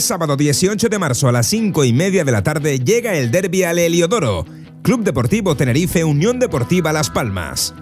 Sábado 0.00 0.36
18 0.36 0.88
de 0.88 0.98
marzo 0.98 1.28
a 1.28 1.32
las 1.32 1.46
5 1.48 1.84
y 1.84 1.92
media 1.92 2.24
de 2.24 2.32
la 2.32 2.42
tarde 2.42 2.78
llega 2.78 3.14
el 3.14 3.30
derby 3.30 3.64
al 3.64 3.78
Heliodoro, 3.78 4.44
Club 4.82 5.04
Deportivo 5.04 5.54
Tenerife 5.54 6.04
Unión 6.04 6.38
Deportiva 6.38 6.92
Las 6.92 7.10
Palmas. 7.10 7.74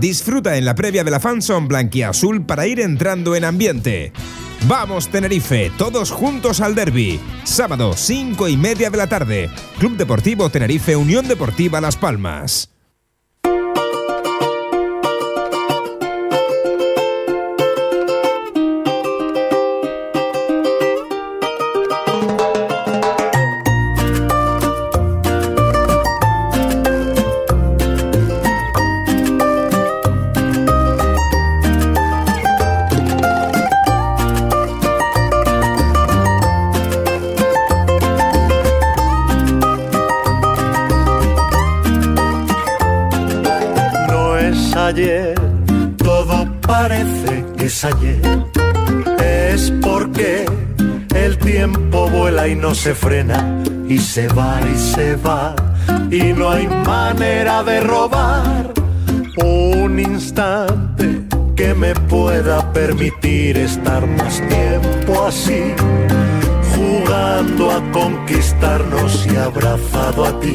Disfruta 0.00 0.56
en 0.56 0.64
la 0.64 0.74
previa 0.74 1.04
de 1.04 1.10
la 1.10 1.20
Fanson 1.20 1.68
Blanquiazul 1.68 2.46
para 2.46 2.66
ir 2.66 2.80
entrando 2.80 3.36
en 3.36 3.44
ambiente. 3.44 4.12
Vamos 4.66 5.08
Tenerife, 5.08 5.70
todos 5.76 6.10
juntos 6.10 6.60
al 6.60 6.74
derby. 6.74 7.20
Sábado 7.44 7.92
5 7.94 8.48
y 8.48 8.56
media 8.56 8.90
de 8.90 8.96
la 8.96 9.06
tarde, 9.06 9.50
Club 9.78 9.96
Deportivo 9.96 10.50
Tenerife 10.50 10.96
Unión 10.96 11.28
Deportiva 11.28 11.80
Las 11.80 11.96
Palmas. 11.96 12.70
No 52.56 52.74
se 52.74 52.94
frena. 52.94 53.62
Y 53.88 53.98
se 53.98 54.28
va 54.28 54.60
y 54.60 54.76
se 54.76 55.16
va. 55.16 55.54
Y 56.10 56.32
no 56.32 56.50
hay 56.50 56.66
manera 56.68 57.62
de 57.62 57.80
robar 57.80 58.72
un 59.42 59.98
instante 59.98 61.22
que 61.56 61.74
me 61.74 61.94
pueda 61.94 62.72
permitir 62.72 63.56
estar 63.56 64.06
más 64.06 64.42
tiempo 64.48 65.26
así, 65.26 65.74
jugando 66.74 67.70
a 67.70 67.92
conquistarnos 67.92 69.26
y 69.26 69.36
abrazado 69.36 70.24
a 70.24 70.40
ti, 70.40 70.54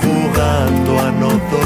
jugando 0.00 1.00
a 1.00 1.10
no 1.12 1.28
dormir, 1.28 1.65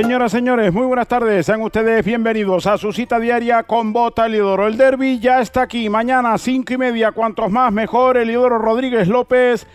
Señoras, 0.00 0.30
señores, 0.30 0.72
muy 0.72 0.86
buenas 0.86 1.08
tardes. 1.08 1.44
Sean 1.44 1.60
ustedes 1.60 2.04
bienvenidos 2.04 2.68
a 2.68 2.78
su 2.78 2.92
cita 2.92 3.18
diaria 3.18 3.64
con 3.64 3.92
Bota 3.92 4.26
Eliodoro. 4.26 4.68
El 4.68 4.76
derby 4.76 5.18
ya 5.18 5.40
está 5.40 5.62
aquí. 5.62 5.88
Mañana, 5.88 6.38
cinco 6.38 6.72
y 6.74 6.78
media, 6.78 7.10
cuantos 7.10 7.50
más 7.50 7.72
mejor. 7.72 8.16
Eliodoro 8.16 8.58
Rodríguez 8.58 9.08
López, 9.08 9.66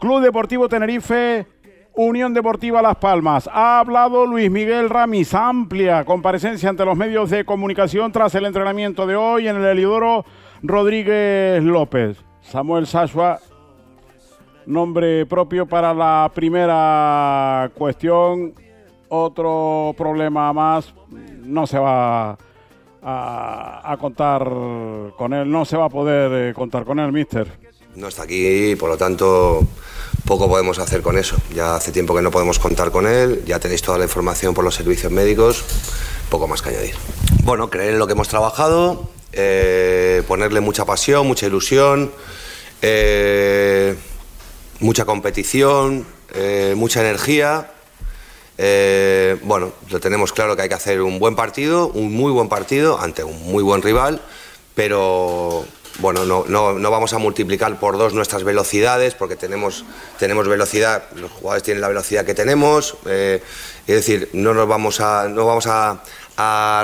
Club 0.00 0.20
Deportivo 0.20 0.68
Tenerife, 0.68 1.46
Unión 1.94 2.34
Deportiva 2.34 2.82
Las 2.82 2.96
Palmas. 2.96 3.48
Ha 3.52 3.78
hablado 3.78 4.26
Luis 4.26 4.50
Miguel 4.50 4.90
Ramis. 4.90 5.32
Amplia 5.32 6.04
comparecencia 6.04 6.68
ante 6.68 6.84
los 6.84 6.96
medios 6.96 7.30
de 7.30 7.44
comunicación 7.44 8.10
tras 8.10 8.34
el 8.34 8.46
entrenamiento 8.46 9.06
de 9.06 9.14
hoy 9.14 9.46
en 9.46 9.58
el 9.58 9.64
Eliodoro 9.64 10.24
Rodríguez 10.60 11.62
López. 11.62 12.18
Samuel 12.40 12.88
Sashua, 12.88 13.38
nombre 14.66 15.24
propio 15.26 15.66
para 15.66 15.94
la 15.94 16.28
primera 16.34 17.70
cuestión 17.76 18.54
otro 19.08 19.94
problema 19.96 20.52
más, 20.52 20.92
no 21.44 21.66
se 21.66 21.78
va 21.78 22.38
a, 23.02 23.96
contar 24.00 24.44
con 25.16 25.32
él, 25.32 25.50
no 25.50 25.64
se 25.64 25.76
va 25.76 25.86
a 25.86 25.88
poder 25.88 26.50
eh, 26.50 26.54
contar 26.54 26.84
con 26.84 26.98
él, 26.98 27.12
mister. 27.12 27.50
No 27.94 28.08
está 28.08 28.22
aquí, 28.22 28.76
por 28.76 28.90
lo 28.90 28.96
tanto, 28.96 29.60
poco 30.24 30.48
podemos 30.48 30.78
hacer 30.78 31.02
con 31.02 31.18
eso. 31.18 31.36
Ya 31.54 31.74
hace 31.74 31.90
tiempo 31.90 32.14
que 32.14 32.22
no 32.22 32.30
podemos 32.30 32.58
contar 32.58 32.90
con 32.90 33.06
él, 33.06 33.42
ya 33.46 33.58
tenéis 33.58 33.82
toda 33.82 33.98
la 33.98 34.04
información 34.04 34.54
por 34.54 34.64
los 34.64 34.74
servicios 34.74 35.10
médicos, 35.10 35.64
poco 36.30 36.46
más 36.46 36.62
que 36.62 36.70
añadir. 36.70 36.94
Bueno, 37.44 37.70
creer 37.70 37.94
en 37.94 37.98
lo 37.98 38.06
que 38.06 38.12
hemos 38.12 38.28
trabajado, 38.28 39.10
eh, 39.32 40.22
ponerle 40.28 40.60
mucha 40.60 40.84
pasión, 40.84 41.26
mucha 41.26 41.46
ilusión, 41.46 42.12
eh, 42.82 43.96
mucha 44.80 45.04
competición, 45.04 46.06
mucha 46.76 47.00
energía 47.00 47.72
eh, 48.60 49.38
bueno, 49.42 49.72
lo 49.88 50.00
tenemos 50.00 50.32
claro 50.32 50.56
que 50.56 50.62
hay 50.62 50.68
que 50.68 50.74
hacer 50.74 51.00
un 51.00 51.20
buen 51.20 51.36
partido, 51.36 51.86
un 51.86 52.12
muy 52.12 52.32
buen 52.32 52.48
partido 52.48 53.00
ante 53.00 53.22
un 53.22 53.40
muy 53.44 53.62
buen 53.62 53.82
rival, 53.82 54.20
pero 54.74 55.64
bueno, 56.00 56.24
no, 56.24 56.44
no, 56.44 56.90
vamos 56.90 57.12
a 57.12 57.18
multiplicar 57.18 57.78
por 57.78 57.98
dos 57.98 58.14
nuestras 58.14 58.42
velocidades 58.42 59.14
porque 59.14 59.36
tenemos, 59.36 59.84
tenemos 60.18 60.48
velocidad, 60.48 61.04
los 61.14 61.30
jugadores 61.30 61.62
tienen 61.62 61.80
la 61.80 61.88
velocidad 61.88 62.24
que 62.24 62.34
tenemos, 62.34 62.96
eh, 63.06 63.40
es 63.86 63.94
decir, 63.94 64.28
no 64.32 64.54
nos 64.54 64.66
vamos 64.66 65.00
a, 65.00 65.28
no 65.28 65.46
vamos 65.46 65.66
a, 65.68 66.02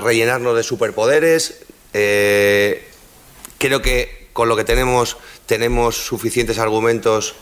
rellenarnos 0.03 0.57
de 0.57 0.65
superpoderes. 0.65 1.61
Eh, 1.93 2.89
creo 3.59 3.83
que 3.83 4.29
con 4.33 4.49
lo 4.49 4.57
que 4.57 4.65
tenemos 4.65 5.17
tenemos 5.47 5.97
suficientes 5.97 6.59
argumentos 6.59 7.37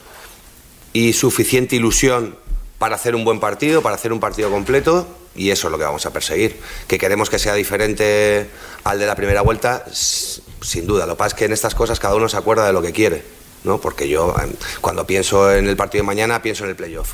y 0.93 1.15
suficiente 1.15 1.77
ilusión 1.77 2.37
para 2.83 2.97
hacer 2.97 3.15
un 3.15 3.25
buen 3.25 3.39
partido, 3.39 3.81
para 3.81 3.95
hacer 3.95 4.13
un 4.13 4.19
partido 4.19 4.51
completo 4.51 5.07
y 5.37 5.51
eso 5.51 5.69
es 5.69 5.71
lo 5.71 5.79
que 5.79 5.85
vamos 5.85 6.05
a 6.05 6.13
perseguir. 6.13 6.59
Que 6.89 6.99
queremos 6.99 7.31
que 7.31 7.39
sea 7.39 7.55
diferente 7.55 8.51
al 8.83 8.99
de 8.99 9.07
la 9.07 9.15
primera 9.15 9.41
vuelta, 9.41 9.85
sin 9.93 10.85
duda. 10.85 11.07
Lo 11.07 11.13
que 11.13 11.19
pasa 11.19 11.29
es 11.29 11.35
que 11.35 11.45
en 11.45 11.53
estas 11.53 11.77
cosas 11.77 12.01
cada 12.01 12.17
uno 12.17 12.29
se 12.29 12.37
acuerda 12.37 12.67
de 12.67 12.73
lo 12.73 12.83
que 12.83 12.91
quiere, 12.91 13.23
¿no? 13.63 13.81
Porque 13.81 14.09
yo 14.09 14.35
em, 14.43 14.51
cuando 14.81 15.07
pienso 15.07 15.53
en 15.53 15.69
el 15.69 15.77
partido 15.77 16.03
de 16.03 16.07
mañana 16.09 16.43
pienso 16.43 16.65
en 16.65 16.71
el 16.71 16.75
playoff, 16.75 17.13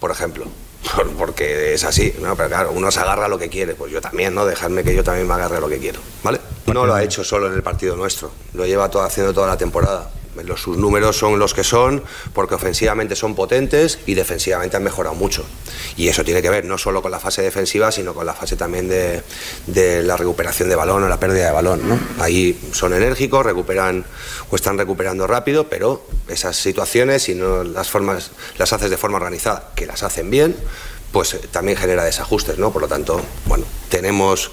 por 0.00 0.10
ejemplo. 0.10 0.44
Porque 1.16 1.72
es 1.72 1.82
así, 1.84 2.14
¿no? 2.20 2.36
Pero 2.36 2.50
claro, 2.50 2.72
uno 2.74 2.90
se 2.90 3.00
agarra 3.00 3.26
lo 3.26 3.38
que 3.38 3.48
quiere, 3.48 3.74
pues 3.74 3.90
yo 3.90 4.02
también, 4.02 4.34
¿no? 4.34 4.44
Dejadme 4.44 4.84
que 4.84 4.94
yo 4.94 5.02
también 5.02 5.26
me 5.26 5.32
agarre 5.32 5.62
lo 5.62 5.68
que 5.70 5.78
quiero, 5.78 6.00
¿vale? 6.22 6.40
No 6.66 6.84
lo 6.84 6.92
ha 6.92 7.02
hecho 7.02 7.24
solo 7.24 7.46
en 7.46 7.54
el 7.54 7.62
partido 7.62 7.96
nuestro, 7.96 8.30
lo 8.52 8.66
lleva 8.66 8.90
todo, 8.90 9.02
haciendo 9.02 9.32
toda 9.32 9.46
la 9.46 9.56
temporada. 9.56 10.10
Los, 10.44 10.62
sus 10.62 10.76
números 10.76 11.16
son 11.16 11.38
los 11.38 11.54
que 11.54 11.64
son 11.64 12.02
porque 12.32 12.54
ofensivamente 12.54 13.16
son 13.16 13.34
potentes 13.34 13.98
y 14.06 14.14
defensivamente 14.14 14.76
han 14.76 14.82
mejorado 14.82 15.14
mucho. 15.14 15.44
Y 15.96 16.08
eso 16.08 16.24
tiene 16.24 16.42
que 16.42 16.50
ver 16.50 16.64
no 16.64 16.78
solo 16.78 17.02
con 17.02 17.10
la 17.10 17.20
fase 17.20 17.42
defensiva, 17.42 17.92
sino 17.92 18.14
con 18.14 18.26
la 18.26 18.34
fase 18.34 18.56
también 18.56 18.88
de, 18.88 19.22
de 19.66 20.02
la 20.02 20.16
recuperación 20.16 20.68
de 20.68 20.76
balón 20.76 21.04
o 21.04 21.08
la 21.08 21.20
pérdida 21.20 21.46
de 21.46 21.52
balón. 21.52 21.88
¿no? 21.88 21.98
Ahí 22.18 22.58
son 22.72 22.92
enérgicos, 22.92 23.44
recuperan 23.44 24.04
o 24.50 24.56
están 24.56 24.78
recuperando 24.78 25.26
rápido, 25.26 25.68
pero 25.68 26.06
esas 26.28 26.56
situaciones, 26.56 27.22
si 27.22 27.34
no 27.34 27.64
las, 27.64 27.90
formas, 27.90 28.30
las 28.58 28.72
haces 28.72 28.90
de 28.90 28.96
forma 28.96 29.16
organizada, 29.18 29.70
que 29.74 29.86
las 29.86 30.02
hacen 30.02 30.30
bien, 30.30 30.56
pues 31.12 31.34
eh, 31.34 31.40
también 31.50 31.78
genera 31.78 32.04
desajustes. 32.04 32.58
¿no? 32.58 32.72
Por 32.72 32.82
lo 32.82 32.88
tanto, 32.88 33.20
bueno, 33.46 33.64
tenemos 33.88 34.50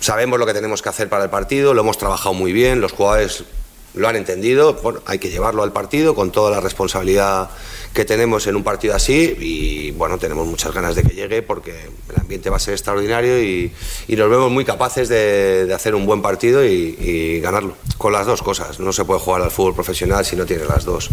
sabemos 0.00 0.38
lo 0.38 0.46
que 0.46 0.54
tenemos 0.54 0.82
que 0.82 0.88
hacer 0.88 1.08
para 1.08 1.24
el 1.24 1.30
partido, 1.30 1.74
lo 1.74 1.82
hemos 1.82 1.98
trabajado 1.98 2.34
muy 2.34 2.52
bien, 2.52 2.80
los 2.80 2.92
jugadores 2.92 3.44
lo 3.94 4.08
han 4.08 4.16
entendido, 4.16 4.74
bueno, 4.74 5.00
hay 5.06 5.18
que 5.18 5.30
llevarlo 5.30 5.62
al 5.62 5.72
partido 5.72 6.14
con 6.14 6.30
toda 6.30 6.50
la 6.50 6.60
responsabilidad 6.60 7.50
que 7.94 8.04
tenemos 8.04 8.46
en 8.46 8.54
un 8.56 8.62
partido 8.62 8.94
así 8.94 9.36
y 9.40 9.90
bueno, 9.92 10.18
tenemos 10.18 10.46
muchas 10.46 10.72
ganas 10.72 10.94
de 10.94 11.02
que 11.02 11.14
llegue 11.14 11.42
porque 11.42 11.72
el 12.08 12.20
ambiente 12.20 12.48
va 12.48 12.56
a 12.56 12.60
ser 12.60 12.74
extraordinario 12.74 13.42
y, 13.42 13.72
nos 14.08 14.28
vemos 14.28 14.50
muy 14.50 14.66
capaces 14.66 15.08
de, 15.08 15.70
hacer 15.74 15.94
un 15.94 16.04
buen 16.04 16.20
partido 16.20 16.64
y, 16.64 17.40
ganarlo. 17.40 17.74
Con 17.96 18.12
las 18.12 18.26
dos 18.26 18.42
cosas, 18.42 18.80
no 18.80 18.92
se 18.92 19.04
puede 19.04 19.20
jugar 19.20 19.42
al 19.42 19.50
fútbol 19.50 19.74
profesional 19.74 20.24
si 20.24 20.36
no 20.36 20.44
tiene 20.44 20.64
las 20.64 20.84
dos. 20.84 21.10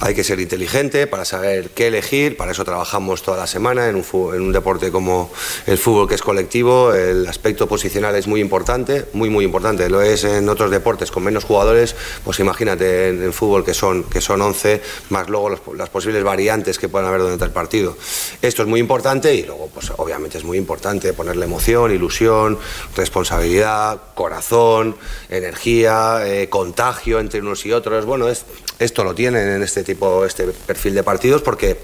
hay 0.00 0.14
que 0.14 0.22
ser 0.22 0.38
inteligente 0.38 1.06
para 1.06 1.24
saber 1.24 1.70
qué 1.70 1.88
elegir, 1.88 2.36
para 2.36 2.52
eso 2.52 2.64
trabajamos 2.64 3.22
toda 3.22 3.36
la 3.36 3.46
semana 3.46 3.88
en 3.88 3.96
un, 3.96 4.04
en 4.34 4.42
un, 4.42 4.52
deporte 4.52 4.92
como 4.92 5.30
el 5.66 5.78
fútbol 5.78 6.08
que 6.08 6.14
es 6.14 6.22
colectivo, 6.22 6.92
el 6.92 7.26
aspecto 7.26 7.66
posicional 7.66 8.14
es 8.14 8.26
muy 8.26 8.40
importante, 8.40 9.06
muy 9.12 9.30
muy 9.30 9.44
importante, 9.44 9.88
lo 9.88 10.00
es 10.00 10.24
en 10.24 10.48
otros 10.48 10.70
deportes 10.70 11.10
con 11.10 11.24
menos 11.24 11.44
jugadores, 11.44 11.96
pues 12.24 12.38
imagínate 12.38 13.08
en 13.08 13.22
el 13.22 13.32
fútbol 13.32 13.64
que 13.64 13.74
son, 13.74 14.04
que 14.04 14.20
son 14.20 14.40
11, 14.40 14.80
más 15.10 15.28
luego 15.28 15.50
los, 15.50 15.60
las 15.76 15.87
posibles 15.88 16.22
variantes 16.24 16.78
que 16.78 16.88
puedan 16.88 17.08
haber 17.08 17.20
durante 17.22 17.44
el 17.44 17.50
partido. 17.50 17.96
Esto 18.42 18.62
es 18.62 18.68
muy 18.68 18.80
importante 18.80 19.34
y 19.34 19.44
luego 19.44 19.68
pues 19.72 19.90
obviamente 19.96 20.38
es 20.38 20.44
muy 20.44 20.58
importante 20.58 21.12
ponerle 21.12 21.44
emoción, 21.44 21.92
ilusión, 21.92 22.58
responsabilidad, 22.96 24.00
corazón, 24.14 24.96
energía, 25.28 26.20
eh, 26.24 26.48
contagio 26.48 27.20
entre 27.20 27.40
unos 27.40 27.64
y 27.66 27.72
otros, 27.72 28.04
bueno, 28.04 28.28
es, 28.28 28.44
esto 28.78 29.04
lo 29.04 29.14
tienen 29.14 29.48
en 29.48 29.62
este 29.62 29.84
tipo, 29.84 30.24
este 30.24 30.44
perfil 30.44 30.94
de 30.94 31.02
partidos 31.02 31.42
porque 31.42 31.78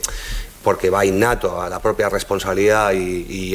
porque 0.65 0.89
va 0.91 1.05
innato 1.05 1.61
a 1.61 1.69
la 1.69 1.79
propia 1.79 2.09
responsabilidad 2.09 2.93
y, 2.95 3.55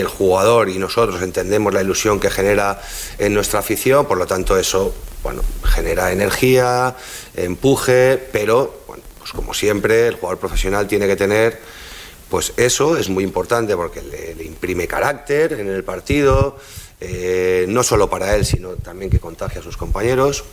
el 0.00 0.06
jugador 0.08 0.70
y 0.70 0.78
nosotros 0.78 1.22
entendemos 1.22 1.74
la 1.74 1.82
ilusión 1.82 2.18
que 2.18 2.30
genera 2.30 2.80
en 3.18 3.34
nuestra 3.34 3.60
afición, 3.60 4.06
por 4.06 4.16
lo 4.16 4.26
tanto 4.26 4.58
eso 4.58 4.94
bueno, 5.22 5.42
genera 5.62 6.10
energía, 6.10 6.96
empuje, 7.36 8.16
pero 8.32 8.80
bueno, 8.86 8.99
pues 9.30 9.36
como 9.36 9.54
siempre 9.54 10.08
el 10.08 10.16
jugador 10.16 10.38
profesional 10.38 10.88
tiene 10.88 11.06
que 11.06 11.14
tener 11.14 11.58
pues 12.28 12.52
eso 12.56 12.96
es 12.96 13.08
muy 13.08 13.24
importante 13.24 13.76
porque 13.76 14.02
le, 14.02 14.44
imprime 14.44 14.86
carácter 14.86 15.54
en 15.54 15.68
el 15.68 15.82
partido, 15.82 16.56
eh, 17.00 17.66
no 17.68 17.82
solo 17.82 18.08
para 18.08 18.36
él, 18.36 18.46
sino 18.46 18.70
también 18.74 19.10
que 19.10 19.18
contagia 19.18 19.60
a 19.60 19.64
sus 19.64 19.76
compañeros 19.76 20.44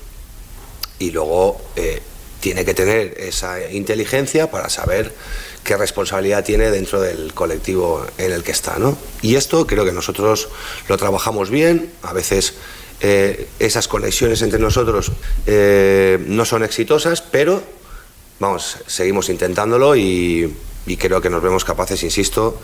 y 0.98 1.12
luego 1.12 1.62
eh, 1.76 2.02
tiene 2.40 2.66
que 2.66 2.74
tener 2.74 3.16
esa 3.20 3.70
inteligencia 3.72 4.50
para 4.50 4.70
saber 4.70 5.14
qué 5.64 5.78
responsabilidad 5.78 6.44
tiene 6.44 6.72
dentro 6.72 7.00
del 7.00 7.34
colectivo 7.36 8.04
en 8.18 8.32
el 8.32 8.44
que 8.44 8.52
está. 8.52 8.80
¿no? 8.80 8.98
Y 9.22 9.36
esto 9.36 9.68
creo 9.68 9.86
que 9.86 9.92
nosotros 9.92 10.50
lo 10.88 10.98
trabajamos 10.98 11.52
bien, 11.52 11.92
a 12.02 12.12
veces 12.12 12.56
eh, 13.02 13.48
esas 13.60 13.88
conexiones 13.88 14.42
entre 14.42 14.58
nosotros 14.58 15.12
no 15.46 16.46
son 16.46 16.64
exitosas, 16.64 17.22
pero 17.22 17.77
vamos, 18.40 18.78
seguimos 18.88 19.30
intentándolo 19.30 19.96
y, 19.96 20.56
creo 21.00 21.22
que 21.22 21.30
nos 21.30 21.44
vemos 21.44 21.66
capaces, 21.66 22.02
insisto, 22.04 22.60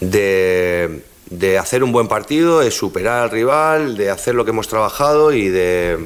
de, 0.00 1.02
de 1.30 1.58
hacer 1.58 1.82
un 1.82 1.92
buen 1.92 2.08
partido, 2.08 2.60
de 2.60 2.70
superar 2.70 3.22
al 3.22 3.30
rival, 3.30 3.96
de 3.96 4.10
hacer 4.10 4.34
lo 4.34 4.44
que 4.44 4.50
hemos 4.50 4.68
trabajado 4.68 5.32
y 5.32 5.48
de 5.48 5.98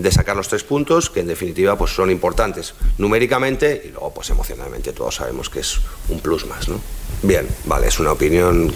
de 0.00 0.10
sacar 0.10 0.36
los 0.36 0.48
tres 0.48 0.64
puntos, 0.64 1.10
que 1.10 1.20
en 1.20 1.26
definitiva 1.26 1.76
pues, 1.76 1.92
son 1.92 2.10
importantes 2.10 2.74
numéricamente 2.98 3.82
y 3.84 3.88
luego 3.88 4.14
pues 4.14 4.30
emocionalmente 4.30 4.92
todos 4.92 5.16
sabemos 5.16 5.50
que 5.50 5.60
es 5.60 5.78
un 6.08 6.20
plus 6.20 6.46
más. 6.46 6.68
¿no? 6.68 6.80
Bien, 7.22 7.46
vale, 7.64 7.88
es 7.88 7.98
una 8.00 8.12
opinión 8.12 8.72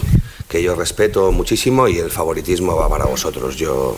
que 0.49 0.63
yo 0.63 0.75
respeto 0.75 1.33
muchísimo 1.33 1.89
y 1.89 1.99
el 1.99 2.11
favoritismo 2.11 2.77
va 2.77 2.89
para 2.89 3.07
vosotros. 3.07 3.57
Yo 3.57 3.97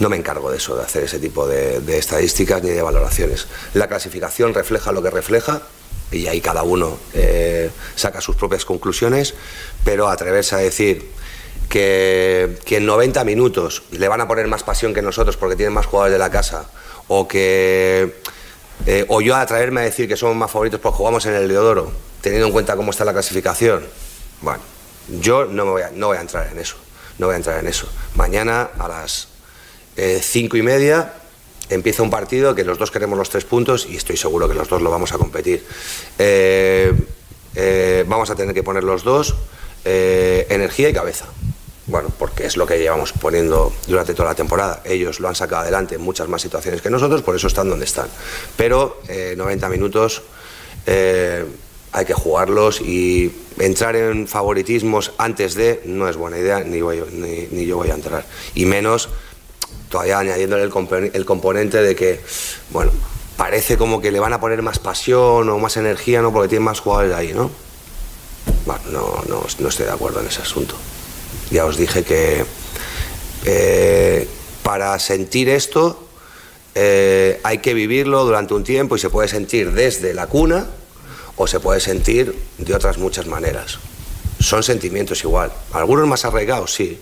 no 0.00 0.08
me 0.08 0.16
encargo 0.16 0.50
de 0.50 0.58
eso, 0.58 0.76
de 0.76 0.82
hacer 0.82 1.04
ese 1.04 1.18
tipo 1.18 1.46
de, 1.46 1.82
estadísticas 1.98 2.62
ni 2.62 2.70
de 2.70 2.82
valoraciones. 2.82 3.46
La 3.74 3.88
clasificación 3.88 4.54
refleja 4.54 4.92
lo 4.92 5.02
que 5.02 5.10
refleja 5.10 5.62
y 6.10 6.26
ahí 6.26 6.40
cada 6.40 6.62
uno 6.62 6.98
eh, 7.12 7.70
saca 7.94 8.20
sus 8.20 8.36
propias 8.36 8.64
conclusiones, 8.64 9.34
pero 9.84 10.08
atreverse 10.08 10.54
a 10.54 10.58
decir 10.58 11.10
que, 11.68 12.58
que, 12.64 12.78
en 12.78 12.86
90 12.86 13.24
minutos 13.24 13.82
le 13.90 14.08
van 14.08 14.22
a 14.22 14.28
poner 14.28 14.46
más 14.46 14.62
pasión 14.62 14.94
que 14.94 15.02
nosotros 15.02 15.36
porque 15.36 15.56
tienen 15.56 15.74
más 15.74 15.84
jugadores 15.84 16.14
de 16.14 16.18
la 16.18 16.30
casa, 16.30 16.70
o 17.08 17.28
que 17.28 18.14
eh, 18.86 19.04
o 19.08 19.20
yo 19.20 19.34
a 19.34 19.40
atraerme 19.40 19.80
a 19.80 19.84
decir 19.84 20.08
que 20.08 20.16
somos 20.16 20.36
más 20.36 20.50
favoritos 20.50 20.80
porque 20.80 20.96
jugamos 20.96 21.26
en 21.26 21.34
el 21.34 21.48
Leodoro, 21.48 21.92
teniendo 22.20 22.46
en 22.46 22.52
cuenta 22.52 22.76
cómo 22.76 22.90
está 22.90 23.04
la 23.04 23.12
clasificación. 23.12 23.84
Bueno, 24.40 24.60
yo 25.20 25.44
no, 25.46 25.64
me 25.64 25.70
voy, 25.72 25.82
a, 25.82 25.90
no 25.90 26.08
voy 26.08 26.16
a 26.16 26.20
entrar 26.20 26.48
en 26.52 26.58
eso, 26.58 26.76
no 27.18 27.26
voy 27.26 27.34
a 27.34 27.36
entrar 27.36 27.58
en 27.58 27.66
eso. 27.66 27.88
Mañana 28.14 28.70
a 28.78 28.88
las 28.88 29.28
eh, 29.96 30.20
cinco 30.22 30.56
y 30.56 30.62
media 30.62 31.14
empieza 31.70 32.02
un 32.02 32.10
partido 32.10 32.54
que 32.54 32.64
los 32.64 32.78
dos 32.78 32.90
queremos 32.90 33.18
los 33.18 33.30
tres 33.30 33.44
puntos 33.44 33.86
y 33.88 33.96
estoy 33.96 34.16
seguro 34.16 34.48
que 34.48 34.54
los 34.54 34.68
dos 34.68 34.82
lo 34.82 34.90
vamos 34.90 35.12
a 35.12 35.18
competir. 35.18 35.64
Eh, 36.18 36.92
eh, 37.54 38.04
vamos 38.06 38.30
a 38.30 38.36
tener 38.36 38.54
que 38.54 38.62
poner 38.62 38.84
los 38.84 39.02
dos 39.04 39.34
energía 39.84 40.90
y 40.90 40.92
cabeza. 40.92 41.24
Bueno, 41.88 42.10
porque 42.18 42.44
es 42.44 42.58
lo 42.58 42.66
que 42.66 42.78
llevamos 42.78 43.14
poniendo 43.14 43.72
durante 43.86 44.12
toda 44.12 44.28
la 44.28 44.34
temporada. 44.34 44.82
Ellos 44.84 45.20
lo 45.20 45.28
han 45.28 45.34
sacado 45.34 45.62
adelante 45.62 45.94
en 45.94 46.02
muchas 46.02 46.28
más 46.28 46.42
situaciones 46.42 46.82
que 46.82 46.90
nosotros, 46.90 47.22
por 47.22 47.34
eso 47.34 47.46
están 47.46 47.70
donde 47.70 47.86
están. 47.86 48.08
Pero 48.58 49.00
eh, 49.08 49.34
90 49.36 49.68
minutos 49.70 50.22
hay 51.92 52.04
que 52.04 52.14
jugarlos 52.14 52.80
y 52.80 53.32
entrar 53.58 53.96
en 53.96 54.28
favoritismos 54.28 55.12
antes 55.18 55.54
de 55.54 55.82
no 55.84 56.08
es 56.08 56.16
buena 56.16 56.38
idea, 56.38 56.60
ni, 56.60 56.80
voy, 56.80 57.02
ni, 57.12 57.48
ni 57.50 57.66
yo 57.66 57.76
voy 57.76 57.90
a 57.90 57.94
entrar. 57.94 58.24
Y 58.54 58.66
menos 58.66 59.08
todavía 59.88 60.18
añadiéndole 60.18 60.62
el, 60.64 61.10
el 61.14 61.24
componente 61.24 61.80
de 61.80 61.96
que, 61.96 62.20
bueno, 62.70 62.92
parece 63.36 63.76
como 63.76 64.00
que 64.00 64.12
le 64.12 64.20
van 64.20 64.32
a 64.32 64.40
poner 64.40 64.62
más 64.62 64.78
pasión 64.78 65.48
o 65.48 65.58
más 65.58 65.76
energía, 65.76 66.22
¿no? 66.22 66.32
Porque 66.32 66.48
tienen 66.48 66.64
más 66.64 66.80
jugadores 66.80 67.14
ahí, 67.14 67.32
¿no? 67.32 67.50
Bueno, 68.66 68.82
no, 68.90 69.22
no, 69.28 69.46
no 69.58 69.68
estoy 69.68 69.86
de 69.86 69.92
acuerdo 69.92 70.20
en 70.20 70.26
ese 70.26 70.42
asunto. 70.42 70.74
Ya 71.50 71.64
os 71.64 71.76
dije 71.76 72.02
que 72.04 72.44
eh, 73.44 74.28
para 74.62 74.98
sentir 74.98 75.48
esto 75.48 76.08
eh, 76.74 77.40
hay 77.42 77.58
que 77.58 77.74
vivirlo 77.74 78.24
durante 78.24 78.54
un 78.54 78.64
tiempo 78.64 78.96
y 78.96 78.98
se 78.98 79.08
puede 79.08 79.28
sentir 79.28 79.72
desde 79.72 80.12
la 80.14 80.26
cuna 80.26 80.66
o 81.38 81.46
se 81.46 81.60
puede 81.60 81.80
sentir 81.80 82.34
de 82.58 82.74
otras 82.74 82.98
muchas 82.98 83.26
maneras. 83.26 83.78
Son 84.40 84.62
sentimientos 84.62 85.22
igual. 85.22 85.52
Algunos 85.72 86.06
más 86.06 86.24
arraigados, 86.24 86.74
sí, 86.74 87.00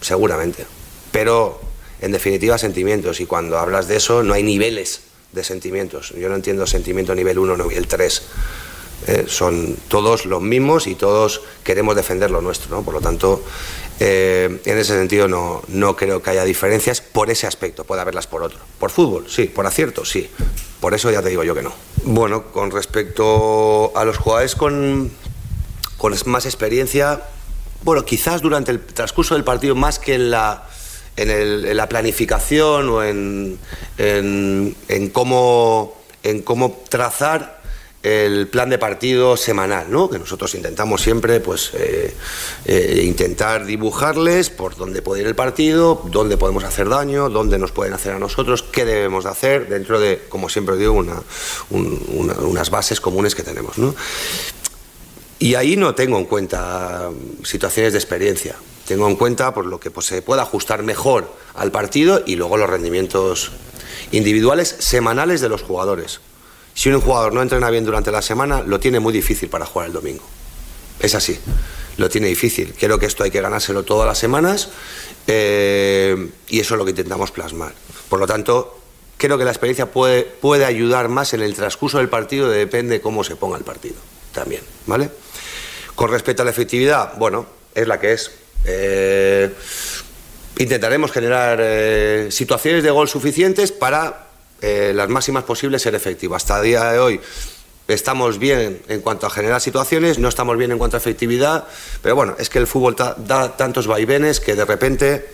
seguramente. 0.00 0.66
Pero 1.12 1.60
en 2.00 2.12
definitiva 2.12 2.58
sentimientos 2.58 3.20
y 3.20 3.26
cuando 3.26 3.58
hablas 3.58 3.88
de 3.88 3.96
eso 3.96 4.22
no 4.22 4.34
hay 4.34 4.42
niveles 4.42 5.02
de 5.32 5.44
sentimientos. 5.44 6.14
Yo 6.18 6.28
no 6.28 6.34
entiendo 6.34 6.66
sentimiento 6.66 7.14
nivel 7.14 7.38
1 7.38 7.56
nivel 7.56 7.86
3. 7.86 8.22
Eh, 9.06 9.24
son 9.26 9.76
todos 9.88 10.26
los 10.26 10.40
mismos 10.40 10.86
y 10.86 10.94
todos 10.94 11.42
queremos 11.64 11.96
defender 11.96 12.30
lo 12.30 12.40
nuestro. 12.40 12.76
¿no? 12.76 12.82
Por 12.82 12.94
lo 12.94 13.00
tanto, 13.00 13.42
eh, 13.98 14.60
en 14.64 14.78
ese 14.78 14.94
sentido 14.94 15.28
no, 15.28 15.62
no, 15.68 15.96
creo 15.96 16.22
que 16.22 16.30
haya 16.30 16.44
diferencias 16.44 17.00
por 17.00 17.30
ese 17.30 17.46
aspecto, 17.46 17.84
puede 17.84 18.00
haberlas 18.02 18.26
por 18.26 18.42
otro. 18.42 18.58
Por 18.78 18.90
fútbol, 18.90 19.26
sí, 19.28 19.44
por 19.44 19.66
acierto, 19.66 20.04
sí. 20.04 20.30
Por 20.80 20.94
eso 20.94 21.10
ya 21.10 21.22
te 21.22 21.28
digo 21.28 21.44
yo 21.44 21.54
que 21.54 21.62
no. 21.62 21.72
Bueno, 22.04 22.44
con 22.52 22.70
respecto 22.70 23.96
a 23.96 24.04
los 24.04 24.18
jugadores 24.18 24.54
con, 24.54 25.10
con 25.96 26.14
más 26.26 26.46
experiencia, 26.46 27.22
bueno, 27.84 28.04
quizás 28.04 28.42
durante 28.42 28.70
el 28.70 28.80
transcurso 28.80 29.34
del 29.34 29.44
partido, 29.44 29.74
más 29.74 29.98
que 29.98 30.14
en 30.14 30.30
la, 30.30 30.68
en, 31.16 31.76
la 31.76 31.88
planificación 31.88 32.88
o 32.88 33.02
en, 33.02 33.58
en, 33.98 35.10
cómo, 35.12 35.96
en 36.22 36.42
cómo 36.42 36.82
trazar 36.88 37.61
el 38.02 38.48
plan 38.48 38.68
de 38.68 38.78
partido 38.78 39.36
semanal, 39.36 39.86
¿no? 39.88 40.10
que 40.10 40.18
nosotros 40.18 40.54
intentamos 40.54 41.00
siempre 41.02 41.38
pues, 41.38 41.70
eh, 41.74 42.14
eh, 42.64 43.02
intentar 43.04 43.64
dibujarles 43.64 44.50
por 44.50 44.76
dónde 44.76 45.02
puede 45.02 45.22
ir 45.22 45.28
el 45.28 45.36
partido, 45.36 46.02
dónde 46.06 46.36
podemos 46.36 46.64
hacer 46.64 46.88
daño, 46.88 47.28
dónde 47.28 47.58
nos 47.58 47.70
pueden 47.70 47.94
hacer 47.94 48.12
a 48.12 48.18
nosotros, 48.18 48.62
qué 48.62 48.84
debemos 48.84 49.24
de 49.24 49.30
hacer 49.30 49.68
dentro 49.68 50.00
de, 50.00 50.22
como 50.28 50.48
siempre 50.48 50.76
digo, 50.76 50.92
una, 50.92 51.22
un, 51.70 52.04
una, 52.08 52.34
unas 52.34 52.70
bases 52.70 53.00
comunes 53.00 53.34
que 53.36 53.44
tenemos. 53.44 53.78
¿no? 53.78 53.94
Y 55.38 55.54
ahí 55.54 55.76
no 55.76 55.94
tengo 55.94 56.18
en 56.18 56.24
cuenta 56.24 57.10
situaciones 57.44 57.92
de 57.92 57.98
experiencia, 57.98 58.56
tengo 58.86 59.08
en 59.08 59.14
cuenta 59.14 59.54
por 59.54 59.66
lo 59.66 59.78
que 59.78 59.92
pues, 59.92 60.06
se 60.06 60.22
pueda 60.22 60.42
ajustar 60.42 60.82
mejor 60.82 61.32
al 61.54 61.70
partido 61.70 62.22
y 62.26 62.34
luego 62.34 62.56
los 62.56 62.68
rendimientos 62.68 63.52
individuales 64.10 64.74
semanales 64.80 65.40
de 65.40 65.48
los 65.48 65.62
jugadores. 65.62 66.20
Si 66.74 66.90
un 66.90 67.00
jugador 67.00 67.32
no 67.32 67.42
entrena 67.42 67.70
bien 67.70 67.84
durante 67.84 68.10
la 68.10 68.22
semana, 68.22 68.62
lo 68.62 68.80
tiene 68.80 69.00
muy 69.00 69.12
difícil 69.12 69.48
para 69.48 69.66
jugar 69.66 69.88
el 69.88 69.92
domingo. 69.92 70.24
Es 71.00 71.14
así, 71.14 71.38
lo 71.96 72.08
tiene 72.08 72.28
difícil. 72.28 72.74
Creo 72.78 72.98
que 72.98 73.06
esto 73.06 73.24
hay 73.24 73.30
que 73.30 73.40
ganárselo 73.40 73.82
todas 73.82 74.06
las 74.06 74.18
semanas 74.18 74.70
eh, 75.26 76.30
y 76.48 76.60
eso 76.60 76.74
es 76.74 76.78
lo 76.78 76.84
que 76.84 76.90
intentamos 76.90 77.30
plasmar. 77.30 77.72
Por 78.08 78.18
lo 78.18 78.26
tanto, 78.26 78.78
creo 79.16 79.38
que 79.38 79.44
la 79.44 79.50
experiencia 79.50 79.86
puede, 79.86 80.22
puede 80.24 80.64
ayudar 80.64 81.08
más 81.08 81.34
en 81.34 81.42
el 81.42 81.54
transcurso 81.54 81.98
del 81.98 82.08
partido, 82.08 82.48
depende 82.48 83.00
cómo 83.00 83.24
se 83.24 83.36
ponga 83.36 83.58
el 83.58 83.64
partido 83.64 83.96
también. 84.32 84.62
¿vale? 84.86 85.10
Con 85.94 86.10
respecto 86.10 86.42
a 86.42 86.44
la 86.44 86.50
efectividad, 86.50 87.14
bueno, 87.18 87.46
es 87.74 87.86
la 87.86 88.00
que 88.00 88.12
es. 88.12 88.30
Eh, 88.64 89.52
intentaremos 90.58 91.10
generar 91.10 91.58
eh, 91.60 92.28
situaciones 92.30 92.82
de 92.82 92.90
gol 92.90 93.08
suficientes 93.08 93.72
para 93.72 94.31
eh, 94.62 94.92
las 94.94 95.08
máximas 95.08 95.44
posibles 95.44 95.82
ser 95.82 95.94
efectivo. 95.94 96.34
Hasta 96.34 96.58
el 96.58 96.64
día 96.64 96.92
de 96.92 96.98
hoy 96.98 97.20
estamos 97.88 98.38
bien 98.38 98.80
en 98.88 99.00
cuanto 99.00 99.26
a 99.26 99.30
generar 99.30 99.60
situaciones, 99.60 100.18
no 100.18 100.28
estamos 100.28 100.56
bien 100.56 100.72
en 100.72 100.78
cuanto 100.78 100.96
a 100.96 101.00
efectividad, 101.00 101.64
pero 102.00 102.14
bueno, 102.14 102.36
es 102.38 102.48
que 102.48 102.58
el 102.58 102.66
fútbol 102.66 102.96
da 102.96 103.56
tantos 103.56 103.86
vaivenes 103.86 104.40
que 104.40 104.54
de 104.54 104.64
repente 104.64 105.28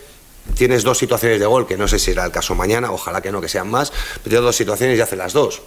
tienes 0.55 0.83
dos 0.83 0.97
situaciones 0.97 1.39
de 1.39 1.45
gol, 1.45 1.67
que 1.67 1.77
no 1.77 1.87
sé 1.87 1.99
si 1.99 2.05
será 2.05 2.25
el 2.25 2.31
caso 2.31 2.55
mañana, 2.55 2.91
ojalá 2.91 3.21
que 3.21 3.31
no, 3.31 3.39
que 3.39 3.49
sean 3.49 3.69
más, 3.69 3.91
pero 3.91 4.29
tienes 4.29 4.43
dos 4.43 4.55
situaciones 4.55 4.97
y 4.97 5.01
haces 5.01 5.17
las 5.17 5.33
dos. 5.33 5.61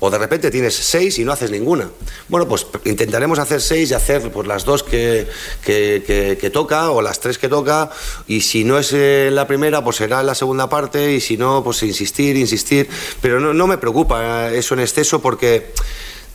O 0.00 0.10
de 0.10 0.18
repente 0.18 0.50
tienes 0.50 0.74
seis 0.74 1.18
y 1.18 1.24
no 1.24 1.32
haces 1.32 1.50
ninguna. 1.50 1.88
Bueno, 2.28 2.46
pues 2.46 2.66
intentaremos 2.84 3.38
hacer 3.38 3.60
seis 3.60 3.90
y 3.90 3.94
hacer 3.94 4.30
pues, 4.30 4.46
las 4.46 4.64
dos 4.64 4.82
que, 4.82 5.26
que, 5.64 6.50
toca 6.52 6.90
o 6.90 7.00
las 7.02 7.20
tres 7.20 7.38
que 7.38 7.48
toca. 7.48 7.90
Y 8.26 8.42
si 8.42 8.64
no 8.64 8.78
es 8.78 8.92
eh, 8.92 9.30
la 9.32 9.46
primera, 9.46 9.82
pues 9.82 9.96
será 9.96 10.22
la 10.22 10.34
segunda 10.34 10.68
parte. 10.68 11.12
Y 11.12 11.20
si 11.20 11.36
no, 11.36 11.64
pues 11.64 11.82
insistir, 11.82 12.36
insistir. 12.36 12.88
Pero 13.20 13.40
no, 13.40 13.54
no 13.54 13.66
me 13.66 13.78
preocupa 13.78 14.52
eso 14.52 14.74
en 14.74 14.80
exceso 14.80 15.20
porque 15.22 15.72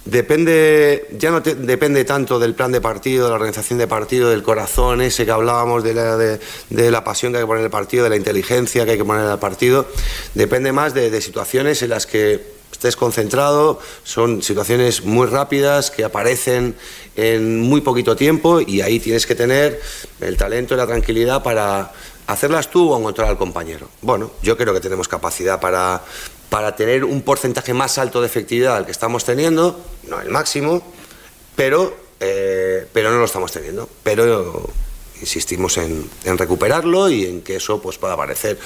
Depende, 0.06 1.08
ya 1.12 1.30
no 1.30 1.41
depende 1.41 2.03
tanto 2.06 2.39
del 2.39 2.56
plan 2.56 2.72
de 2.72 2.82
partido, 2.82 3.25
de 3.25 3.30
la 3.30 3.36
organización 3.36 3.77
de 3.77 3.86
partido, 3.86 4.32
del 4.32 4.41
corazón 4.41 5.00
ese 5.00 5.25
que 5.25 5.32
hablábamos, 5.32 5.84
de 5.84 5.94
la, 5.94 6.18
de, 6.18 6.91
la 6.91 7.03
pasión 7.03 7.32
que 7.32 7.38
hay 7.38 7.44
que 7.44 7.48
poner 7.48 7.60
en 7.60 7.65
el 7.65 7.72
partido, 7.72 8.06
de 8.06 8.10
la 8.10 8.15
inteligencia 8.15 8.84
que 8.84 8.91
hay 8.91 8.98
que 8.98 9.06
poner 9.06 9.25
en 9.25 9.32
el 9.32 9.38
partido. 9.38 9.86
Depende 10.34 10.72
más 10.72 10.96
de, 10.96 11.22
situaciones 11.22 11.84
en 11.84 11.91
las 11.91 12.08
que 12.08 12.61
estés 12.72 12.96
concentrado, 12.96 13.80
son 14.04 14.42
situaciones 14.42 15.04
muy 15.04 15.28
rápidas 15.28 15.92
que 15.92 16.04
aparecen 16.04 16.75
en 17.16 17.62
muy 17.62 17.82
poquito 17.82 18.16
tiempo 18.16 18.62
y 18.62 18.82
ahí 18.82 19.00
tienes 19.00 19.25
que 19.25 19.36
tener 19.36 19.82
el 20.20 20.38
talento 20.38 20.74
y 20.74 20.78
la 20.78 20.88
tranquilidad 20.88 21.44
para 21.44 21.92
hacerlas 22.28 22.70
tú 22.70 22.92
o 22.92 22.98
encontrar 22.98 23.30
al 23.30 23.38
compañero. 23.38 23.90
Bueno, 24.01 24.32
yo 24.42 24.58
creo 24.58 24.74
que 24.74 24.80
tenemos 24.80 25.08
capacidad 25.08 25.60
para, 25.60 26.01
para 26.50 26.75
tener 26.75 27.04
un 27.04 27.22
porcentaje 27.22 27.74
más 27.74 27.98
alto 27.98 28.22
de 28.22 28.28
efectividad 28.28 28.78
al 28.78 28.86
que 28.86 28.92
estamos 28.92 29.25
teniendo, 29.25 29.80
no 30.08 30.22
el 30.22 30.30
máximo, 30.30 30.82
pero, 31.56 31.96
eh, 32.20 32.88
pero 32.94 33.12
no 33.12 33.18
lo 33.18 33.25
estamos 33.25 33.51
teniendo. 33.51 33.90
Pero 34.04 34.70
insistimos 35.22 35.78
en, 35.78 36.10
recuperarlo 36.38 37.10
y 37.10 37.25
en 37.25 37.42
que 37.42 37.58
eso 37.58 37.82
pues, 37.82 37.98
pueda 37.98 38.13
aparecer. 38.13 38.60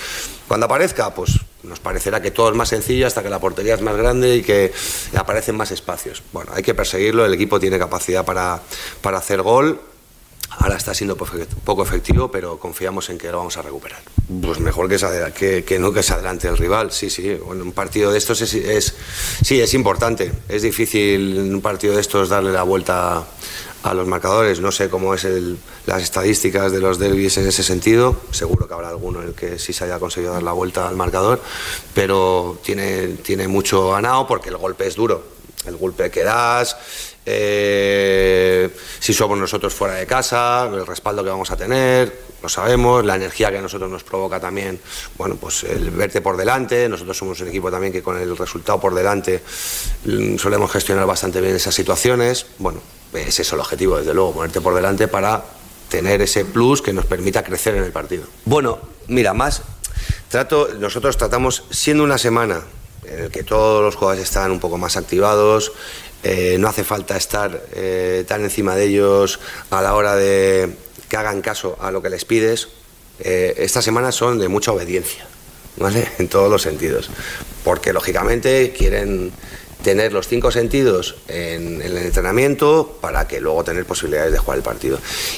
Cuando 0.47 0.65
aparezca, 0.65 1.13
pues 1.13 1.31
nos 1.67 1.79
parecerá 1.79 2.21
que 2.21 2.31
todo 2.31 2.49
es 2.49 2.55
más 2.55 2.69
sencillo 2.69 3.07
hasta 3.07 3.23
que 3.23 3.29
la 3.29 3.39
portería 3.39 3.75
es 3.75 3.81
más 3.81 3.95
grande 3.95 4.37
y 4.37 4.43
que 4.43 4.71
aparecen 5.15 5.55
más 5.55 5.71
espacios. 5.71 6.23
Bueno, 6.31 6.51
hay 6.53 6.63
que 6.63 6.73
perseguirlo, 6.73 7.25
el 7.25 7.33
equipo 7.33 7.59
tiene 7.59 7.77
capacidad 7.77 8.23
para, 8.25 8.61
para 9.01 9.17
hacer 9.17 9.41
gol 9.41 9.79
Ahora 10.59 10.77
está 10.77 10.93
siendo 10.93 11.17
poco 11.17 11.83
efectivo, 11.83 12.31
pero 12.31 12.57
confiamos 12.57 13.09
en 13.09 13.17
que 13.17 13.31
lo 13.31 13.39
vamos 13.39 13.57
a 13.57 13.61
recuperar. 13.61 13.99
Pues 14.41 14.59
mejor 14.59 14.87
que, 14.87 15.33
que, 15.33 15.63
que 15.63 15.79
no 15.79 15.91
que 15.91 16.01
se 16.01 16.13
adelante 16.13 16.47
el 16.47 16.57
rival, 16.57 16.91
sí, 16.91 17.09
sí. 17.09 17.33
Bueno, 17.33 17.63
un 17.63 17.73
partido 17.73 18.11
de 18.11 18.17
estos 18.17 18.41
es, 18.41 18.95
sí, 19.43 19.59
es 19.59 19.73
importante. 19.73 20.31
Es 20.47 20.61
difícil 20.61 21.37
en 21.37 21.55
un 21.55 21.61
partido 21.61 21.95
de 21.95 22.01
estos 22.01 22.29
darle 22.29 22.51
la 22.51 22.63
vuelta 22.63 23.25
a 23.85 23.93
los 23.93 24.07
marcadores. 24.07 24.59
No 24.59 24.71
sé 24.71 24.89
cómo 24.89 25.13
es 25.13 25.27
las 25.85 26.01
estadísticas 26.01 26.71
de 26.71 26.79
los 26.79 26.97
derbis 26.97 27.37
en 27.37 27.47
ese 27.47 27.63
sentido. 27.63 28.15
Seguro 28.31 28.67
que 28.67 28.73
habrá 28.73 28.89
alguno 28.89 29.21
en 29.21 29.29
el 29.29 29.33
que 29.35 29.59
sí 29.59 29.73
se 29.73 29.85
haya 29.85 29.99
conseguido 29.99 30.33
dar 30.33 30.43
la 30.43 30.53
vuelta 30.53 30.87
al 30.87 30.95
marcador, 30.95 31.39
pero 31.93 32.57
tiene, 32.63 33.09
tiene 33.23 33.47
mucho 33.47 33.91
ganado 33.91 34.25
porque 34.27 34.49
el 34.49 34.57
golpe 34.57 34.87
es 34.87 34.95
duro. 34.95 35.23
El 35.67 35.77
golpe 35.77 36.09
que 36.09 36.23
das, 36.23 36.77
eh, 37.25 38.69
si 38.99 39.13
somos 39.13 39.37
nosotros 39.37 39.73
fuera 39.73 39.95
de 39.95 40.05
casa, 40.05 40.69
el 40.71 40.85
respaldo 40.85 41.23
que 41.23 41.29
vamos 41.29 41.49
a 41.51 41.57
tener, 41.57 42.25
lo 42.41 42.49
sabemos, 42.49 43.03
la 43.03 43.15
energía 43.15 43.49
que 43.49 43.57
a 43.57 43.61
nosotros 43.61 43.89
nos 43.89 44.03
provoca 44.03 44.39
también, 44.39 44.79
bueno, 45.17 45.35
pues 45.35 45.63
el 45.63 45.89
verte 45.89 46.21
por 46.21 46.37
delante, 46.37 46.87
nosotros 46.87 47.17
somos 47.17 47.41
un 47.41 47.47
equipo 47.47 47.71
también 47.71 47.91
que 47.91 48.03
con 48.03 48.17
el 48.19 48.37
resultado 48.37 48.79
por 48.79 48.93
delante 48.93 49.41
mm, 50.05 50.37
solemos 50.37 50.71
gestionar 50.71 51.07
bastante 51.07 51.41
bien 51.41 51.55
esas 51.55 51.73
situaciones, 51.73 52.45
bueno, 52.59 52.81
es 53.13 53.51
el 53.51 53.59
objetivo, 53.59 53.97
desde 53.97 54.13
luego, 54.13 54.33
ponerte 54.33 54.61
por 54.61 54.75
delante 54.75 55.07
para 55.07 55.43
tener 55.89 56.21
ese 56.21 56.45
plus 56.45 56.81
que 56.81 56.93
nos 56.93 57.05
permita 57.05 57.43
crecer 57.43 57.75
en 57.75 57.83
el 57.83 57.91
partido. 57.91 58.25
Bueno, 58.45 58.79
mira, 59.07 59.33
más, 59.33 59.63
trato, 60.29 60.69
nosotros 60.79 61.17
tratamos, 61.17 61.63
siendo 61.71 62.03
una 62.03 62.17
semana 62.17 62.61
en 63.07 63.25
el 63.25 63.31
que 63.31 63.43
todos 63.43 63.83
los 63.83 63.95
jugadores 63.95 64.23
están 64.23 64.51
un 64.51 64.59
poco 64.59 64.77
más 64.77 64.97
activados, 64.97 65.71
eh, 66.27 66.57
no 66.57 66.67
hace 66.67 66.83
falta 66.83 67.15
estar 67.15 67.67
eh, 67.75 68.25
tan 68.27 68.41
encima 68.43 68.75
de 68.75 68.85
ellos 68.85 69.39
a 69.69 69.79
la 69.83 69.93
hora 69.93 70.15
de 70.15 70.75
que 71.07 71.17
hagan 71.17 71.43
caso 71.43 71.77
a 71.79 71.91
lo 71.91 72.01
que 72.01 72.09
les 72.09 72.25
pides. 72.25 72.67
Eh, 73.19 73.53
estas 73.57 73.85
semanas 73.85 74.15
son 74.15 74.39
de 74.39 74.47
mucha 74.47 74.71
obediencia, 74.71 75.27
¿vale? 75.77 76.09
En 76.17 76.27
todos 76.27 76.49
los 76.49 76.63
sentidos. 76.63 77.11
Porque 77.63 77.93
lógicamente 77.93 78.73
quieren 78.75 79.31
tener 79.83 80.13
los 80.13 80.27
cinco 80.27 80.49
sentidos 80.49 81.15
en, 81.27 81.79
el 81.83 81.95
entrenamiento 81.95 82.97
para 83.01 83.27
que 83.27 83.39
luego 83.39 83.63
tener 83.63 83.85
posibilidades 83.85 84.31
de 84.31 84.39
jugar 84.39 84.57
el 84.57 84.63
partido. 84.63 84.97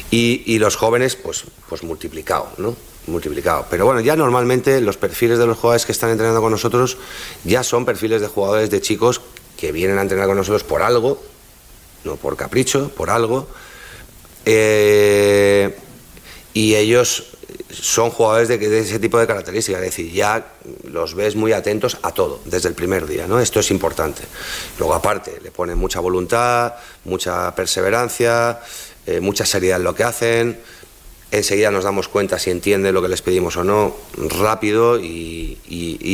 Y, 0.10 0.58
los 0.58 0.78
jóvenes, 0.78 1.18
pues, 1.18 1.44
pues 1.68 1.84
multiplicado, 1.84 2.50
¿no? 2.58 2.78
multiplicado. 3.08 3.66
Pero 3.70 3.86
bueno, 3.86 4.00
ya 4.00 4.16
normalmente 4.16 4.80
los 4.80 4.96
perfiles 4.96 5.38
de 5.38 5.48
los 5.48 5.58
jugadores 5.58 5.86
que 5.86 5.92
están 5.92 6.12
entrenando 6.12 6.42
con 6.42 6.52
nosotros 6.52 6.98
ya 7.44 7.64
son 7.64 7.86
perfiles 7.86 8.22
de 8.22 8.28
jugadores 8.28 8.70
de 8.70 8.80
chicos 8.80 9.22
que 9.58 9.72
vienen 9.72 9.98
a 9.98 10.02
entrenar 10.02 10.28
con 10.28 10.38
nosotros 10.38 10.64
por 10.64 10.82
algo, 10.82 11.22
no 12.04 12.16
por 12.16 12.38
capricho, 12.38 12.90
por 12.90 13.10
algo. 13.10 13.48
Eh, 14.46 15.76
y 16.54 16.76
ellos 16.76 17.38
son 17.70 18.10
jugadores 18.12 18.48
de, 18.48 18.80
ese 18.80 19.00
tipo 19.00 19.20
de 19.20 19.28
características, 19.28 19.82
es 19.82 19.88
decir, 19.88 20.12
ya 20.12 20.54
los 20.84 21.16
ves 21.16 21.36
muy 21.36 21.52
atentos 21.54 21.98
a 22.02 22.12
todo, 22.12 22.40
desde 22.46 22.70
el 22.70 22.76
primer 22.76 23.06
día, 23.06 23.28
¿no? 23.28 23.40
Esto 23.40 23.60
es 23.60 23.72
importante. 23.72 24.24
Luego, 24.80 24.94
aparte, 24.94 25.40
le 25.44 25.52
ponen 25.52 25.78
mucha 25.78 26.00
voluntad, 26.00 26.76
mucha 27.06 27.54
perseverancia, 27.54 28.60
eh, 29.06 29.20
mucha 29.20 29.46
seriedad 29.46 29.78
en 29.78 29.84
lo 29.84 29.96
que 29.96 30.04
hacen 30.04 30.60
enseguida 31.32 31.72
nos 31.72 31.84
damos 31.84 32.08
cuenta 32.08 32.40
si 32.40 32.52
entienden 32.52 32.94
lo 32.94 33.02
que 33.02 33.10
les 33.10 33.22
pedimos 33.22 33.58
o 33.58 33.64
no 33.64 33.96
rápido 34.18 35.00
y, 35.00 35.58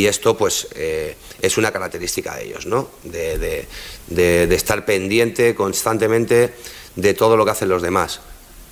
esto 0.07 0.35
pues 0.37 0.67
eh, 0.75 1.15
es 1.41 1.57
una 1.57 1.71
característica 1.71 2.35
de 2.35 2.45
ellos, 2.45 2.65
¿no? 2.65 2.89
De, 3.03 3.67
de, 4.07 4.55
estar 4.55 4.85
pendiente 4.85 5.55
constantemente 5.55 6.53
de 6.95 7.13
todo 7.13 7.37
lo 7.37 7.45
que 7.45 7.51
hacen 7.51 7.69
los 7.69 7.81
demás. 7.81 8.19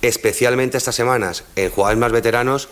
Especialmente 0.02 0.76
estas 0.76 0.94
semanas 0.94 1.44
en 1.56 1.70
jugadores 1.70 1.98
más 1.98 2.12
veteranos 2.12 2.68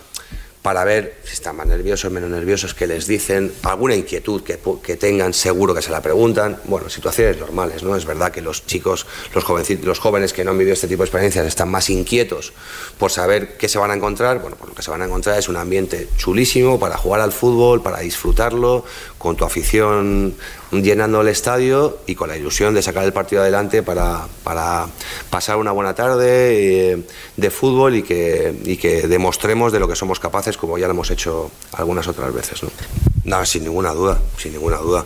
para 0.61 0.83
ver 0.83 1.17
si 1.23 1.33
están 1.33 1.55
más 1.55 1.65
nerviosos, 1.65 2.11
menos 2.11 2.29
nerviosos, 2.29 2.73
que 2.73 2.85
les 2.85 3.07
dicen, 3.07 3.51
alguna 3.63 3.95
inquietud 3.95 4.43
que, 4.43 4.59
que, 4.83 4.95
tengan, 4.95 5.33
seguro 5.33 5.73
que 5.73 5.81
se 5.81 5.89
la 5.89 6.01
preguntan. 6.01 6.59
Bueno, 6.65 6.89
situaciones 6.89 7.39
normales, 7.39 7.81
¿no? 7.81 7.95
Es 7.95 8.05
verdad 8.05 8.31
que 8.31 8.41
los 8.41 8.65
chicos, 8.67 9.07
los, 9.33 9.43
los 9.83 9.99
jóvenes 9.99 10.33
que 10.33 10.43
no 10.43 10.51
han 10.51 10.57
vivido 10.57 10.73
este 10.73 10.87
tipo 10.87 11.01
de 11.01 11.07
experiencias 11.07 11.47
están 11.47 11.69
más 11.69 11.89
inquietos 11.89 12.53
por 12.99 13.11
saber 13.11 13.57
qué 13.57 13.67
se 13.67 13.79
van 13.79 13.89
a 13.89 13.95
encontrar. 13.95 14.39
Bueno, 14.39 14.55
pues 14.55 14.69
lo 14.69 14.75
que 14.75 14.83
se 14.83 14.91
van 14.91 15.01
a 15.01 15.05
encontrar 15.05 15.39
es 15.39 15.49
un 15.49 15.57
ambiente 15.57 16.07
chulísimo 16.17 16.79
para 16.79 16.95
jugar 16.95 17.21
al 17.21 17.31
fútbol, 17.31 17.81
para 17.81 17.99
disfrutarlo, 17.99 18.85
con 19.21 19.35
tu 19.35 19.45
afición 19.45 20.35
llenando 20.71 21.21
el 21.21 21.27
estadio 21.27 21.99
y 22.07 22.15
con 22.15 22.29
la 22.29 22.37
ilusión 22.37 22.73
de 22.73 22.81
sacar 22.81 23.03
el 23.03 23.13
partido 23.13 23.41
adelante 23.41 23.83
para, 23.83 24.27
para 24.43 24.87
pasar 25.29 25.57
una 25.57 25.71
buena 25.71 25.93
tarde 25.93 26.93
eh, 26.93 27.03
de 27.37 27.51
fútbol 27.51 27.95
y 27.95 28.03
que, 28.03 28.53
y 28.65 28.77
que 28.77 29.07
demostremos 29.07 29.71
de 29.71 29.79
lo 29.79 29.87
que 29.87 29.95
somos 29.95 30.19
capaces 30.19 30.57
como 30.57 30.77
ya 30.77 30.87
lo 30.87 30.93
hemos 30.93 31.11
hecho 31.11 31.51
algunas 31.73 32.07
otras 32.07 32.33
veces. 32.33 32.61
¿no? 32.63 33.45
sin 33.45 33.63
ninguna 33.63 33.91
duda, 33.91 34.19
sin 34.37 34.53
ninguna 34.53 34.77
duda. 34.77 35.05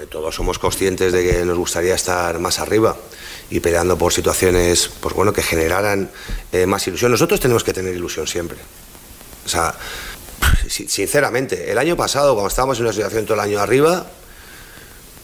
Eh, 0.00 0.06
todos 0.08 0.34
somos 0.34 0.58
conscientes 0.58 1.12
de 1.12 1.28
que 1.28 1.44
nos 1.44 1.58
gustaría 1.58 1.94
estar 1.94 2.38
más 2.38 2.60
arriba 2.60 2.96
y 3.50 3.60
peleando 3.60 3.98
por 3.98 4.12
situaciones 4.12 4.90
pues 5.00 5.14
bueno, 5.14 5.32
que 5.32 5.42
generaran 5.42 6.10
eh, 6.52 6.66
más 6.66 6.86
ilusión. 6.86 7.10
Nosotros 7.10 7.40
tenemos 7.40 7.64
que 7.64 7.72
tener 7.72 7.94
ilusión 7.94 8.26
siempre. 8.26 8.58
O 9.44 9.48
sea, 9.48 9.74
sinceramente, 10.68 11.70
el 11.70 11.78
año 11.78 11.96
pasado, 11.96 12.34
cuando 12.34 12.48
estábamos 12.48 12.78
en 12.78 12.84
una 12.84 12.92
situación 12.92 13.24
todo 13.24 13.34
el 13.34 13.40
año 13.40 13.60
arriba, 13.60 14.06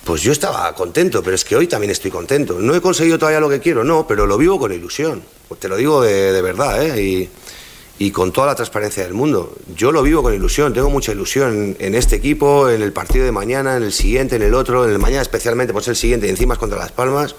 pues 0.04 0.22
yo 0.22 0.32
estaba 0.32 0.74
contento, 0.74 1.22
pero 1.22 1.34
es 1.34 1.44
que 1.44 1.56
hoy 1.56 1.66
también 1.66 1.90
estoy 1.90 2.10
contento. 2.10 2.58
No 2.58 2.74
he 2.74 2.80
conseguido 2.80 3.18
todavía 3.18 3.40
lo 3.40 3.48
que 3.48 3.60
quiero, 3.60 3.84
no, 3.84 4.06
pero 4.06 4.26
lo 4.26 4.38
vivo 4.38 4.58
con 4.58 4.72
ilusión. 4.72 5.22
Te 5.58 5.68
lo 5.68 5.76
digo 5.76 6.02
de, 6.02 6.40
verdad, 6.42 6.84
¿eh? 6.84 7.28
Y, 8.00 8.11
con 8.12 8.33
toda 8.33 8.47
la 8.47 8.54
transparencia 8.54 9.04
del 9.04 9.12
mundo. 9.12 9.54
Yo 9.76 9.92
lo 9.92 10.02
vivo 10.02 10.23
con 10.23 10.33
ilusión, 10.33 10.73
tengo 10.73 10.88
mucha 10.88 11.12
ilusión 11.12 11.76
en, 11.78 11.95
este 11.95 12.16
equipo, 12.16 12.71
en 12.71 12.80
el 12.80 12.95
partido 12.95 13.26
de 13.26 13.33
mañana, 13.33 13.76
en 13.76 13.83
el 13.83 13.92
siguiente, 13.92 14.37
en 14.37 14.42
el 14.42 14.54
otro, 14.54 14.87
en 14.87 14.92
el 14.92 14.99
mañana 14.99 15.21
especialmente, 15.21 15.78
ser 15.83 15.90
el 15.90 15.97
siguiente 15.97 16.26
y 16.26 16.30
encima 16.30 16.54
es 16.54 16.59
contra 16.59 16.78
Las 16.78 16.92
Palmas. 16.92 17.35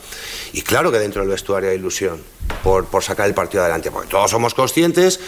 Y 0.54 0.62
claro 0.62 0.92
que 0.92 1.00
dentro 1.00 1.22
del 1.22 1.32
vestuario 1.32 1.72
hay 1.72 1.78
ilusión 1.78 2.22
por, 2.64 2.86
por 2.86 3.04
sacar 3.04 3.28
el 3.28 3.34
partido 3.34 3.64
adelante, 3.64 3.90
porque 3.90 4.10
todos 4.10 4.30
somos 4.30 4.54
conscientes 4.54 5.20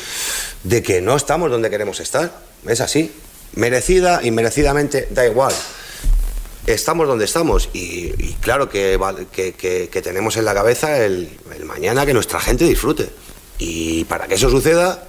de 0.64 0.84
que 0.84 1.02
no 1.02 1.16
estamos 1.16 1.50
donde 1.50 1.72
queremos 1.72 2.00
estar. 2.00 2.40
Es 2.68 2.80
así. 2.80 3.12
Merecida, 3.56 4.22
y 4.24 4.30
merecidamente 4.30 5.08
da 5.10 5.26
igual 5.26 5.54
estamos 6.66 7.08
donde 7.08 7.26
estamos 7.26 7.70
y, 7.74 8.10
claro 8.40 8.70
que, 8.70 8.98
que, 9.34 10.02
tenemos 10.02 10.38
en 10.38 10.46
la 10.46 10.54
cabeza 10.54 11.04
el, 11.04 11.30
mañana 11.66 12.06
que 12.06 12.14
nuestra 12.14 12.40
gente 12.40 12.66
disfrute. 12.66 13.10
Y 13.60 14.06
para 14.06 14.28
que 14.28 14.36
eso 14.36 14.50
suceda, 14.50 15.04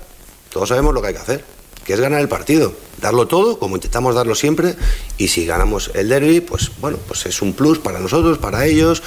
todos 0.54 0.68
sabemos 0.68 0.94
lo 0.94 1.02
que 1.02 1.08
hay 1.08 1.14
que 1.14 1.20
hacer, 1.20 1.44
que 1.84 1.94
es 1.94 2.00
ganar 2.00 2.20
el 2.20 2.28
partido, 2.28 2.72
darlo 3.00 3.26
todo, 3.26 3.58
como 3.58 3.74
intentamos 3.74 4.14
darlo 4.14 4.36
siempre, 4.36 4.76
y 5.18 5.26
si 5.26 5.46
ganamos 5.46 5.90
el 5.94 6.08
derby, 6.08 6.40
pues 6.40 6.70
bueno, 6.80 6.96
pues 7.08 7.26
es 7.26 7.42
un 7.42 7.54
plus 7.54 7.80
para 7.80 7.98
nosotros, 7.98 8.38
para 8.38 8.64
ellos, 8.64 9.02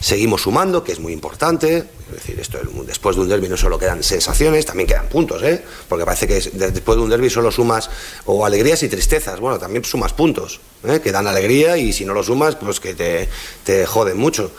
seguimos 0.00 0.42
sumando, 0.42 0.84
que 0.84 0.92
es 0.92 1.00
muy 1.00 1.12
importante, 1.12 1.88
Es 2.08 2.14
decir, 2.14 2.38
esto, 2.38 2.60
después 2.86 3.16
de 3.16 3.22
un 3.22 3.28
derby 3.28 3.48
no 3.48 3.56
solo 3.56 3.80
quedan 3.80 4.04
sensaciones, 4.04 4.64
también 4.64 4.86
quedan 4.86 5.08
puntos, 5.08 5.42
¿eh? 5.42 5.64
Porque 5.88 6.04
parece 6.04 6.28
que 6.28 6.34
después 6.34 6.96
de 6.96 7.02
un 7.02 7.10
derby 7.10 7.28
solo 7.28 7.50
sumas 7.50 7.90
o 8.26 8.46
alegrías 8.46 8.80
y 8.84 8.88
tristezas. 8.88 9.40
Bueno, 9.40 9.58
también 9.58 9.84
sumas 9.84 10.12
puntos, 10.12 10.60
¿eh? 10.84 11.00
que 11.02 11.10
dan 11.10 11.26
alegría 11.26 11.78
y 11.78 11.92
si 11.92 12.04
no 12.04 12.14
lo 12.14 12.22
sumas, 12.22 12.54
pues 12.54 12.78
que 12.78 12.94
te, 12.94 13.28
te 13.64 13.86
joden 13.86 14.18
mucho. 14.18 14.52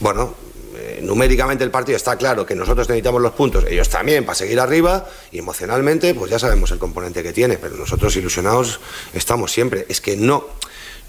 Bueno, 0.00 0.34
eh, 0.86 1.00
numéricamente 1.02 1.64
el 1.64 1.70
partido 1.72 1.96
está 1.96 2.16
claro 2.16 2.46
que 2.46 2.54
nosotros 2.54 2.88
necesitamos 2.88 3.20
los 3.20 3.32
puntos, 3.32 3.64
ellos 3.68 3.88
también, 3.88 4.24
para 4.24 4.36
seguir 4.36 4.60
arriba, 4.60 5.04
y 5.32 5.38
emocionalmente, 5.38 6.14
pues 6.14 6.30
ya 6.30 6.38
sabemos 6.38 6.70
el 6.70 6.78
componente 6.78 7.24
que 7.24 7.32
tiene, 7.32 7.58
pero 7.58 7.76
nosotros 7.76 8.14
ilusionados 8.16 8.78
estamos 9.12 9.50
siempre. 9.50 9.86
Es 9.88 10.00
que 10.00 10.16
no, 10.16 10.46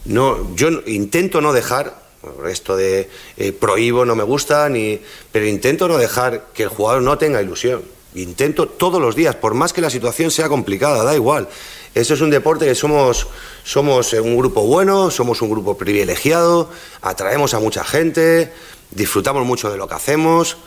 no 0.05 0.55
yo 0.55 0.69
intento 0.87 1.41
no 1.41 1.53
dejar 1.53 2.07
esto 2.49 2.75
de 2.75 3.07
eh, 3.37 3.51
prohíbo 3.51 4.03
no 4.03 4.15
me 4.15 4.23
gusta, 4.23 4.67
ni, 4.67 4.99
pero 5.31 5.45
intento 5.45 5.87
no 5.87 5.97
dejar 5.97 6.47
que 6.55 6.63
el 6.63 6.69
jugador 6.69 7.03
no 7.03 7.19
tenga 7.19 7.41
ilusión. 7.41 7.83
Intento 8.15 8.67
todos 8.67 8.99
los 8.99 9.15
días, 9.15 9.35
por 9.35 9.53
más 9.53 9.73
que 9.73 9.81
la 9.81 9.91
situación 9.91 10.31
sea 10.31 10.49
complicada, 10.49 11.03
da 11.03 11.13
igual. 11.13 11.47
Eso 11.93 12.15
es 12.15 12.21
un 12.21 12.31
deporte 12.31 12.65
que 12.65 12.73
somos, 12.73 13.27
somos 13.63 14.13
un 14.13 14.37
grupo 14.37 14.63
bueno, 14.63 15.11
somos 15.11 15.41
un 15.41 15.51
grupo 15.51 15.77
privilegiado, 15.77 16.69
atraemos 17.01 17.53
a 17.53 17.59
mucha 17.59 17.83
gente, 17.83 18.51
disfrutamos 18.91 19.45
mucho 19.45 19.71
de 19.71 19.77
lo 19.77 19.87
que 19.87 19.95
hacemos 19.95 20.57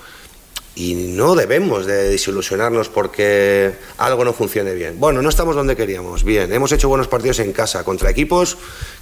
y 0.74 0.94
no 0.94 1.34
debemos 1.34 1.84
de 1.84 2.08
desilusionarnos 2.10 2.88
porque 2.88 3.74
algo 3.98 4.24
no 4.24 4.32
funcione 4.32 4.74
bien. 4.74 5.00
Bueno, 5.00 5.20
no 5.20 5.28
estamos 5.28 5.56
donde 5.56 5.76
queríamos, 5.76 6.24
bien, 6.24 6.52
hemos 6.52 6.72
hecho 6.72 6.88
buenos 6.88 7.08
partidos 7.08 7.40
en 7.40 7.52
casa 7.52 7.84
contra 7.84 8.10
equipos 8.10 8.56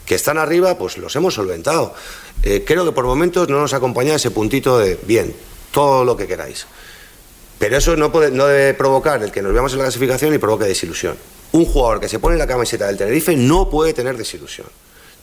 que 0.06 0.14
están 0.14 0.38
arriba, 0.38 0.78
pues 0.78 0.98
los 0.98 1.14
hemos 1.16 1.34
solventado. 1.34 1.94
Eh, 2.42 2.64
creo 2.66 2.84
que 2.84 2.92
por 2.92 3.04
momentos 3.04 3.48
no 3.48 3.60
nos 3.60 3.74
acompaña 3.74 4.14
ese 4.14 4.30
puntito 4.30 4.78
de, 4.78 4.98
bien, 5.02 5.34
todo 5.70 6.04
lo 6.04 6.16
que 6.16 6.26
queráis. 6.26 6.66
Pero 7.58 7.76
eso 7.76 7.96
no, 7.96 8.10
puede, 8.10 8.30
debe 8.30 8.74
provocar 8.74 9.22
el 9.22 9.30
que 9.30 9.42
nos 9.42 9.52
veamos 9.52 9.72
en 9.72 9.78
la 9.78 9.84
clasificación 9.84 10.32
y 10.32 10.38
provoque 10.38 10.64
desilusión. 10.64 11.16
Un 11.52 11.64
jugador 11.64 12.00
que 12.00 12.08
se 12.08 12.18
pone 12.18 12.36
la 12.36 12.46
camiseta 12.46 12.86
del 12.86 12.96
Tenerife 12.96 13.36
no 13.36 13.68
puede 13.68 13.92
tener 13.92 14.16
desilusión 14.16 14.66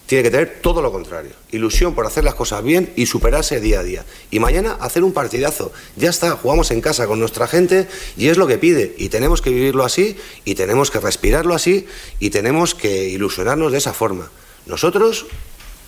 tiene 0.05 0.23
que 0.23 0.31
tener 0.31 0.59
todo 0.61 0.81
lo 0.81 0.91
contrario. 0.91 1.31
Ilusión 1.51 1.95
por 1.95 2.05
hacer 2.05 2.23
las 2.23 2.35
cosas 2.35 2.63
bien 2.63 2.93
y 2.95 3.07
superarse 3.07 3.59
día 3.59 3.79
a 3.79 3.83
día. 3.83 4.05
Y 4.29 4.39
mañana 4.39 4.77
hacer 4.79 5.03
un 5.03 5.13
partidazo. 5.13 5.71
Ya 5.95 6.09
está, 6.09 6.31
jugamos 6.31 6.71
en 6.71 6.81
casa 6.81 7.07
con 7.07 7.19
nuestra 7.19 7.47
gente 7.47 7.87
y 8.15 8.27
es 8.27 8.37
lo 8.37 8.45
que 8.45 8.57
pide. 8.57 8.93
Y 8.97 9.09
tenemos 9.09 9.41
que 9.41 9.49
vivirlo 9.49 9.83
así 9.83 10.17
y 10.43 10.55
tenemos 10.55 10.91
que 10.91 10.99
respirarlo 10.99 11.55
así 11.55 11.87
y 12.19 12.29
tenemos 12.29 12.75
que 12.75 13.09
ilusionarnos 13.09 13.71
de 13.71 13.79
esa 13.79 13.93
forma. 13.93 14.29
Nosotros, 14.67 15.25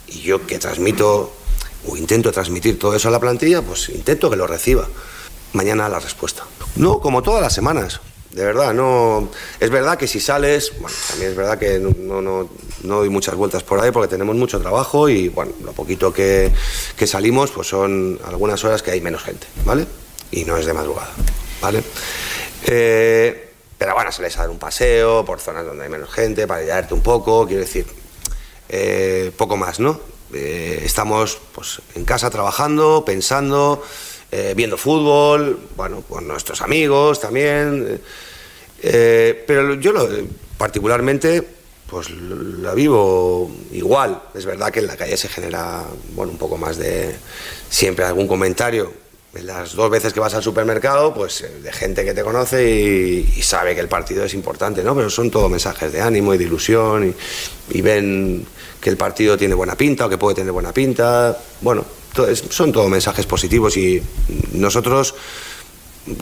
y 0.07 0.21
yo 0.21 0.45
que 0.47 0.57
transmito 0.57 1.33
o 1.87 1.95
intento 1.95 2.31
transmitir 2.31 2.79
todo 2.79 2.95
eso 2.95 3.09
a 3.09 3.11
la 3.11 3.19
plantilla, 3.19 3.61
pues 3.61 3.89
intento 3.89 4.29
que 4.29 4.35
lo 4.35 4.47
reciba. 4.47 4.87
Mañana 5.53 5.89
la 5.89 5.99
respuesta. 5.99 6.43
No, 6.75 6.99
como 6.99 7.21
todas 7.21 7.41
las 7.41 7.53
semanas 7.53 8.01
de 8.31 8.45
verdad, 8.45 8.73
no. 8.73 9.29
Es 9.59 9.69
verdad 9.69 9.97
que 9.97 10.07
si 10.07 10.19
sales, 10.19 10.73
bueno, 10.79 10.95
también 11.09 11.31
es 11.31 11.37
verdad 11.37 11.57
que 11.57 11.79
no, 11.79 12.21
no, 12.21 12.21
no, 12.21 12.49
doy 12.97 13.09
muchas 13.09 13.35
vueltas 13.35 13.63
por 13.63 13.79
ahí 13.79 13.91
porque 13.91 14.07
tenemos 14.07 14.35
mucho 14.35 14.59
trabajo 14.59 15.09
y, 15.09 15.29
bueno, 15.29 15.53
lo 15.63 15.73
poquito 15.73 16.13
que, 16.13 16.51
que, 16.95 17.07
salimos, 17.07 17.51
pues 17.51 17.67
son 17.67 18.19
algunas 18.25 18.63
horas 18.63 18.83
que 18.83 18.91
hay 18.91 19.01
menos 19.01 19.23
gente, 19.23 19.47
¿vale? 19.65 19.87
Y 20.31 20.43
no 20.45 20.57
es 20.57 20.65
de 20.65 20.73
madrugada, 20.73 21.09
¿vale? 21.61 21.81
Eh, 22.65 23.53
pero 23.77 23.93
bueno, 23.93 24.11
sales 24.11 24.37
a 24.37 24.41
dar 24.41 24.49
un 24.49 24.59
paseo 24.59 25.23
por 25.23 25.39
zonas 25.39 25.65
donde 25.65 25.85
hay 25.85 25.89
menos 25.89 26.09
gente 26.09 26.47
para 26.47 26.61
ayudarte 26.61 26.93
un 26.93 27.01
poco, 27.01 27.47
quiero 27.47 27.61
decir, 27.61 27.87
eh, 28.69 29.31
poco 29.37 29.55
más, 29.55 29.79
¿no? 29.79 29.99
Eh, 30.33 30.81
estamos 30.83 31.39
pues, 31.55 31.81
en 31.95 32.03
casa 32.05 32.29
trabajando, 32.29 33.03
pensando. 33.05 33.83
Viendo 34.55 34.77
fútbol, 34.77 35.57
bueno, 35.77 36.01
con 36.01 36.27
nuestros 36.27 36.61
amigos 36.61 37.21
también. 37.21 38.01
Eh, 38.81 39.43
pero 39.47 39.73
yo 39.75 39.91
lo, 39.91 40.07
particularmente 40.57 41.43
pues 41.89 42.09
la 42.09 42.73
vivo 42.73 43.49
igual. 43.71 44.21
Es 44.35 44.45
verdad 44.45 44.71
que 44.71 44.79
en 44.79 44.87
la 44.87 44.97
calle 44.97 45.17
se 45.17 45.29
genera 45.29 45.83
bueno, 46.13 46.33
un 46.33 46.37
poco 46.37 46.57
más 46.57 46.77
de 46.77 47.15
siempre 47.69 48.05
algún 48.05 48.27
comentario. 48.27 48.91
Las 49.43 49.73
dos 49.73 49.89
veces 49.91 50.13
que 50.13 50.19
vas 50.19 50.33
al 50.33 50.41
supermercado, 50.41 51.13
pues 51.13 51.41
eh, 51.41 51.51
de 51.61 51.71
gente 51.71 52.03
que 52.03 52.13
te 52.13 52.23
conoce 52.23 52.69
y, 52.69 53.41
sabe 53.41 53.75
que 53.75 53.81
el 53.81 53.87
partido 53.87 54.23
es 54.23 54.33
importante, 54.33 54.83
¿no? 54.83 54.95
Pero 54.95 55.09
son 55.09 55.29
todo 55.29 55.47
mensajes 55.47 55.91
de 55.91 56.01
ánimo 56.01 56.33
y 56.33 56.37
de 56.37 56.45
ilusión 56.45 57.13
y, 57.71 57.77
y 57.77 57.81
ven 57.81 58.45
que 58.81 58.89
el 58.89 58.97
partido 58.97 59.37
tiene 59.37 59.53
buena 59.53 59.75
pinta 59.75 60.07
o 60.07 60.09
que 60.09 60.17
puede 60.17 60.35
tener 60.35 60.51
buena 60.51 60.73
pinta. 60.73 61.37
Bueno, 61.61 61.85
son 62.49 62.71
todos 62.71 62.89
mensajes 62.89 63.25
positivos 63.25 63.77
y 63.77 64.01
nosotros, 64.53 65.13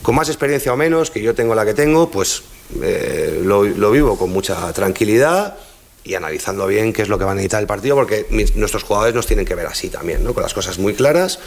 con 0.02 0.14
más 0.14 0.28
experiencia 0.28 0.72
o 0.72 0.76
menos, 0.76 1.10
que 1.10 1.22
yo 1.22 1.34
tengo 1.34 1.54
la 1.54 1.64
que 1.64 1.74
tengo, 1.74 2.10
pues 2.10 2.42
eh, 2.82 3.40
lo, 3.44 3.90
vivo 3.90 4.18
con 4.18 4.30
mucha 4.30 4.72
tranquilidad 4.72 5.56
y 6.04 6.14
analizando 6.14 6.66
bien 6.66 6.92
qué 6.92 7.02
es 7.02 7.08
lo 7.08 7.18
que 7.18 7.24
va 7.24 7.32
a 7.32 7.34
necesitar 7.34 7.60
el 7.60 7.66
partido, 7.66 7.96
porque 7.96 8.26
nuestros 8.54 8.82
jugadores 8.82 9.14
nos 9.14 9.26
tienen 9.26 9.44
que 9.44 9.54
ver 9.54 9.66
así 9.66 9.88
también, 9.88 10.22
¿no? 10.22 10.34
con 10.34 10.42
las 10.42 10.54
cosas 10.54 10.78
muy 10.78 10.94
claras 10.94 11.38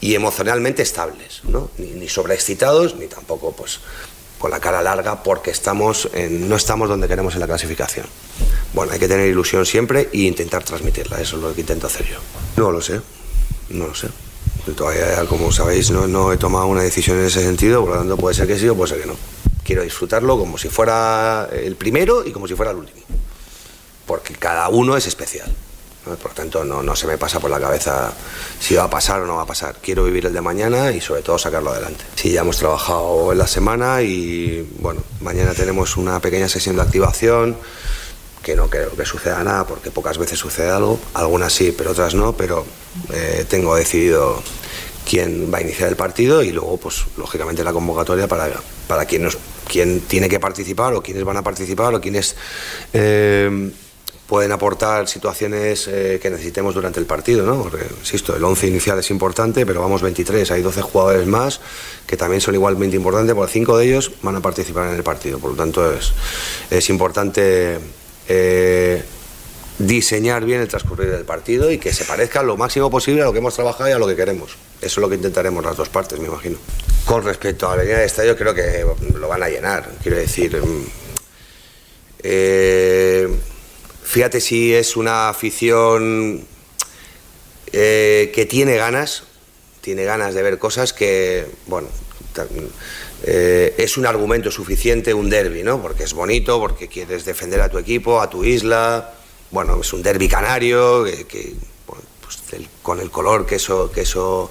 y 0.00 0.14
emocionalmente 0.14 0.82
estables, 0.82 1.40
¿no? 1.44 1.70
ni, 1.78 1.90
ni 1.92 2.08
sobreexcitados, 2.08 2.96
ni 2.96 3.06
tampoco 3.06 3.52
pues, 3.52 3.80
con 4.38 4.50
la 4.50 4.60
cara 4.60 4.82
larga 4.82 5.22
porque 5.22 5.50
estamos 5.50 6.10
no 6.28 6.56
estamos 6.56 6.88
donde 6.88 7.08
queremos 7.08 7.32
en 7.32 7.40
la 7.40 7.46
clasificación. 7.46 8.06
Bueno, 8.74 8.92
hay 8.92 8.98
que 8.98 9.08
tener 9.08 9.28
ilusión 9.28 9.64
siempre 9.64 10.10
e 10.12 10.18
intentar 10.18 10.62
transmitirla, 10.64 11.20
eso 11.20 11.36
es 11.36 11.42
lo 11.42 11.54
que 11.54 11.62
intento 11.62 11.86
hacer 11.86 12.06
yo. 12.06 12.18
No 12.56 12.70
lo 12.70 12.82
sé, 12.82 13.00
no 13.70 13.86
lo 13.86 13.94
sé. 13.94 14.08
Todavía, 14.72 15.24
como 15.28 15.52
sabéis, 15.52 15.90
no, 15.90 16.32
he 16.32 16.36
tomado 16.38 16.66
una 16.66 16.82
decisión 16.82 17.18
en 17.18 17.26
ese 17.26 17.42
sentido, 17.42 17.82
por 17.82 17.90
lo 17.90 17.98
tanto 17.98 18.16
puede 18.16 18.34
ser 18.34 18.46
que 18.46 18.58
sí 18.58 18.68
o 18.68 18.74
puede 18.74 18.94
ser 18.94 19.02
que 19.02 19.06
no. 19.06 19.16
Quiero 19.62 19.82
disfrutarlo 19.82 20.38
como 20.38 20.56
si 20.56 20.68
fuera 20.68 21.48
el 21.52 21.76
primero 21.76 22.24
y 22.24 22.32
como 22.32 22.48
si 22.48 22.54
fuera 22.54 22.72
el 22.72 22.78
último. 22.78 23.00
Porque 24.06 24.34
cada 24.34 24.68
uno 24.68 24.96
es 24.96 25.06
especial. 25.06 25.50
Por 26.04 26.30
lo 26.30 26.34
tanto, 26.34 26.64
no, 26.64 26.82
no 26.82 26.94
se 26.94 27.06
me 27.06 27.16
pasa 27.16 27.40
por 27.40 27.50
la 27.50 27.58
cabeza 27.58 28.12
si 28.60 28.74
va 28.74 28.84
a 28.84 28.90
pasar 28.90 29.22
o 29.22 29.26
no 29.26 29.36
va 29.36 29.42
a 29.42 29.46
pasar. 29.46 29.76
Quiero 29.80 30.04
vivir 30.04 30.26
el 30.26 30.34
de 30.34 30.40
mañana 30.42 30.92
y 30.92 31.00
sobre 31.00 31.22
todo 31.22 31.38
sacarlo 31.38 31.70
adelante. 31.70 32.04
Sí, 32.14 32.32
ya 32.32 32.42
hemos 32.42 32.58
trabajado 32.58 33.32
en 33.32 33.38
la 33.38 33.46
semana 33.46 34.02
y 34.02 34.68
bueno, 34.80 35.02
mañana 35.20 35.54
tenemos 35.54 35.96
una 35.96 36.20
pequeña 36.20 36.48
sesión 36.48 36.76
de 36.76 36.82
activación 36.82 37.56
que 38.44 38.54
no 38.54 38.68
creo 38.68 38.94
que 38.94 39.04
suceda 39.04 39.42
nada, 39.42 39.66
porque 39.66 39.90
pocas 39.90 40.18
veces 40.18 40.38
sucede 40.38 40.70
algo, 40.70 41.00
algunas 41.14 41.52
sí, 41.52 41.74
pero 41.76 41.90
otras 41.90 42.14
no, 42.14 42.36
pero 42.36 42.64
eh, 43.12 43.44
tengo 43.48 43.74
decidido 43.74 44.40
quién 45.08 45.52
va 45.52 45.58
a 45.58 45.62
iniciar 45.62 45.88
el 45.88 45.96
partido 45.96 46.42
y 46.42 46.52
luego, 46.52 46.76
pues, 46.76 47.04
lógicamente 47.16 47.64
la 47.64 47.72
convocatoria 47.72 48.28
para, 48.28 48.50
para 48.86 49.06
quién, 49.06 49.28
quién 49.66 50.00
tiene 50.00 50.28
que 50.28 50.38
participar 50.38 50.94
o 50.94 51.02
quiénes 51.02 51.24
van 51.24 51.38
a 51.38 51.42
participar 51.42 51.94
o 51.94 52.00
quiénes 52.00 52.36
eh, 52.92 53.72
pueden 54.26 54.52
aportar 54.52 55.08
situaciones 55.08 55.88
eh, 55.88 56.18
que 56.20 56.28
necesitemos 56.28 56.74
durante 56.74 57.00
el 57.00 57.06
partido, 57.06 57.46
¿no? 57.46 57.62
Porque, 57.62 57.84
insisto, 57.98 58.36
el 58.36 58.44
11 58.44 58.66
inicial 58.68 58.98
es 58.98 59.10
importante, 59.10 59.64
pero 59.64 59.80
vamos 59.80 60.02
23, 60.02 60.50
hay 60.50 60.62
12 60.62 60.82
jugadores 60.82 61.26
más 61.26 61.60
que 62.06 62.16
también 62.16 62.40
son 62.40 62.54
igualmente 62.54 62.96
importantes, 62.96 63.34
porque 63.34 63.52
cinco 63.52 63.78
de 63.78 63.86
ellos 63.86 64.12
van 64.22 64.36
a 64.36 64.40
participar 64.40 64.88
en 64.88 64.96
el 64.96 65.02
partido, 65.02 65.38
por 65.38 65.52
lo 65.52 65.56
tanto 65.56 65.92
es, 65.92 66.12
es 66.70 66.90
importante 66.90 67.78
eh, 68.28 69.02
diseñar 69.78 70.44
bien 70.44 70.60
el 70.60 70.68
transcurrir 70.68 71.10
del 71.10 71.24
partido 71.24 71.70
y 71.70 71.78
que 71.78 71.92
se 71.92 72.04
parezca 72.04 72.42
lo 72.42 72.56
máximo 72.56 72.90
posible 72.90 73.22
a 73.22 73.24
lo 73.24 73.32
que 73.32 73.38
hemos 73.38 73.54
trabajado 73.54 73.88
y 73.88 73.92
a 73.92 73.98
lo 73.98 74.06
que 74.06 74.16
queremos. 74.16 74.56
Eso 74.80 75.00
es 75.00 75.02
lo 75.02 75.08
que 75.08 75.16
intentaremos 75.16 75.64
las 75.64 75.76
dos 75.76 75.88
partes, 75.88 76.18
me 76.18 76.28
imagino. 76.28 76.58
Con 77.04 77.24
respecto 77.24 77.68
a 77.68 77.76
la 77.76 77.82
línea 77.82 77.98
de 77.98 78.06
estadio, 78.06 78.36
creo 78.36 78.54
que 78.54 78.84
lo 79.18 79.28
van 79.28 79.42
a 79.42 79.48
llenar. 79.48 79.90
Quiero 80.02 80.16
decir, 80.16 80.56
mm, 80.56 80.84
eh, 82.22 83.28
fíjate 84.02 84.40
si 84.40 84.74
es 84.74 84.96
una 84.96 85.28
afición 85.28 86.46
eh, 87.72 88.30
que 88.34 88.46
tiene 88.46 88.76
ganas, 88.76 89.24
tiene 89.80 90.04
ganas 90.04 90.34
de 90.34 90.42
ver 90.42 90.58
cosas 90.58 90.92
que, 90.92 91.46
bueno, 91.66 91.88
eh, 93.22 93.74
es 93.78 93.96
un 93.96 94.06
argumento 94.06 94.50
suficiente 94.50 95.14
un 95.14 95.30
derby, 95.30 95.62
¿no? 95.62 95.80
Porque 95.80 96.04
es 96.04 96.12
bonito, 96.12 96.58
porque 96.58 96.88
quieres 96.88 97.24
defender 97.24 97.60
a 97.60 97.68
tu 97.68 97.78
equipo, 97.78 98.20
a 98.20 98.28
tu 98.28 98.44
isla. 98.44 99.14
Bueno, 99.50 99.80
es 99.80 99.92
un 99.92 100.02
derby 100.02 100.28
canario, 100.28 101.04
que, 101.04 101.54
pues 101.86 102.66
con 102.82 103.00
el 103.00 103.10
color 103.10 103.46
que 103.46 103.56
eso, 103.56 103.90
que, 103.90 104.02
eso, 104.02 104.50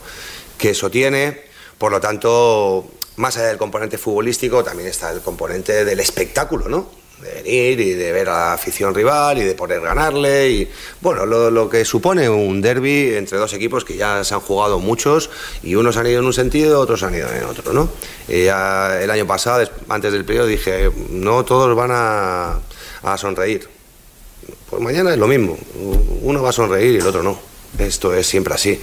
que 0.58 0.72
eso 0.72 0.90
tiene. 0.90 1.42
Por 1.78 1.92
lo 1.92 2.00
tanto, 2.00 2.88
más 3.18 3.38
allá 3.38 3.48
del 3.48 3.58
componente 3.58 3.98
futbolístico, 3.98 4.64
también 4.64 4.90
está 4.90 5.12
el 5.12 5.22
componente 5.22 5.86
del 5.86 6.00
espectáculo, 6.00 6.70
¿no? 6.70 7.03
De 7.22 7.34
venir 7.34 7.80
y 7.80 7.94
de 7.94 8.12
ver 8.12 8.30
a 8.30 8.34
la 8.34 8.54
afición 8.54 8.94
rival 8.94 9.38
y 9.38 9.44
de 9.44 9.56
poder 9.56 9.82
ganarle 9.82 10.50
y 10.50 10.72
bueno 11.02 11.26
lo, 11.26 11.70
que 11.70 11.86
supone 11.86 12.30
un 12.30 12.62
derby 12.62 13.16
entre 13.16 13.38
dos 13.38 13.54
equipos 13.54 13.86
que 13.86 13.96
ya 13.96 14.24
se 14.24 14.34
han 14.34 14.42
jugado 14.42 14.80
muchos 14.80 15.30
y 15.62 15.76
unos 15.76 15.98
han 15.98 16.08
ido 16.08 16.20
en 16.20 16.26
un 16.26 16.34
sentido 16.34 16.80
otros 16.80 17.04
han 17.04 17.16
ido 17.16 17.30
en 17.32 17.44
otro 17.46 17.72
no 17.72 17.90
ya 18.28 19.02
el 19.02 19.10
año 19.10 19.26
pasado 19.26 19.70
antes 19.90 20.12
del 20.12 20.26
periodo 20.26 20.48
dije 20.48 20.92
no 21.10 21.46
todos 21.46 21.76
van 21.76 21.92
a, 21.94 22.60
sonreír. 23.18 23.70
Pues 24.70 24.82
mañana 24.82 25.12
es 25.12 25.18
lo 25.18 25.28
mismo 25.28 25.58
uno 26.22 26.42
va 26.42 26.50
a 26.50 26.54
sonreír 26.54 26.96
y 26.96 26.98
el 26.98 27.08
otro 27.08 27.24
no 27.24 27.53
Esto 27.80 28.14
es 28.14 28.28
siempre 28.28 28.54
así. 28.54 28.80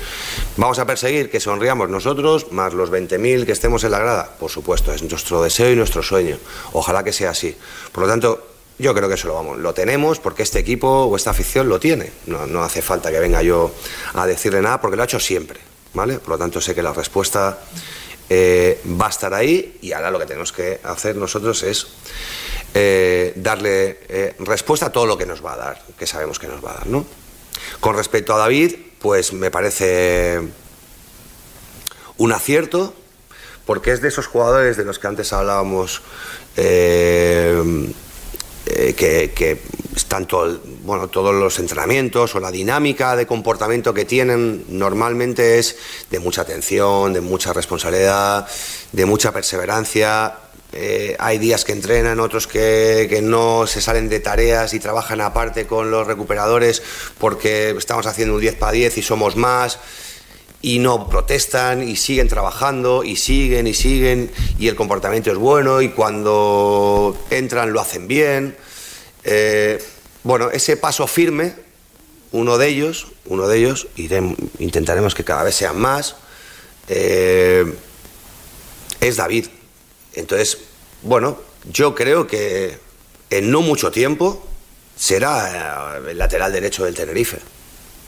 ¿Vamos 0.57 0.79
a 0.79 0.87
perseguir 0.87 1.31
que 1.31 1.39
sonriamos 1.39 1.89
nosotros 1.89 2.51
más 2.51 2.75
los 2.75 2.91
20.000 2.91 3.47
que 3.47 3.53
estemos 3.53 3.85
en 3.85 3.93
la 3.93 4.01
grada? 4.01 4.37
Por 4.39 4.51
supuesto, 4.51 4.93
es 4.93 5.03
nuestro 5.03 5.43
deseo 5.43 5.71
y 5.71 5.77
nuestro 5.77 6.03
sueño. 6.03 6.39
Ojalá 6.73 7.05
que 7.05 7.13
sea 7.13 7.31
así. 7.31 7.57
Por 7.93 8.05
lo 8.05 8.11
tanto, 8.11 8.51
yo 8.81 8.95
creo 8.95 9.09
que 9.09 9.15
eso 9.15 9.29
lo 9.29 9.35
vamos, 9.35 9.59
lo 9.59 9.75
tenemos 9.75 10.19
porque 10.19 10.43
este 10.43 10.59
equipo 10.59 10.89
o 10.89 11.15
esta 11.15 11.31
afición 11.31 11.69
lo 11.69 11.79
tiene. 11.79 12.11
No, 12.27 12.63
hace 12.63 12.83
falta 12.83 13.11
que 13.11 13.21
venga 13.21 13.43
yo 13.43 13.71
a 14.15 14.27
decirle 14.27 14.63
nada 14.63 14.81
porque 14.81 14.97
lo 14.97 15.03
ha 15.03 15.05
hecho 15.05 15.21
siempre, 15.21 15.61
¿vale? 15.93 16.19
Por 16.19 16.31
lo 16.31 16.39
tanto 16.39 16.61
sé 16.61 16.75
que 16.75 16.83
la 16.83 16.93
respuesta 16.93 17.59
eh, 18.29 18.81
va 19.01 19.07
a 19.07 19.11
estar 19.11 19.35
ahí 19.35 19.79
y 19.83 19.93
ahora 19.93 20.11
lo 20.11 20.19
que 20.19 20.27
tenemos 20.27 20.53
que 20.53 20.81
hacer 20.83 21.15
nosotros 21.15 21.63
es 21.63 21.89
eh, 22.73 23.35
darle 23.37 24.01
eh, 24.09 24.35
respuesta 24.39 24.87
a 24.87 24.93
todo 24.93 25.05
lo 25.05 25.19
que 25.19 25.27
nos 25.27 25.45
va 25.45 25.53
a 25.53 25.57
dar, 25.57 25.83
que 25.99 26.07
sabemos 26.07 26.39
que 26.39 26.49
nos 26.49 26.65
va 26.65 26.71
a 26.71 26.75
dar, 26.75 26.87
¿no? 26.87 27.05
Con 27.81 27.97
respecto 27.97 28.35
a 28.35 28.39
David, 28.39 28.75
pues 28.99 29.33
me 29.33 29.51
parece 29.51 30.41
un 32.19 32.33
acierto 32.33 32.95
porque 33.65 33.93
es 33.93 34.03
de 34.03 34.09
esos 34.09 34.27
jugadores 34.27 34.77
de 34.77 34.85
los 34.85 34.99
que 34.99 35.07
antes 35.07 35.33
hablábamos. 35.33 36.03
Eh, 36.57 37.93
que, 38.97 39.61
están 39.97 40.27
bueno, 40.83 41.09
todos 41.09 41.35
los 41.35 41.59
entrenamientos 41.59 42.35
o 42.35 42.41
la 42.41 42.51
dinámica 42.51 43.17
de 43.17 43.27
comportamiento 43.27 43.93
que 43.93 44.05
tienen 44.05 44.65
normalmente 44.69 45.59
es 45.59 45.77
de 46.11 46.19
mucha 46.19 46.43
atención, 46.43 47.13
de 47.13 47.21
mucha 47.21 47.53
responsabilidad, 47.53 48.47
de 48.93 49.07
mucha 49.07 49.33
perseverancia. 49.33 50.35
Eh, 50.73 51.17
hay 51.19 51.39
días 51.39 51.65
que 51.65 51.73
entrenan, 51.73 52.21
otros 52.21 52.47
que, 52.47 53.09
que, 53.11 53.23
no 53.23 53.67
se 53.67 53.81
salen 53.81 54.09
de 54.09 54.21
tareas 54.21 54.73
y 54.73 54.79
trabajan 54.79 55.21
aparte 55.21 55.67
con 55.67 55.91
los 55.91 56.07
recuperadores 56.07 56.81
porque 57.19 57.71
estamos 57.71 58.07
haciendo 58.07 58.35
un 58.35 58.41
10 58.41 58.55
para 58.55 58.73
10 58.73 58.99
y 58.99 59.03
somos 59.03 59.35
más 59.35 59.81
y 60.63 60.79
no 60.79 61.09
protestan 61.09 61.89
y 61.89 61.97
siguen 61.97 62.29
trabajando 62.29 63.03
y 63.03 63.17
siguen 63.17 63.67
y 63.67 63.75
siguen 63.75 64.31
y 64.59 64.69
el 64.69 64.77
comportamiento 64.77 65.33
es 65.33 65.39
bueno 65.39 65.81
y 65.81 65.91
cuando 65.91 67.17
entran 67.31 67.73
lo 67.73 67.81
hacen 67.81 68.07
bien. 68.07 68.57
Eh, 69.25 69.83
bueno, 70.23 70.51
ese 70.51 70.77
paso 70.77 71.07
firme, 71.07 71.55
uno 72.33 72.59
de 72.59 72.69
ellos, 72.69 73.09
uno 73.27 73.49
de 73.49 73.59
ellos, 73.59 73.89
intentaremos 74.59 75.15
que 75.15 75.25
cada 75.25 75.43
vez 75.43 75.55
sean 75.55 75.79
más, 75.79 76.17
eh, 76.89 77.65
es 79.01 79.17
David. 79.17 79.47
Entonces, 80.15 80.59
bueno, 81.03 81.39
yo 81.71 81.95
creo 81.95 82.27
que 82.27 82.79
en 83.31 83.51
no 83.51 83.63
mucho 83.63 83.91
tiempo 83.91 84.47
será 84.97 86.01
el 86.09 86.19
lateral 86.19 86.53
derecho 86.53 86.85
del 86.85 86.95
Tenerife. 86.95 87.39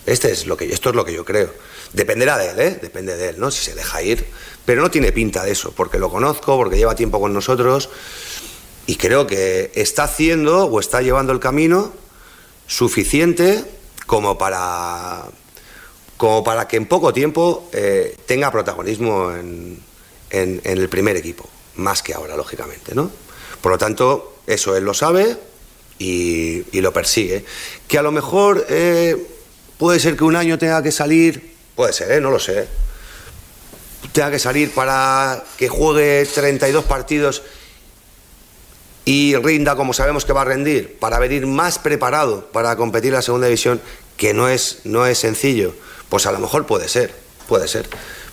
Este 0.05 0.33
es 0.33 0.47
lo 0.47 0.57
que, 0.57 0.67
esto 0.73 0.91
es 0.91 0.97
lo 0.97 1.05
que 1.05 1.13
yo 1.13 1.25
creo. 1.25 1.53
Dependerá 1.93 2.39
de 2.39 2.51
él, 2.51 2.61
¿eh? 2.61 2.79
Depende 2.83 3.17
de 3.17 3.31
él, 3.31 3.37
¿no? 3.39 3.51
Si 3.51 3.65
se 3.65 3.75
deja 3.75 4.03
ir. 4.03 4.27
Pero 4.65 4.83
no 4.83 4.91
tiene 4.91 5.13
pinta 5.13 5.45
de 5.45 5.53
eso, 5.53 5.73
porque 5.73 5.99
lo 5.99 6.11
conozco, 6.11 6.57
porque 6.57 6.77
lleva 6.77 6.95
tiempo 6.95 7.21
con 7.21 7.33
nosotros 7.33 7.89
y 8.87 8.97
creo 8.97 9.27
que 9.27 9.71
está 9.75 10.05
haciendo 10.05 10.67
o 10.67 10.81
está 10.81 11.03
llevando 11.03 11.33
el 11.33 11.41
camino 11.41 11.93
suficiente 12.67 13.65
como 14.07 14.39
para, 14.39 15.25
como 16.17 16.43
para 16.43 16.67
que 16.67 16.77
en 16.77 16.87
poco 16.87 17.13
tiempo 17.13 17.69
eh, 17.73 18.17
tenga 18.27 18.51
protagonismo 18.51 19.33
en, 19.33 19.81
el 20.31 20.89
primer 20.89 21.17
equipo, 21.17 21.49
más 21.77 22.03
que 22.03 22.15
ahora, 22.15 22.37
lógicamente, 22.37 22.95
¿no? 22.95 23.11
Por 23.61 23.73
lo 23.73 23.79
tanto, 23.79 24.39
eso 24.47 24.77
él 24.77 24.85
lo 24.85 24.95
sabe 24.95 25.37
y, 25.99 26.81
lo 26.81 26.93
persigue. 26.93 27.45
Que 27.87 27.99
a 27.99 28.03
lo 28.03 28.11
mejor 28.11 28.67
eh, 28.69 29.17
puede 29.79 30.01
ser 30.01 30.17
que 30.17 30.25
un 30.25 30.37
año 30.37 30.59
tenga 30.59 30.83
que 30.83 30.91
salir 30.91 31.53
Puede 31.75 31.93
ser, 31.93 32.13
¿eh? 32.13 32.21
no 32.21 32.31
lo 32.31 32.39
sé. 32.39 32.69
Tenga 34.13 34.31
que 34.31 34.39
salir 34.39 34.73
para 34.73 35.43
que 35.57 35.69
juegue 35.69 36.27
32 36.27 36.85
partidos 36.85 37.43
y 39.05 39.35
rinda 39.37 39.75
como 39.75 39.95
sabemos 39.95 40.25
que 40.25 40.33
va 40.33 40.43
a 40.43 40.45
rendir, 40.45 40.99
para 40.99 41.19
venir 41.19 41.47
más 41.47 41.79
preparado 41.79 42.47
para 42.53 42.77
competir 42.77 43.13
la 43.13 43.23
segunda 43.23 43.47
división, 43.47 43.81
que 44.17 44.35
no 44.35 44.49
es, 44.49 44.81
no 44.85 45.07
es 45.07 45.19
sencillo, 45.19 45.75
pues 46.09 46.27
a 46.27 46.33
lo 46.33 46.39
mejor 46.39 46.67
puede 46.67 46.89
ser, 46.89 47.15
puede 47.49 47.67
ser. 47.69 47.89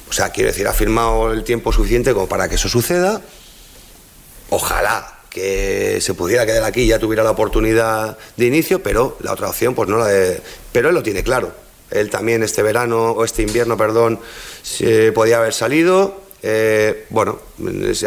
O 0.09 0.13
sea, 0.13 0.29
quiero 0.29 0.49
decir, 0.49 0.67
ha 0.67 0.73
firmado 0.73 1.31
el 1.31 1.43
tiempo 1.43 1.71
suficiente 1.71 2.13
como 2.13 2.27
para 2.27 2.49
que 2.49 2.55
eso 2.55 2.67
suceda. 2.67 3.21
Ojalá 4.49 5.19
que 5.29 5.99
se 6.01 6.15
pudiera 6.15 6.45
quedar 6.45 6.63
aquí 6.63 6.81
y 6.81 6.87
ya 6.87 6.97
tuviera 6.99 7.23
la 7.23 7.31
oportunidad 7.31 8.17
de 8.35 8.45
inicio, 8.45 8.81
pero 8.81 9.17
la 9.21 9.33
otra 9.33 9.49
opción, 9.49 9.75
pues 9.75 9.87
no 9.87 9.97
la 9.97 10.07
de. 10.07 10.41
Pero 10.71 10.89
él 10.89 10.95
lo 10.95 11.03
tiene 11.03 11.23
claro. 11.23 11.53
Él 11.91 12.09
también 12.09 12.43
este 12.43 12.63
verano, 12.63 13.11
o 13.11 13.23
este 13.23 13.43
invierno, 13.43 13.77
perdón, 13.77 14.19
se 14.63 15.11
podía 15.11 15.37
haber 15.37 15.53
salido. 15.53 16.21
Eh, 16.41 17.05
bueno, 17.09 17.39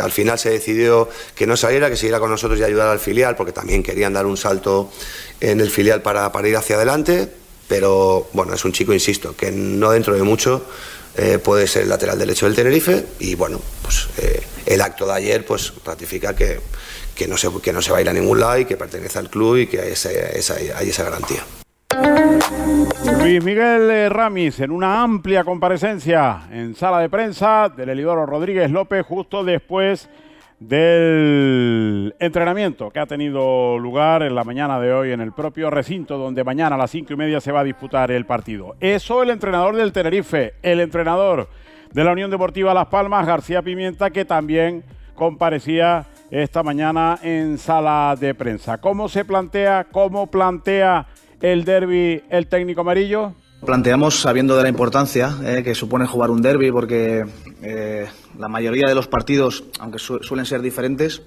al 0.01 0.11
final 0.11 0.39
se 0.39 0.51
decidió 0.51 1.09
que 1.35 1.47
no 1.47 1.57
saliera, 1.57 1.91
que 1.91 1.97
siguiera 1.97 2.19
con 2.19 2.31
nosotros 2.31 2.59
y 2.59 2.65
ayudar 2.65 2.89
al 2.89 2.99
filial, 2.99 3.37
porque 3.37 3.53
también 3.53 3.83
querían 3.83 4.13
dar 4.13 4.27
un 4.27 4.37
salto 4.37 4.91
en 5.41 5.61
el 5.61 5.71
filial 5.71 6.03
para, 6.03 6.33
para 6.33 6.49
ir 6.49 6.57
hacia 6.57 6.77
adelante. 6.77 7.29
Pero 7.69 8.29
bueno, 8.33 8.55
es 8.55 8.65
un 8.65 8.73
chico, 8.73 8.93
insisto, 8.93 9.37
que 9.37 9.53
no 9.53 9.91
dentro 9.93 10.15
de 10.15 10.23
mucho 10.23 10.65
eh, 11.17 11.39
puede 11.39 11.67
ser 11.67 11.83
el 11.83 11.89
lateral 11.89 12.19
derecho 12.19 12.47
del 12.47 12.55
Tenerife. 12.55 13.07
Y 13.19 13.35
bueno, 13.35 13.61
pues 13.83 14.09
eh, 14.19 14.43
el 14.67 14.81
acto 14.81 15.07
de 15.07 15.15
ayer 15.15 15.45
pues 15.45 15.73
ratifica 15.85 16.35
que, 16.35 16.61
que, 17.15 17.29
no 17.29 17.37
se, 17.37 17.49
que 17.63 17.73
no 17.73 17.83
se 17.83 17.93
va 17.93 17.99
a 17.99 18.13
ningún 18.13 18.41
lado 18.41 18.59
y 18.59 18.65
que 18.65 18.77
pertenece 18.77 19.19
al 19.19 19.31
club 19.31 19.57
y 19.59 19.67
que 19.67 19.81
hay 19.81 19.93
esa 19.93 21.05
garantía. 21.05 21.45
Luis 23.19 23.45
Miguel 23.45 23.91
eh, 23.91 24.09
Ramis 24.09 24.61
en 24.61 24.71
una 24.71 25.03
amplia 25.03 25.45
comparecencia 25.45 26.49
en 26.51 26.75
sala 26.75 27.01
de 27.01 27.09
prensa 27.09 27.69
del 27.69 27.91
Elidoro 27.91 28.27
Rodríguez 28.27 28.71
López 28.71 29.05
justo 29.07 29.45
después 29.45 30.09
del 30.69 32.15
entrenamiento 32.19 32.91
que 32.91 33.01
ha 33.01 33.07
tenido 33.07 33.79
lugar 33.79 34.23
en 34.23 34.35
la 34.35 34.45
mañana 34.45 34.79
de 34.79 34.93
hoy 34.93 35.13
en 35.13 35.21
el 35.21 35.33
propio 35.33 35.71
recinto 35.71 36.19
donde 36.19 36.45
mañana 36.45 36.77
a 36.77 36.79
las 36.79 36.91
cinco 36.91 37.13
y 37.13 37.17
media 37.17 37.41
se 37.41 37.53
va 37.53 37.61
a 37.61 37.65
disputar 37.65 38.11
el 38.11 38.27
partido. 38.27 38.77
Eso 38.81 39.23
el 39.23 39.31
entrenador 39.31 39.77
del 39.77 39.93
Tenerife, 39.93 40.55
el 40.63 40.81
entrenador 40.81 41.49
de 41.93 42.05
la 42.05 42.13
Unión 42.13 42.31
Deportiva 42.31 42.75
Las 42.75 42.87
Palmas, 42.87 43.27
García 43.27 43.63
Pimienta, 43.63 44.11
que 44.11 44.25
también 44.25 44.85
comparecía 45.15 46.07
esta 46.31 46.63
mañana 46.63 47.19
en 47.23 47.59
sala 47.59 48.17
de 48.19 48.35
prensa. 48.35 48.79
¿Cómo 48.79 49.09
se 49.09 49.25
plantea, 49.25 49.87
cómo 49.91 50.29
plantea 50.29 51.07
el 51.41 51.65
derby 51.65 52.23
el 52.31 52.47
técnico 52.47 52.81
amarillo? 52.83 53.35
Planteamos 53.65 54.19
sabiendo 54.21 54.57
de 54.57 54.65
la 54.65 54.69
importancia 54.69 55.37
eh, 55.45 55.63
que 55.63 55.77
supone 55.77 56.05
jugar 56.07 56.31
un 56.31 56.43
derby 56.43 56.73
porque 56.73 57.25
eh, 57.63 58.09
la 58.37 58.49
mayoría 58.49 58.89
de 58.89 58.95
los 58.97 59.07
partidos, 59.07 59.63
aunque 59.79 60.01
suelen 60.01 60.47
ser 60.47 60.63
diferentes, 60.63 61.23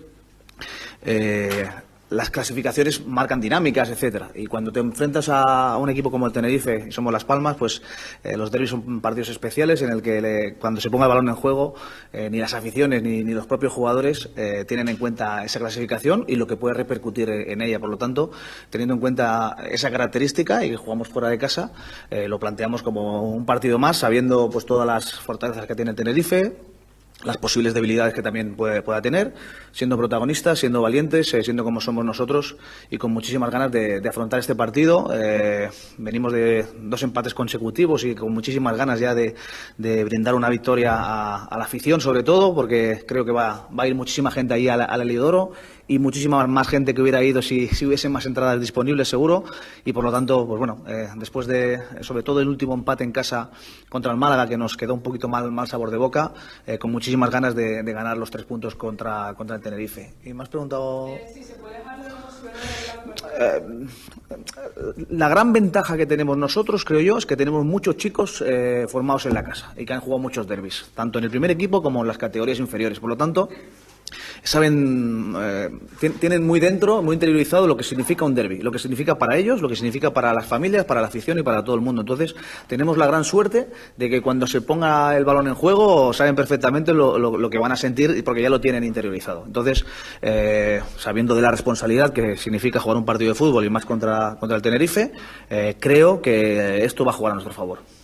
eh, 1.06 1.70
las 2.10 2.30
clasificaciones 2.30 3.06
marcan 3.06 3.42
dinámicas, 3.42 3.90
etcétera. 3.90 4.30
Y 4.36 4.46
cuando 4.46 4.72
te 4.72 4.80
enfrentas 4.80 5.28
a 5.30 5.78
un 5.78 5.90
equipo 5.90 6.12
como 6.12 6.28
el 6.28 6.34
Tenerife 6.34 6.86
y 6.90 6.92
somos 6.92 7.12
Las 7.12 7.26
Palmas, 7.26 7.58
pues 7.58 7.82
eh, 8.24 8.38
los 8.38 8.52
derbis 8.52 8.70
son 8.70 9.02
partidos 9.02 9.30
especiales 9.30 9.82
en 9.82 9.90
el 9.90 10.02
que 10.02 10.56
cuando 10.60 10.82
se 10.82 10.90
ponga 10.90 11.06
el 11.06 11.10
balón 11.10 11.30
en 11.30 11.36
juego, 11.36 11.74
eh, 12.14 12.30
ni 12.30 12.40
las 12.40 12.54
aficiones 12.54 13.02
ni, 13.02 13.24
los 13.24 13.48
propios 13.48 13.74
jugadores 13.74 14.30
eh, 14.36 14.66
tienen 14.68 14.88
en 14.88 14.98
cuenta 14.98 15.44
esa 15.44 15.60
clasificación 15.60 16.26
y 16.28 16.36
lo 16.36 16.48
que 16.48 16.58
puede 16.58 16.76
repercutir 16.76 17.30
en 17.30 17.62
ella. 17.62 17.80
Por 17.80 17.90
lo 17.90 17.98
tanto, 17.98 18.32
teniendo 18.70 18.94
en 18.94 19.00
cuenta 19.00 19.58
esa 19.70 19.90
característica 19.90 20.64
y 20.64 20.70
que 20.70 20.78
jugamos 20.78 21.10
fuera 21.10 21.30
de 21.30 21.38
casa, 21.38 21.72
lo 22.28 22.40
planteamos 22.40 22.84
como 22.84 23.24
un 23.24 23.46
partido 23.46 23.80
más, 23.80 23.98
sabiendo 23.98 24.50
pues 24.50 24.66
todas 24.66 24.88
las 24.88 25.14
fortalezas 25.14 25.66
que 25.66 25.76
tiene 25.76 25.94
Tenerife, 25.94 26.56
las 27.24 27.38
posibles 27.38 27.74
debilidades 27.74 28.14
que 28.14 28.22
también 28.22 28.56
puede, 28.56 28.82
pueda 28.82 29.02
tener, 29.02 29.34
siendo 29.76 29.98
protagonistas, 29.98 30.60
siendo 30.60 30.82
valientes, 30.82 31.34
eh, 31.34 31.44
siendo 31.44 31.66
como 31.66 31.82
somos 31.82 32.06
nosotros 32.06 32.56
y 32.90 32.98
con 32.98 33.12
muchísimas 33.12 33.52
ganas 33.52 33.70
de, 33.74 34.02
afrontar 34.08 34.40
este 34.40 34.56
partido. 34.56 35.10
Eh, 35.14 35.70
venimos 35.98 36.32
de 36.32 36.66
dos 36.80 37.04
empates 37.04 37.34
consecutivos 37.34 38.06
y 38.06 38.16
con 38.16 38.34
muchísimas 38.34 38.78
ganas 38.78 39.02
ya 39.02 39.14
de, 39.14 39.36
brindar 39.78 40.34
una 40.34 40.48
victoria 40.48 40.94
a, 40.96 41.58
la 41.58 41.66
afición, 41.66 42.00
sobre 42.00 42.24
todo, 42.24 42.56
porque 42.56 43.04
creo 43.06 43.26
que 43.26 43.34
va, 43.34 43.68
va 43.78 43.84
a 43.84 43.88
ir 43.88 43.96
muchísima 43.96 44.32
gente 44.32 44.54
ahí 44.54 44.70
al, 44.70 45.02
Elidoro 45.02 45.52
y 45.88 46.00
muchísima 46.00 46.48
más 46.48 46.68
gente 46.70 46.94
que 46.94 47.02
hubiera 47.02 47.22
ido 47.22 47.42
si, 47.42 47.68
si 47.68 47.86
hubiesen 47.86 48.14
más 48.14 48.26
entradas 48.26 48.60
disponibles, 48.62 49.10
seguro. 49.10 49.44
Y 49.84 49.92
por 49.92 50.06
lo 50.06 50.12
tanto, 50.12 50.48
pues 50.48 50.58
bueno, 50.58 50.86
eh, 50.88 51.10
después 51.18 51.48
de, 51.48 51.82
sobre 52.00 52.24
todo 52.24 52.40
el 52.40 52.48
último 52.48 52.74
empate 52.74 53.04
en 53.04 53.12
casa 53.12 53.52
contra 53.90 54.14
el 54.14 54.18
Málaga, 54.18 54.48
que 54.48 54.58
nos 54.58 54.78
quedó 54.78 54.94
un 54.94 55.02
poquito 55.02 55.28
mal, 55.28 55.68
sabor 55.68 55.92
de 55.92 55.98
boca, 55.98 56.32
con 56.80 56.92
muchísimas 56.92 57.30
ganas 57.30 57.56
de, 57.56 57.84
ganar 57.84 58.18
los 58.18 58.32
tres 58.32 58.46
puntos 58.46 58.76
contra, 58.76 59.34
contra 59.36 59.58
el 59.58 59.65
Tenerife. 59.66 60.14
Y 60.24 60.32
me 60.32 60.44
has 60.44 60.50
preguntado. 60.50 61.08
Eh, 61.08 61.18
la 65.10 65.28
gran 65.28 65.52
ventaja 65.54 65.98
que 65.98 66.06
tenemos 66.06 66.38
nosotros, 66.38 66.86
creo 66.86 67.02
yo, 67.02 67.18
es 67.18 67.26
que 67.26 67.36
tenemos 67.36 67.66
muchos 67.66 67.98
chicos 67.98 68.44
formados 68.88 69.26
en 69.26 69.34
la 69.34 69.44
casa 69.44 69.74
y 69.76 69.84
que 69.84 69.94
han 69.94 70.02
jugado 70.02 70.20
muchos 70.20 70.48
derbis, 70.48 70.86
tanto 70.94 71.18
en 71.18 71.26
el 71.26 71.32
primer 71.32 71.50
equipo 71.50 71.82
como 71.82 72.02
en 72.02 72.08
las 72.08 72.20
categorías 72.20 72.60
inferiores. 72.60 73.00
Por 73.00 73.10
lo 73.10 73.18
tanto, 73.18 73.50
saben, 74.44 75.34
eh, 75.38 75.70
tienen 76.20 76.46
muy 76.46 76.60
dentro, 76.60 77.02
muy 77.02 77.14
interiorizado 77.14 77.68
lo 77.68 77.78
que 77.78 77.84
significa 77.84 78.26
un 78.26 78.36
derby, 78.36 78.60
lo 78.60 78.72
que 78.72 78.80
significa 78.80 79.18
para 79.18 79.38
ellos, 79.38 79.62
lo 79.62 79.70
que 79.70 79.76
significa 79.76 80.12
para 80.14 80.34
las 80.34 80.46
familias, 80.46 80.86
para 80.86 81.02
la 81.02 81.08
afición 81.08 81.40
y 81.40 81.44
para 81.44 81.64
todo 81.64 81.76
el 81.76 81.82
mundo. 81.82 82.02
Entonces, 82.02 82.36
tenemos 82.68 82.98
la 82.98 83.08
gran 83.08 83.24
suerte 83.24 83.68
de 83.98 84.10
que 84.10 84.22
cuando 84.22 84.48
se 84.48 84.62
ponga 84.62 85.16
el 85.18 85.26
balón 85.26 85.48
en 85.48 85.56
juego 85.56 86.14
saben 86.14 86.36
perfectamente 86.36 86.94
lo, 86.94 87.50
que 87.50 87.58
van 87.58 87.72
a 87.72 87.76
sentir 87.76 88.24
porque 88.24 88.42
ya 88.42 88.50
lo 88.50 88.62
tienen 88.62 88.84
interiorizado. 88.84 89.44
Entonces, 89.46 89.86
eh, 90.22 90.82
sabiendo 90.98 91.36
de 91.36 91.42
la 91.42 91.52
responsabilidad 91.52 92.14
que 92.14 92.38
significa 92.38 92.80
jugar 92.80 92.98
un 92.98 93.06
partido 93.06 93.32
de 93.32 93.36
fútbol 93.36 93.66
y 93.66 93.70
más 93.70 93.86
contra, 93.86 94.38
contra 94.40 94.56
el 94.56 94.62
Tenerife, 94.62 95.12
eh, 95.50 95.76
creo 95.80 96.22
que 96.22 96.84
esto 96.84 97.06
va 97.06 97.12
a 97.12 97.16
jugar 97.16 97.32
a 97.32 97.36
nuestro 97.36 97.54
favor. 97.54 97.95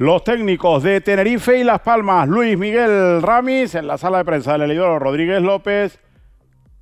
Los 0.00 0.24
técnicos 0.24 0.82
de 0.82 1.02
Tenerife 1.02 1.58
y 1.58 1.62
Las 1.62 1.80
Palmas, 1.80 2.26
Luis 2.26 2.56
Miguel 2.56 3.20
Ramis, 3.20 3.74
en 3.74 3.86
la 3.86 3.98
sala 3.98 4.16
de 4.16 4.24
prensa 4.24 4.52
del 4.52 4.62
Elidoro 4.62 4.98
Rodríguez 4.98 5.42
López, 5.42 6.00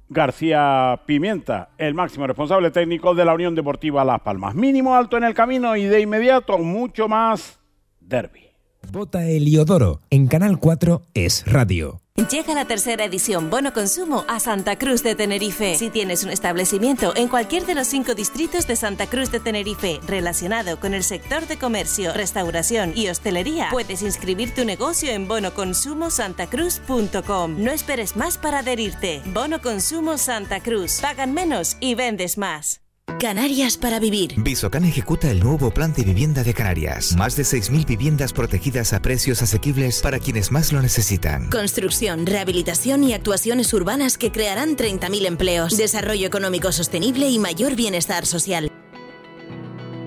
García 0.09 1.01
Pimienta, 1.05 1.71
el 1.79 1.95
máximo 1.95 2.29
responsable 2.29 2.71
técnico 2.71 3.17
de 3.17 3.25
la 3.25 3.35
Unión 3.35 3.57
Deportiva 3.57 4.05
Las 4.05 4.21
Palmas. 4.21 4.55
Mínimo 4.55 4.95
alto 4.95 5.17
en 5.17 5.25
el 5.25 5.35
camino 5.35 5.75
y 5.75 5.87
de 5.87 6.01
inmediato 6.01 6.59
mucho 6.59 7.09
más 7.09 7.59
derby. 7.99 8.53
Vota 8.93 9.27
Eliodoro 9.27 9.99
en 10.11 10.29
Canal 10.29 10.61
4 10.61 11.03
es 11.15 11.45
Radio. 11.45 12.01
Llega 12.27 12.53
la 12.53 12.65
tercera 12.65 13.05
edición 13.05 13.49
Bono 13.49 13.73
Consumo 13.73 14.25
a 14.27 14.41
Santa 14.41 14.77
Cruz 14.77 15.05
de 15.05 15.15
Tenerife. 15.15 15.77
Si 15.77 15.89
tienes 15.89 16.25
un 16.25 16.31
establecimiento 16.31 17.13
en 17.15 17.29
cualquier 17.29 17.65
de 17.65 17.77
los 17.77 17.87
cinco 17.87 18.15
distritos 18.15 18.67
de 18.67 18.75
Santa 18.75 19.07
Cruz 19.07 19.31
de 19.31 19.39
Tenerife 19.39 20.01
relacionado 20.05 20.81
con 20.81 20.95
el 20.95 21.05
sector 21.05 21.47
de 21.47 21.59
comercio, 21.59 22.13
restauración 22.13 22.93
y 22.97 23.09
hostelería, 23.09 23.69
puedes 23.71 24.03
inscribir 24.03 24.53
tu 24.53 24.65
negocio 24.65 25.13
en 25.13 25.29
bonoconsumosantacruz.com. 25.29 27.55
No 27.57 27.71
esperes 27.71 28.17
más 28.17 28.37
para 28.37 28.59
adherirte. 28.59 29.23
Bono 29.27 29.63
Consumo 29.63 30.19
Santa 30.19 30.59
Cruz. 30.61 30.99
Pagan 31.01 31.33
menos 31.33 31.77
y 31.79 31.95
vendes 31.95 32.37
más. 32.37 32.81
Canarias 33.21 33.77
para 33.77 33.99
vivir. 33.99 34.35
Visocan 34.37 34.85
ejecuta 34.85 35.31
el 35.31 35.41
nuevo 35.41 35.73
plan 35.73 35.93
de 35.93 36.05
vivienda 36.05 36.45
de 36.45 36.55
Canarias. 36.55 37.17
Más 37.17 37.35
de 37.35 37.43
6.000 37.43 37.85
viviendas 37.85 38.33
protegidas 38.33 38.93
a 38.93 39.03
precios 39.03 39.43
asequibles 39.43 40.01
para 40.03 40.21
quienes 40.21 40.53
más 40.53 40.73
lo 40.73 40.81
necesitan. 40.81 41.51
Construcción, 41.51 42.27
rehabilitación 42.27 43.03
y 43.03 43.15
actuaciones 43.15 43.73
urbanas 43.73 44.19
que 44.19 44.31
crearán 44.31 44.77
30.000 44.77 45.27
empleos, 45.27 45.77
desarrollo 45.77 46.27
económico 46.27 46.71
sostenible 46.71 47.29
y 47.29 47.39
mayor 47.39 47.75
bienestar 47.75 48.25
social. 48.25 48.71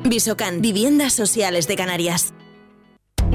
Visocan, 0.05 0.61
Viviendas 0.61 1.13
Sociales 1.13 1.67
de 1.67 1.75
Canarias. 1.75 2.33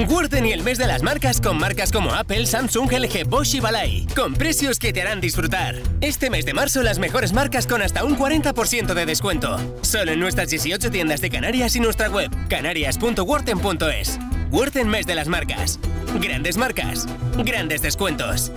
Wurden 0.05 0.45
y 0.45 0.53
el 0.53 0.63
mes 0.63 0.77
de 0.77 0.87
las 0.87 1.03
marcas 1.03 1.41
con 1.41 1.59
marcas 1.59 1.91
como 1.91 2.13
Apple, 2.13 2.45
Samsung, 2.45 2.93
LG, 2.93 3.27
Bosch 3.27 3.55
y 3.55 3.61
Balay, 3.61 4.07
con 4.15 4.35
precios 4.35 4.79
que 4.79 4.93
te 4.93 5.01
harán 5.01 5.23
disfrutar. 5.23 5.75
Este 6.03 6.29
mes 6.29 6.45
de 6.45 6.53
marzo 6.53 6.83
las 6.83 6.99
mejores 6.99 7.33
marcas 7.33 7.67
con 7.67 7.81
hasta 7.81 8.05
un 8.05 8.17
40% 8.17 8.93
de 8.93 9.07
descuento. 9.07 9.59
Solo 9.81 10.13
en 10.13 10.21
nuestras 10.21 10.51
18 10.51 10.91
tiendas 10.91 11.23
de 11.23 11.31
Canarias 11.31 11.77
y 11.77 11.81
nuestra 11.81 12.11
web, 12.11 12.31
canarias.wurten.es. 12.49 14.19
Wurden 14.51 14.89
mes 14.89 15.07
de 15.07 15.15
las 15.15 15.29
marcas. 15.29 15.81
Grandes 16.21 16.59
marcas, 16.59 17.07
grandes 17.43 17.81
descuentos. 17.81 18.53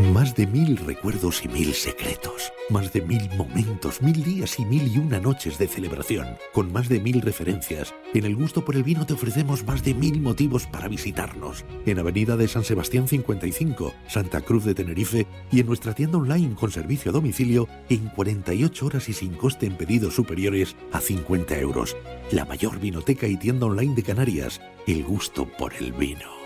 Más 0.00 0.34
de 0.34 0.46
mil 0.46 0.78
recuerdos 0.78 1.44
y 1.44 1.48
mil 1.48 1.74
secretos. 1.74 2.50
Más 2.70 2.90
de 2.90 3.02
mil 3.02 3.28
momentos, 3.36 4.00
mil 4.00 4.24
días 4.24 4.58
y 4.58 4.64
mil 4.64 4.88
y 4.88 4.96
una 4.96 5.20
noches 5.20 5.58
de 5.58 5.68
celebración. 5.68 6.26
Con 6.54 6.72
más 6.72 6.88
de 6.88 7.00
mil 7.00 7.20
referencias. 7.20 7.94
En 8.14 8.24
el 8.24 8.34
gusto 8.34 8.64
por 8.64 8.76
el 8.76 8.82
vino 8.82 9.04
te 9.04 9.12
ofrecemos 9.12 9.62
más 9.64 9.84
de 9.84 9.92
mil 9.92 10.18
motivos 10.22 10.66
para 10.66 10.88
visitarnos. 10.88 11.66
En 11.84 11.98
Avenida 11.98 12.38
de 12.38 12.48
San 12.48 12.64
Sebastián 12.64 13.08
55, 13.08 13.92
Santa 14.08 14.40
Cruz 14.40 14.64
de 14.64 14.74
Tenerife 14.74 15.26
y 15.52 15.60
en 15.60 15.66
nuestra 15.66 15.92
tienda 15.92 16.16
online 16.16 16.54
con 16.54 16.72
servicio 16.72 17.10
a 17.10 17.12
domicilio 17.12 17.68
en 17.90 18.08
48 18.08 18.86
horas 18.86 19.08
y 19.10 19.12
sin 19.12 19.34
coste 19.34 19.66
en 19.66 19.76
pedidos 19.76 20.14
superiores 20.14 20.76
a 20.92 21.00
50 21.00 21.58
euros. 21.58 21.94
La 22.32 22.46
mayor 22.46 22.80
vinoteca 22.80 23.26
y 23.26 23.36
tienda 23.36 23.66
online 23.66 23.94
de 23.94 24.02
Canarias. 24.02 24.62
El 24.86 25.04
gusto 25.04 25.46
por 25.46 25.74
el 25.74 25.92
vino. 25.92 26.39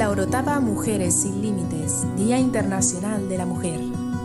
La 0.00 0.08
Orotava 0.08 0.60
Mujeres 0.60 1.12
sin 1.12 1.42
Límites, 1.42 2.06
Día 2.16 2.38
Internacional 2.38 3.28
de 3.28 3.36
la 3.36 3.44
Mujer. 3.44 3.78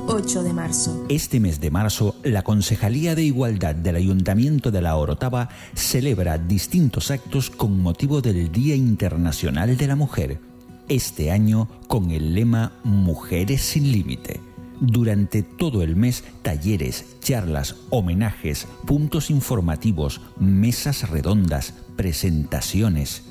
8 0.07 0.41
de 0.41 0.53
marzo. 0.53 1.05
Este 1.09 1.41
mes 1.41 1.59
de 1.59 1.69
marzo, 1.69 2.15
la 2.23 2.43
Concejalía 2.43 3.13
de 3.13 3.23
Igualdad 3.23 3.75
del 3.75 3.97
Ayuntamiento 3.97 4.71
de 4.71 4.81
La 4.81 4.95
Orotava 4.95 5.49
celebra 5.73 6.37
distintos 6.37 7.11
actos 7.11 7.49
con 7.49 7.77
motivo 7.81 8.21
del 8.21 8.53
Día 8.53 8.73
Internacional 8.73 9.75
de 9.75 9.87
la 9.87 9.97
Mujer. 9.97 10.39
Este 10.87 11.29
año 11.29 11.67
con 11.89 12.09
el 12.11 12.33
lema 12.35 12.71
Mujeres 12.85 13.61
sin 13.61 13.91
Límite. 13.91 14.39
Durante 14.79 15.43
todo 15.43 15.83
el 15.83 15.97
mes, 15.97 16.23
talleres, 16.41 17.17
charlas, 17.19 17.75
homenajes, 17.89 18.65
puntos 18.87 19.29
informativos, 19.29 20.21
mesas 20.39 21.09
redondas, 21.09 21.73
presentaciones. 21.97 23.23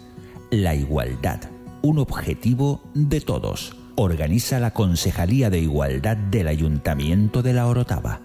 La 0.51 0.75
igualdad 0.75 1.54
un 1.85 1.99
objetivo 1.99 2.81
de 2.95 3.21
todos. 3.21 3.77
Organiza 3.95 4.59
la 4.59 4.73
Concejalía 4.73 5.51
de 5.51 5.59
Igualdad 5.59 6.17
del 6.17 6.49
Ayuntamiento 6.49 7.43
de 7.43 7.53
La 7.53 7.67
Orotava. 7.67 8.23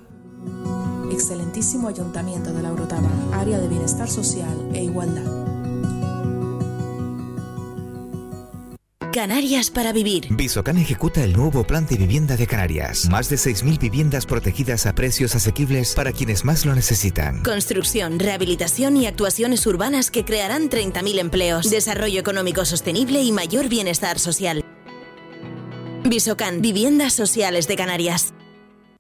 Excelentísimo 1.12 1.90
Ayuntamiento 1.90 2.54
de 2.54 2.64
La 2.64 2.72
Orotava, 2.72 3.10
área 3.34 3.60
de 3.60 3.68
bienestar 3.68 4.08
social 4.08 4.58
e 4.74 4.86
igualdad. 4.86 5.39
Canarias 9.20 9.70
para 9.70 9.92
vivir. 9.92 10.28
Visocan 10.30 10.78
ejecuta 10.78 11.22
el 11.22 11.34
nuevo 11.34 11.66
plan 11.66 11.86
de 11.86 11.98
vivienda 11.98 12.38
de 12.38 12.48
Canarias. 12.48 13.10
Más 13.10 13.28
de 13.28 13.36
6.000 13.36 13.78
viviendas 13.78 14.26
protegidas 14.26 14.86
a 14.86 14.96
precios 14.96 15.36
asequibles 15.36 15.94
para 15.94 16.14
quienes 16.14 16.46
más 16.46 16.66
lo 16.66 16.74
necesitan. 16.74 17.44
Construcción, 17.44 18.18
rehabilitación 18.18 18.96
y 18.96 19.08
actuaciones 19.08 19.68
urbanas 19.68 20.10
que 20.10 20.24
crearán 20.24 20.70
30.000 20.70 21.20
empleos, 21.20 21.70
desarrollo 21.70 22.18
económico 22.18 22.64
sostenible 22.64 23.22
y 23.22 23.34
mayor 23.34 23.68
bienestar 23.68 24.20
social. 24.20 24.64
Visocan, 26.06 26.62
Viviendas 26.62 27.12
Sociales 27.12 27.68
de 27.68 27.76
Canarias. 27.76 28.34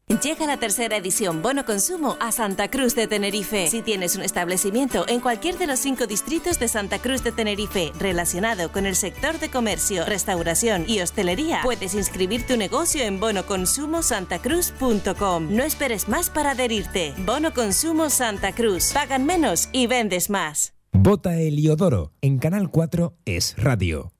Llega 0.09 0.45
la 0.47 0.57
tercera 0.57 0.97
edición 0.97 1.43
Bono 1.43 1.65
Consumo 1.65 2.17
a 2.19 2.31
Santa 2.31 2.71
Cruz 2.71 2.95
de 2.95 3.05
Tenerife. 3.07 3.67
Si 3.67 3.83
tienes 3.83 4.15
un 4.15 4.23
establecimiento 4.23 5.05
en 5.07 5.19
cualquier 5.19 5.59
de 5.59 5.67
los 5.67 5.77
cinco 5.79 6.07
distritos 6.07 6.57
de 6.59 6.67
Santa 6.67 6.97
Cruz 6.97 7.23
de 7.23 7.31
Tenerife 7.31 7.91
relacionado 7.97 8.71
con 8.71 8.87
el 8.87 8.95
sector 8.95 9.37
de 9.39 9.49
comercio, 9.49 10.05
restauración 10.05 10.85
y 10.87 11.01
hostelería, 11.01 11.59
puedes 11.63 11.93
inscribir 11.93 12.43
tu 12.45 12.57
negocio 12.57 13.03
en 13.03 13.19
bonoconsumosantacruz.com. 13.19 15.55
No 15.55 15.63
esperes 15.63 16.09
más 16.09 16.31
para 16.31 16.51
adherirte. 16.51 17.13
Bono 17.19 17.53
Consumo 17.53 18.09
Santa 18.09 18.51
Cruz. 18.51 18.91
Pagan 18.93 19.27
menos 19.27 19.69
y 19.71 19.85
vendes 19.85 20.31
más. 20.31 20.73
Vota 20.91 21.39
Eliodoro 21.39 22.13
en 22.21 22.39
Canal 22.39 22.71
4 22.71 23.13
es 23.25 23.55
Radio. 23.57 24.11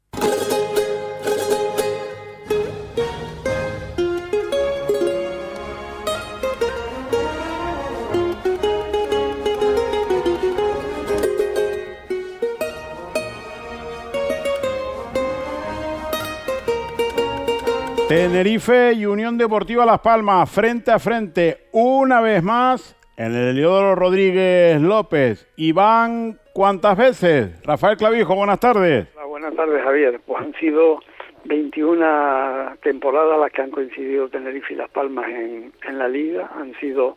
Tenerife 18.09 18.93
y 18.93 19.05
Unión 19.05 19.37
Deportiva 19.37 19.85
Las 19.85 19.99
Palmas, 19.99 20.49
frente 20.49 20.89
a 20.89 20.97
frente, 20.97 21.67
una 21.71 22.21
vez 22.21 22.41
más, 22.41 22.97
en 23.17 23.35
el 23.35 23.49
Eliodoro 23.49 23.93
Rodríguez 23.93 24.81
López. 24.81 25.47
Iván, 25.57 26.39
¿cuántas 26.51 26.97
veces? 26.97 27.61
Rafael 27.63 27.97
Clavijo, 27.97 28.35
buenas 28.35 28.59
tardes. 28.59 29.07
buenas 29.27 29.53
tardes, 29.55 29.83
Javier. 29.83 30.19
Pues 30.25 30.41
han 30.41 30.55
sido 30.55 31.01
21 31.45 32.77
temporadas 32.81 33.39
las 33.39 33.51
que 33.51 33.61
han 33.61 33.69
coincidido 33.69 34.27
Tenerife 34.27 34.73
y 34.73 34.77
Las 34.77 34.89
Palmas 34.89 35.29
en, 35.29 35.71
la 35.95 36.07
liga. 36.07 36.49
Han 36.55 36.73
sido 36.79 37.15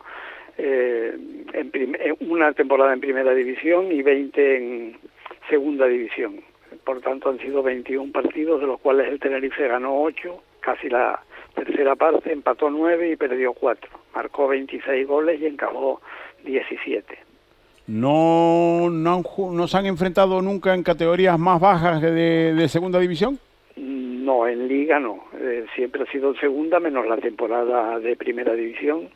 eh, 0.59 1.17
en 1.53 1.71
eh, 1.73 2.13
una 2.19 2.53
temporada 2.53 2.93
en 2.93 3.01
primera 3.01 3.33
división 3.33 3.91
y 3.91 4.03
20 4.03 4.57
en 4.57 4.97
segunda 5.49 5.87
división. 5.87 6.41
Por 6.85 7.01
tanto, 7.01 7.31
han 7.31 7.39
sido 7.39 7.63
21 7.63 8.11
partidos, 8.11 8.61
de 8.61 8.67
los 8.67 8.79
cuales 8.79 9.07
el 9.07 9.19
Tenerife 9.19 9.67
ganó 9.67 9.99
8 10.03 10.39
casi 10.63 10.89
la 10.89 11.19
tercera 11.53 11.95
parte, 11.95 12.31
empató 12.31 12.69
nueve 12.69 13.11
y 13.11 13.15
perdió 13.15 13.53
cuatro. 13.53 13.89
Marcó 14.15 14.47
26 14.47 15.07
goles 15.07 15.41
y 15.41 15.45
encajó 15.45 16.01
17. 16.43 17.17
¿No, 17.87 18.89
no, 18.89 19.21
no 19.51 19.67
se 19.67 19.77
han 19.77 19.85
enfrentado 19.85 20.41
nunca 20.41 20.73
en 20.73 20.83
categorías 20.83 21.37
más 21.37 21.59
bajas 21.59 22.01
de, 22.01 22.65
segunda 22.69 22.99
división? 22.99 23.37
No, 23.75 24.47
en 24.47 24.67
liga 24.69 24.99
no. 24.99 25.25
Eh, 25.37 25.65
siempre 25.75 26.03
ha 26.03 26.11
sido 26.11 26.29
en 26.29 26.39
segunda, 26.39 26.79
menos 26.79 27.05
la 27.05 27.17
temporada 27.17 27.99
de 27.99 28.15
primera 28.15 28.53
división, 28.53 29.09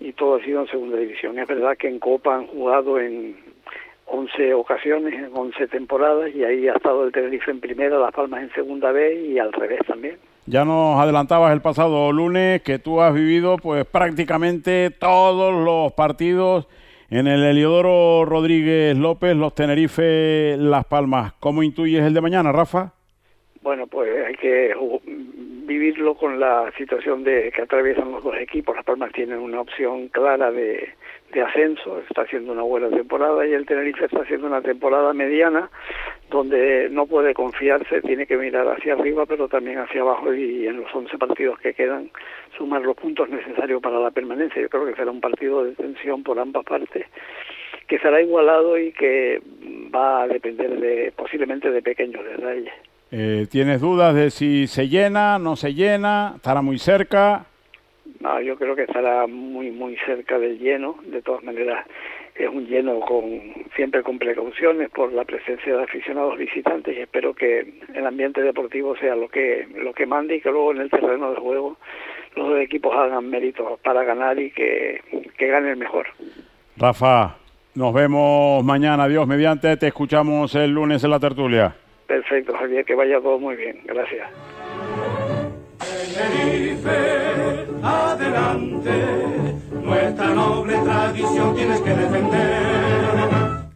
y 0.00 0.12
todo 0.14 0.36
ha 0.36 0.44
sido 0.44 0.62
en 0.62 0.66
segunda 0.66 0.96
división. 0.96 1.38
Es 1.38 1.46
verdad 1.46 1.76
que 1.78 1.88
en 1.88 2.00
Copa 2.00 2.34
han 2.34 2.48
jugado 2.48 2.98
en 2.98 3.36
11 4.06 4.54
ocasiones 4.54 5.14
en 5.14 5.30
11 5.32 5.68
temporadas 5.68 6.34
y 6.34 6.44
ahí 6.44 6.68
ha 6.68 6.74
estado 6.74 7.04
el 7.04 7.12
Tenerife 7.12 7.50
en 7.50 7.60
primera, 7.60 7.98
Las 7.98 8.12
Palmas 8.12 8.42
en 8.42 8.52
segunda 8.52 8.90
vez 8.90 9.24
y 9.24 9.38
al 9.38 9.52
revés 9.52 9.80
también. 9.86 10.18
Ya 10.46 10.64
nos 10.64 11.00
adelantabas 11.00 11.52
el 11.52 11.62
pasado 11.62 12.10
lunes 12.10 12.62
que 12.62 12.80
tú 12.80 13.00
has 13.00 13.14
vivido 13.14 13.58
pues 13.58 13.86
prácticamente 13.86 14.90
todos 14.90 15.54
los 15.64 15.92
partidos 15.92 16.66
en 17.10 17.28
el 17.28 17.44
Heliodoro 17.44 18.24
Rodríguez 18.24 18.96
López, 18.96 19.36
los 19.36 19.54
Tenerife 19.54 20.56
Las 20.58 20.84
Palmas. 20.86 21.34
¿Cómo 21.38 21.62
intuyes 21.62 22.02
el 22.02 22.14
de 22.14 22.20
mañana, 22.20 22.50
Rafa? 22.50 22.92
Bueno, 23.62 23.86
pues 23.86 24.10
hay 24.26 24.34
que 24.34 24.74
vivirlo 25.04 26.16
con 26.16 26.40
la 26.40 26.72
situación 26.76 27.22
de 27.22 27.52
que 27.54 27.62
atraviesan 27.62 28.10
los 28.10 28.24
dos 28.24 28.34
equipos. 28.36 28.74
Las 28.74 28.84
Palmas 28.84 29.12
tienen 29.12 29.38
una 29.38 29.60
opción 29.60 30.08
clara 30.08 30.50
de, 30.50 30.88
de 31.32 31.42
ascenso, 31.42 31.98
está 32.00 32.22
haciendo 32.22 32.52
una 32.52 32.62
buena 32.62 32.88
temporada 32.90 33.46
y 33.46 33.52
el 33.52 33.66
Tenerife 33.66 34.04
está 34.04 34.20
haciendo 34.20 34.46
una 34.46 34.60
temporada 34.60 35.12
mediana 35.12 35.70
donde 36.30 36.88
no 36.90 37.06
puede 37.06 37.34
confiarse, 37.34 38.02
tiene 38.02 38.26
que 38.26 38.36
mirar 38.36 38.66
hacia 38.68 38.92
arriba 38.94 39.26
pero 39.26 39.48
también 39.48 39.78
hacia 39.78 40.02
abajo 40.02 40.32
y 40.32 40.66
en 40.66 40.78
los 40.78 40.94
11 40.94 41.16
partidos 41.18 41.58
que 41.58 41.74
quedan 41.74 42.10
sumar 42.56 42.82
los 42.82 42.96
puntos 42.96 43.28
necesarios 43.28 43.82
para 43.82 43.98
la 43.98 44.10
permanencia. 44.10 44.60
Yo 44.60 44.68
creo 44.68 44.86
que 44.86 44.94
será 44.94 45.10
un 45.10 45.20
partido 45.20 45.64
de 45.64 45.72
tensión 45.72 46.22
por 46.22 46.38
ambas 46.38 46.64
partes 46.64 47.06
que 47.88 47.98
será 47.98 48.22
igualado 48.22 48.78
y 48.78 48.92
que 48.92 49.42
va 49.94 50.22
a 50.22 50.28
depender 50.28 50.78
de 50.78 51.12
posiblemente 51.16 51.70
de 51.70 51.82
pequeños 51.82 52.24
detalles. 52.24 52.72
Eh, 53.10 53.46
¿Tienes 53.50 53.80
dudas 53.80 54.14
de 54.14 54.30
si 54.30 54.66
se 54.66 54.88
llena, 54.88 55.38
no 55.38 55.56
se 55.56 55.74
llena, 55.74 56.32
estará 56.36 56.62
muy 56.62 56.78
cerca? 56.78 57.46
No, 58.22 58.40
yo 58.40 58.56
creo 58.56 58.76
que 58.76 58.84
estará 58.84 59.26
muy 59.26 59.72
muy 59.72 59.96
cerca 60.06 60.38
del 60.38 60.58
lleno. 60.60 60.94
De 61.04 61.22
todas 61.22 61.42
maneras, 61.42 61.84
es 62.36 62.48
un 62.48 62.66
lleno 62.66 63.00
con 63.00 63.28
siempre 63.74 64.04
con 64.04 64.18
precauciones 64.18 64.90
por 64.90 65.12
la 65.12 65.24
presencia 65.24 65.76
de 65.76 65.82
aficionados 65.82 66.38
visitantes 66.38 66.96
y 66.96 67.00
espero 67.00 67.34
que 67.34 67.74
el 67.92 68.06
ambiente 68.06 68.40
deportivo 68.40 68.96
sea 68.96 69.16
lo 69.16 69.28
que 69.28 69.66
lo 69.74 69.92
que 69.92 70.06
mande 70.06 70.36
y 70.36 70.40
que 70.40 70.50
luego 70.50 70.70
en 70.70 70.82
el 70.82 70.90
terreno 70.90 71.32
de 71.32 71.40
juego 71.40 71.76
los 72.36 72.48
dos 72.48 72.60
equipos 72.60 72.94
hagan 72.96 73.28
méritos 73.28 73.80
para 73.80 74.04
ganar 74.04 74.38
y 74.38 74.52
que, 74.52 75.00
que 75.36 75.48
gane 75.48 75.72
el 75.72 75.76
mejor. 75.76 76.06
Rafa, 76.76 77.36
nos 77.74 77.92
vemos 77.92 78.64
mañana. 78.64 79.08
Dios 79.08 79.26
mediante. 79.26 79.76
Te 79.76 79.88
escuchamos 79.88 80.54
el 80.54 80.70
lunes 80.70 81.02
en 81.02 81.10
la 81.10 81.18
tertulia. 81.18 81.74
Perfecto, 82.06 82.54
Javier. 82.54 82.84
Que 82.84 82.94
vaya 82.94 83.20
todo 83.20 83.38
muy 83.38 83.56
bien. 83.56 83.80
Gracias. 83.84 84.30
Adelante, 87.82 89.56
nuestra 89.82 90.28
noble 90.28 90.78
tradición 90.78 91.56
tienes 91.56 91.80
que 91.80 91.90
defender. 91.90 92.62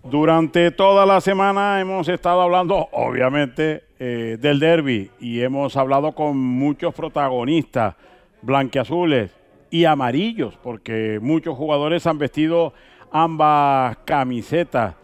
Durante 0.04 0.70
toda 0.70 1.04
la 1.04 1.20
semana 1.20 1.80
hemos 1.80 2.08
estado 2.08 2.40
hablando, 2.40 2.88
obviamente, 2.92 3.82
eh, 3.98 4.38
del 4.40 4.60
derby 4.60 5.10
y 5.18 5.40
hemos 5.40 5.76
hablado 5.76 6.12
con 6.12 6.38
muchos 6.38 6.94
protagonistas, 6.94 7.96
blanqueazules 8.42 9.32
y 9.70 9.84
amarillos, 9.86 10.56
porque 10.62 11.18
muchos 11.20 11.56
jugadores 11.56 12.06
han 12.06 12.18
vestido 12.18 12.72
ambas 13.10 13.96
camisetas. 14.04 14.94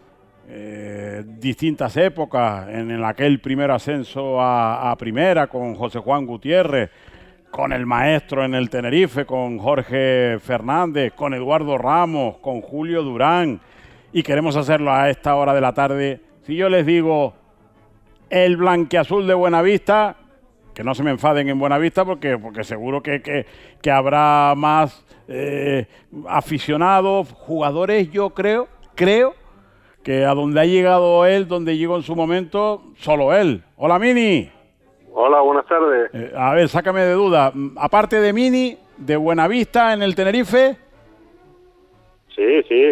Eh, 0.47 1.23
distintas 1.25 1.95
épocas, 1.97 2.67
en, 2.69 3.03
aquel 3.03 3.39
primer 3.39 3.71
ascenso 3.71 4.41
a, 4.41 4.91
a, 4.91 4.97
primera 4.97 5.47
con 5.47 5.73
José 5.73 5.99
Juan 5.99 6.25
Gutiérrez, 6.25 6.89
con 7.53 7.71
el 7.71 7.85
maestro 7.85 8.43
en 8.43 8.55
el 8.55 8.71
Tenerife, 8.71 9.27
con 9.27 9.59
Jorge 9.59 10.39
Fernández, 10.39 11.13
con 11.13 11.35
Eduardo 11.35 11.77
Ramos, 11.77 12.37
con 12.39 12.61
Julio 12.61 13.03
Durán, 13.03 13.61
y 14.11 14.23
queremos 14.23 14.55
hacerlo 14.55 14.91
a 14.91 15.07
esta 15.11 15.35
hora 15.35 15.53
de 15.53 15.61
la 15.61 15.71
tarde. 15.71 16.19
Si 16.47 16.55
yo 16.55 16.67
les 16.67 16.83
digo 16.83 17.35
el 18.31 18.57
blanqueazul 18.57 19.27
de 19.27 19.35
Buenavista, 19.35 20.15
que 20.73 20.83
no 20.83 20.95
se 20.95 21.03
me 21.03 21.11
enfaden 21.11 21.47
en 21.47 21.59
Buenavista 21.59 22.03
porque, 22.03 22.39
porque 22.39 22.63
seguro 22.63 23.03
que, 23.03 23.45
que, 23.79 23.91
habrá 23.91 24.55
más 24.57 25.05
eh, 25.27 25.85
aficionados, 26.27 27.31
jugadores, 27.33 28.09
yo 28.09 28.31
creo, 28.31 28.67
creo 28.95 29.35
que 30.01 30.25
a 30.25 30.33
donde 30.33 30.59
ha 30.59 30.65
llegado 30.65 31.27
él, 31.27 31.47
donde 31.47 31.77
llegó 31.77 31.97
en 31.97 32.03
su 32.03 32.15
momento, 32.15 32.93
solo 32.97 33.31
él. 33.31 33.63
Hola 33.77 33.99
Mini. 33.99 34.52
Hola, 35.15 35.41
buenas 35.41 35.65
tardes. 35.67 36.09
Eh, 36.13 36.33
a 36.35 36.53
ver, 36.55 36.67
sácame 36.67 37.01
de 37.01 37.13
duda. 37.13 37.53
Aparte 37.77 38.19
de 38.19 38.33
Mini, 38.33 38.77
de 38.97 39.15
Buenavista 39.15 39.93
en 39.93 40.01
el 40.01 40.15
Tenerife. 40.15 40.75
Sí, 42.35 42.63
sí. 42.67 42.83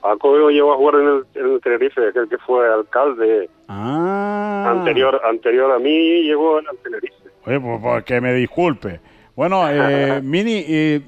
Paco 0.00 0.50
llegó 0.50 0.72
a 0.72 0.76
jugar 0.76 0.94
en 0.96 1.24
el, 1.34 1.60
Tenerife, 1.60 2.08
aquel 2.08 2.28
que 2.28 2.38
fue 2.38 2.66
alcalde. 2.72 3.48
Ah. 3.68 4.66
Anterior, 4.70 5.20
anterior 5.24 5.70
a 5.70 5.78
mí 5.78 6.22
llegó 6.22 6.58
en 6.58 6.66
el 6.70 6.78
Tenerife. 6.78 7.14
Oye, 7.46 7.60
pues, 7.60 7.80
pues 7.80 8.04
que 8.04 8.20
me 8.20 8.34
disculpe. 8.34 9.00
Bueno, 9.36 9.68
eh, 9.70 10.20
Mini, 10.24 10.64
eh, 10.66 11.00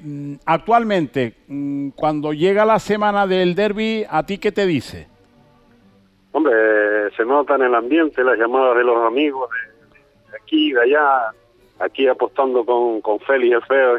actualmente, 0.45 1.33
mm, 1.47 1.89
cuando 1.89 2.31
llega 2.31 2.63
la 2.63 2.79
semana 2.79 3.27
del 3.27 3.55
derby, 3.55 4.05
¿a 4.09 4.25
ti 4.25 4.37
qué 4.37 4.53
te 4.53 4.65
dice? 4.65 5.07
Hombre, 6.31 6.53
se 7.17 7.25
nota 7.25 7.55
en 7.55 7.63
el 7.63 7.75
ambiente 7.75 8.23
las 8.23 8.37
llamadas 8.37 8.77
de 8.77 8.85
los 8.85 9.05
amigos, 9.05 9.49
aquí, 10.51 10.73
de 10.73 10.81
allá, 10.81 11.33
aquí 11.79 12.07
apostando 12.07 12.65
con, 12.65 13.01
con 13.01 13.19
Félix 13.21 13.55
el 13.55 13.61
Feo 13.63 13.97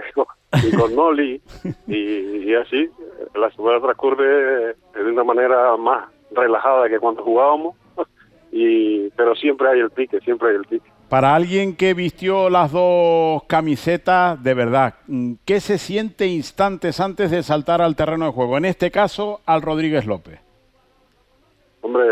y 0.62 0.77
con, 0.77 0.95
Noli, 0.95 1.41
y, 1.87 2.55
así, 2.55 2.88
la 3.35 3.51
semana 3.53 3.81
transcurre 3.81 4.75
de 4.95 5.05
una 5.05 5.25
manera 5.25 5.77
más 5.79 6.09
relajada 6.33 6.88
que 6.88 6.99
cuando 6.99 7.23
jugábamos, 7.23 7.75
y 8.53 9.09
pero 9.11 9.35
siempre 9.35 9.69
hay 9.69 9.81
el 9.81 9.91
pique, 9.91 10.21
siempre 10.21 10.51
hay 10.51 10.57
el 10.57 10.65
pique. 10.65 10.91
Para 11.09 11.35
alguien 11.35 11.77
que 11.77 11.93
vistió 11.93 12.49
las 12.49 12.73
dos 12.73 13.43
camisetas, 13.45 14.43
de 14.43 14.55
verdad, 14.55 14.95
¿qué 15.45 15.61
se 15.61 15.77
siente 15.77 16.27
instantes 16.27 17.01
antes 17.01 17.31
de 17.31 17.43
saltar 17.43 17.83
al 17.83 17.97
terreno 17.97 18.27
de 18.27 18.33
juego? 18.33 18.57
En 18.57 18.65
este 18.65 18.91
caso, 18.91 19.41
al 19.45 19.61
Rodríguez 19.61 20.07
López. 20.07 20.41
Hombre, 21.83 22.05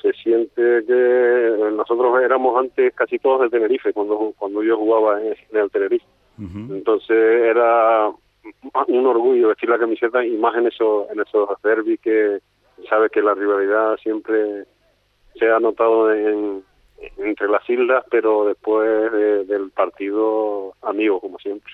se 0.00 0.12
siente 0.14 0.84
que 0.86 1.70
nosotros 1.76 2.22
éramos 2.22 2.58
antes 2.58 2.94
casi 2.94 3.18
todos 3.18 3.42
de 3.42 3.50
Tenerife 3.50 3.92
cuando 3.92 4.32
cuando 4.38 4.62
yo 4.62 4.78
jugaba 4.78 5.20
en, 5.20 5.36
el 5.52 5.70
Tenerife. 5.70 6.06
Entonces 6.38 7.16
era 7.16 8.10
un 8.88 9.06
orgullo 9.06 9.48
vestir 9.48 9.68
la 9.68 9.78
camiseta 9.78 10.24
y 10.24 10.36
más 10.36 10.56
en 10.56 10.66
esos 10.66 11.10
en 11.10 11.20
esos 11.20 11.48
derbis 11.62 12.00
que 12.00 12.38
sabes 12.88 13.10
que 13.12 13.22
la 13.22 13.34
rivalidad 13.34 13.96
siempre 13.98 14.64
se 15.38 15.50
ha 15.50 15.60
notado 15.60 16.12
en, 16.12 16.62
entre 17.18 17.48
las 17.48 17.68
islas, 17.68 18.04
pero 18.10 18.46
después 18.46 19.12
del 19.46 19.70
partido 19.70 20.72
amigo 20.82 21.20
como 21.20 21.38
siempre. 21.38 21.72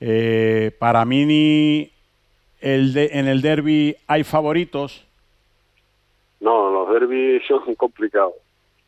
eh, 0.00 0.72
para 0.78 1.04
Mini 1.04 1.90
el 2.60 2.92
de, 2.92 3.10
en 3.12 3.28
el 3.28 3.40
derby 3.40 3.96
hay 4.06 4.24
favoritos 4.24 5.06
no, 6.40 6.70
los 6.70 6.90
derbis 6.92 7.42
son 7.48 7.74
complicados. 7.74 8.34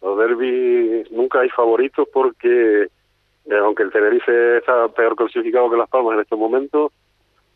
Los 0.03 0.19
derbis 0.19 1.11
nunca 1.11 1.41
hay 1.41 1.49
favoritos 1.51 2.07
porque, 2.13 2.83
eh, 2.83 3.59
aunque 3.63 3.83
el 3.83 3.91
Tenerife 3.91 4.59
está 4.59 4.89
peor 4.89 5.17
clasificado 5.17 5.71
que 5.71 5.77
Las 5.77 5.89
Palmas 5.89 6.15
en 6.15 6.21
este 6.21 6.37
momento, 6.37 6.93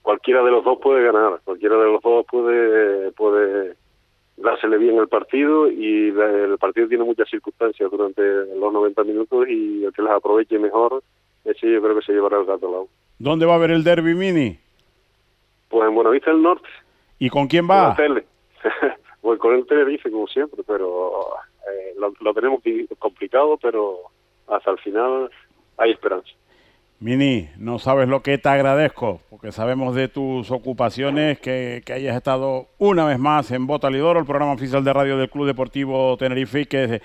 cualquiera 0.02 0.42
de 0.42 0.50
los 0.50 0.64
dos 0.64 0.78
puede 0.82 1.04
ganar, 1.04 1.40
cualquiera 1.44 1.76
de 1.76 1.92
los 1.92 2.02
dos 2.02 2.26
puede, 2.26 3.12
puede 3.12 3.74
dársele 4.40 4.78
bien 4.78 4.96
el 4.96 5.08
partido 5.08 5.70
y 5.70 6.08
el 6.08 6.56
partido 6.58 6.88
tiene 6.88 7.04
muchas 7.04 7.28
circunstancias 7.28 7.90
durante 7.90 8.22
los 8.56 8.72
90 8.72 9.04
minutos 9.04 9.48
y 9.48 9.84
el 9.84 9.92
que 9.92 10.02
las 10.02 10.14
aproveche 10.14 10.58
mejor, 10.58 11.02
ese 11.44 11.70
yo 11.70 11.82
creo 11.82 11.96
que 11.96 12.06
se 12.06 12.12
llevará 12.12 12.38
el 12.38 12.46
gato 12.46 12.66
al 12.66 12.72
lado. 12.72 12.88
¿Dónde 13.18 13.46
va 13.46 13.52
a 13.52 13.56
haber 13.56 13.70
el 13.70 13.84
derby 13.84 14.14
mini? 14.14 14.58
Pues 15.68 15.88
en 15.88 15.94
Buenavista 15.94 16.30
del 16.30 16.42
Norte. 16.42 16.68
¿Y 17.18 17.28
con 17.28 17.46
quién 17.46 17.68
va? 17.68 17.94
Pues 19.20 19.38
con 19.38 19.54
el 19.54 19.66
Tenerife 19.66 20.10
como 20.10 20.26
siempre, 20.26 20.62
pero 20.66 21.12
eh, 21.70 21.94
lo, 21.98 22.34
tenemos 22.34 22.62
complicado, 22.98 23.58
pero 23.60 23.98
hasta 24.48 24.70
el 24.70 24.78
final 24.78 25.30
hay 25.76 25.92
esperanza. 25.92 26.30
Mini, 27.00 27.48
no 27.56 27.78
sabes 27.78 28.08
lo 28.08 28.22
que 28.22 28.36
te 28.36 28.48
agradezco, 28.48 29.20
porque 29.30 29.52
sabemos 29.52 29.94
de 29.94 30.08
tus 30.08 30.50
ocupaciones 30.50 31.40
que, 31.40 31.82
que 31.84 31.94
hayas 31.94 32.14
estado 32.14 32.66
una 32.78 33.06
vez 33.06 33.18
más 33.18 33.50
en 33.52 33.66
Bota 33.66 33.88
Lidoro, 33.88 34.20
el 34.20 34.26
programa 34.26 34.52
oficial 34.52 34.84
de 34.84 34.92
radio 34.92 35.16
del 35.16 35.30
Club 35.30 35.46
Deportivo 35.46 36.16
Tenerife, 36.18 36.66
que 36.66 37.00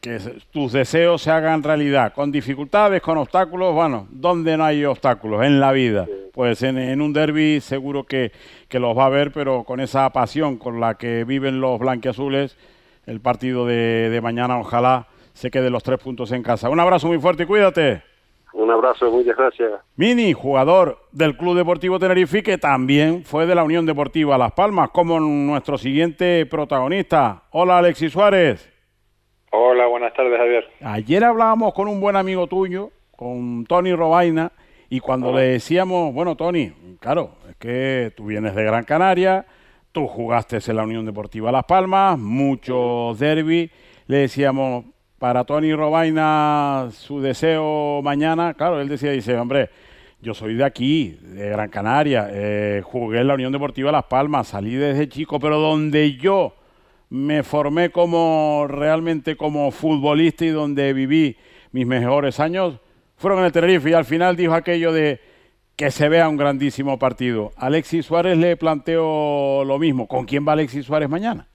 que, 0.00 0.20
tus 0.52 0.72
deseos 0.72 1.22
se 1.22 1.30
hagan 1.30 1.62
realidad, 1.62 2.12
con 2.12 2.30
dificultades, 2.30 3.00
con 3.00 3.16
obstáculos, 3.18 3.74
bueno, 3.74 4.06
¿dónde 4.10 4.56
no 4.56 4.64
hay 4.64 4.84
obstáculos? 4.84 5.44
En 5.44 5.60
la 5.60 5.72
vida. 5.72 6.06
Pues 6.32 6.62
en, 6.62 7.00
un 7.00 7.12
derby 7.12 7.60
seguro 7.60 8.04
que, 8.04 8.32
los 8.72 8.96
va 8.96 9.06
a 9.06 9.08
ver, 9.08 9.32
pero 9.32 9.64
con 9.64 9.80
esa 9.80 10.10
pasión 10.10 10.58
con 10.58 10.80
la 10.80 10.96
que 10.96 11.24
viven 11.24 11.60
los 11.60 11.78
blanquiazules, 11.78 12.56
el 13.06 13.20
partido 13.20 13.66
de, 13.66 14.18
mañana, 14.22 14.58
ojalá 14.58 15.08
se 15.32 15.50
quede 15.50 15.70
los 15.70 15.82
tres 15.82 15.98
puntos 15.98 16.30
en 16.32 16.42
casa. 16.42 16.68
Un 16.68 16.80
abrazo 16.80 17.06
muy 17.06 17.18
fuerte 17.18 17.44
y 17.44 17.46
cuídate. 17.46 18.02
Un 18.52 18.70
abrazo, 18.70 19.10
muchas 19.10 19.36
gracias. 19.36 19.80
Mini, 19.96 20.32
jugador 20.32 20.98
del 21.12 21.36
Club 21.36 21.56
Deportivo 21.56 21.98
Tenerife, 21.98 22.42
que 22.42 22.58
también 22.58 23.24
fue 23.24 23.46
de 23.46 23.54
la 23.54 23.62
Unión 23.62 23.86
Deportiva 23.86 24.36
Las 24.36 24.52
Palmas, 24.52 24.90
como 24.90 25.20
nuestro 25.20 25.78
siguiente 25.78 26.44
protagonista. 26.46 27.44
Hola, 27.52 27.78
Alexis 27.78 28.12
Suárez. 28.12 28.79
Hola, 29.52 29.88
buenas 29.88 30.14
tardes, 30.14 30.38
Javier. 30.38 30.64
Ayer 30.80 31.24
hablábamos 31.24 31.74
con 31.74 31.88
un 31.88 32.00
buen 32.00 32.14
amigo 32.14 32.46
tuyo, 32.46 32.92
con 33.16 33.64
Tony 33.66 33.92
Robaina, 33.92 34.52
y 34.88 35.00
cuando 35.00 35.32
le 35.32 35.42
decíamos, 35.42 36.14
bueno, 36.14 36.36
Tony, 36.36 36.72
claro, 37.00 37.32
es 37.48 37.56
que 37.56 38.12
tú 38.16 38.26
vienes 38.26 38.54
de 38.54 38.62
Gran 38.62 38.84
Canaria, 38.84 39.44
tú 39.90 40.06
jugaste 40.06 40.58
en 40.64 40.76
la 40.76 40.84
Unión 40.84 41.04
Deportiva 41.04 41.50
Las 41.50 41.64
Palmas, 41.64 42.16
muchos 42.16 43.18
derby, 43.18 43.68
le 44.06 44.18
decíamos, 44.18 44.84
para 45.18 45.42
Tony 45.42 45.74
Robaina 45.74 46.86
su 46.92 47.20
deseo 47.20 48.02
mañana, 48.02 48.54
claro, 48.54 48.80
él 48.80 48.88
decía, 48.88 49.10
dice, 49.10 49.36
hombre, 49.36 49.68
yo 50.22 50.32
soy 50.32 50.54
de 50.54 50.64
aquí, 50.64 51.18
de 51.22 51.48
Gran 51.48 51.70
Canaria, 51.70 52.28
eh, 52.30 52.82
jugué 52.84 53.18
en 53.18 53.26
la 53.26 53.34
Unión 53.34 53.50
Deportiva 53.50 53.90
Las 53.90 54.04
Palmas, 54.04 54.46
salí 54.46 54.76
desde 54.76 55.08
chico, 55.08 55.40
pero 55.40 55.58
donde 55.58 56.12
yo 56.12 56.54
me 57.10 57.42
formé 57.42 57.90
como 57.90 58.66
realmente 58.68 59.36
como 59.36 59.70
futbolista 59.72 60.44
y 60.44 60.48
donde 60.48 60.92
viví 60.92 61.36
mis 61.72 61.86
mejores 61.86 62.40
años 62.40 62.80
fueron 63.16 63.40
en 63.40 63.46
el 63.46 63.52
Tenerife 63.52 63.90
y 63.90 63.92
al 63.92 64.04
final 64.04 64.36
dijo 64.36 64.54
aquello 64.54 64.92
de 64.92 65.20
que 65.76 65.90
se 65.90 66.08
vea 66.08 66.28
un 66.28 66.36
grandísimo 66.36 66.98
partido. 66.98 67.50
Alexis 67.56 68.06
Suárez 68.06 68.38
le 68.38 68.56
planteó 68.56 69.64
lo 69.64 69.78
mismo. 69.78 70.06
¿Con 70.06 70.24
quién 70.24 70.46
va 70.46 70.52
Alexis 70.52 70.86
Suárez 70.86 71.08
mañana? 71.08 71.46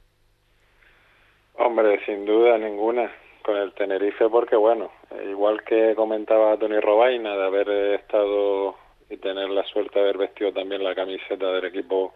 Hombre, 1.58 2.00
sin 2.06 2.26
duda 2.26 2.58
ninguna 2.58 3.10
con 3.44 3.56
el 3.58 3.74
Tenerife 3.74 4.28
porque 4.30 4.56
bueno, 4.56 4.92
igual 5.30 5.64
que 5.64 5.94
comentaba 5.96 6.58
Tony 6.58 6.80
Robaina 6.80 7.36
de 7.36 7.46
haber 7.46 7.70
estado 8.00 8.76
y 9.10 9.18
tener 9.18 9.50
la 9.50 9.64
suerte 9.66 10.00
de 10.00 10.06
haber 10.06 10.18
vestido 10.18 10.52
también 10.52 10.84
la 10.84 10.96
camiseta 10.96 11.52
del 11.52 11.66
equipo 11.66 12.14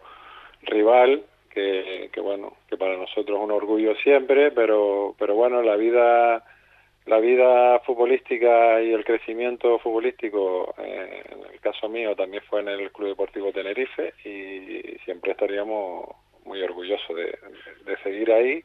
rival, 0.62 1.24
que, 1.52 2.10
que 2.12 2.20
bueno, 2.20 2.54
que 2.68 2.76
para 2.76 2.96
nosotros 2.96 3.38
es 3.38 3.44
un 3.44 3.50
orgullo 3.50 3.94
siempre, 3.96 4.50
pero 4.52 5.14
pero 5.18 5.34
bueno, 5.34 5.62
la 5.62 5.76
vida 5.76 6.44
la 7.06 7.18
vida 7.18 7.80
futbolística 7.80 8.80
y 8.82 8.92
el 8.92 9.04
crecimiento 9.04 9.78
futbolístico, 9.78 10.74
eh, 10.78 11.24
en 11.30 11.52
el 11.52 11.60
caso 11.60 11.88
mío, 11.88 12.14
también 12.14 12.42
fue 12.48 12.60
en 12.60 12.68
el 12.68 12.92
Club 12.92 13.08
Deportivo 13.08 13.52
Tenerife 13.52 14.14
y 14.24 14.96
siempre 15.04 15.32
estaríamos 15.32 16.04
muy 16.44 16.62
orgullosos 16.62 17.16
de, 17.16 17.96
seguir 18.04 18.30
ahí 18.32 18.62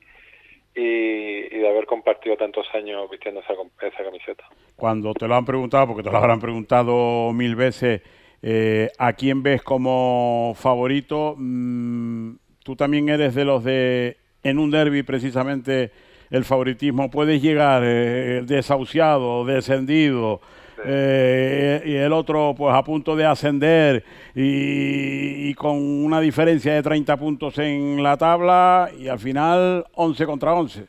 y, 0.75 1.57
de 1.57 1.67
haber 1.67 1.85
compartido 1.85 2.37
tantos 2.37 2.67
años 2.73 3.09
vistiendo 3.09 3.41
esa, 3.41 3.53
esa 3.87 4.03
camiseta. 4.03 4.43
Cuando 4.75 5.13
te 5.13 5.27
lo 5.27 5.35
han 5.35 5.45
preguntado, 5.45 5.87
porque 5.87 6.03
te 6.03 6.11
lo 6.11 6.17
habrán 6.17 6.39
preguntado 6.39 7.31
mil 7.33 7.55
veces, 7.55 8.01
eh, 8.41 8.89
¿a 8.99 9.13
quién 9.13 9.41
ves 9.41 9.63
como 9.63 10.53
favorito? 10.55 11.35
Mm, 11.37 12.35
tú 12.65 12.75
también 12.75 13.09
eres 13.09 13.35
de 13.35 13.45
los 13.45 13.63
de, 13.63 14.17
en 14.41 14.57
un 14.57 14.71
derby 14.71 15.03
precisamente, 15.03 15.91
el 16.31 16.43
favoritismo. 16.43 17.11
Puedes 17.11 17.39
llegar 17.39 17.83
eh, 17.85 18.41
desahuciado, 18.43 19.45
descendido, 19.45 20.41
eh, 20.83 21.79
y 21.85 21.95
el 21.95 22.11
otro 22.11 22.55
pues 22.57 22.73
a 22.73 22.83
punto 22.83 23.15
de 23.15 23.23
ascender 23.23 24.03
y, 24.33 25.53
con 25.53 25.77
una 25.77 26.19
diferencia 26.19 26.73
de 26.73 26.81
30 26.81 27.15
puntos 27.17 27.57
en 27.59 28.01
la 28.01 28.17
tabla 28.17 28.89
y 28.97 29.07
al 29.07 29.19
final 29.19 29.85
11 29.93 30.25
contra 30.25 30.53
11. 30.55 30.87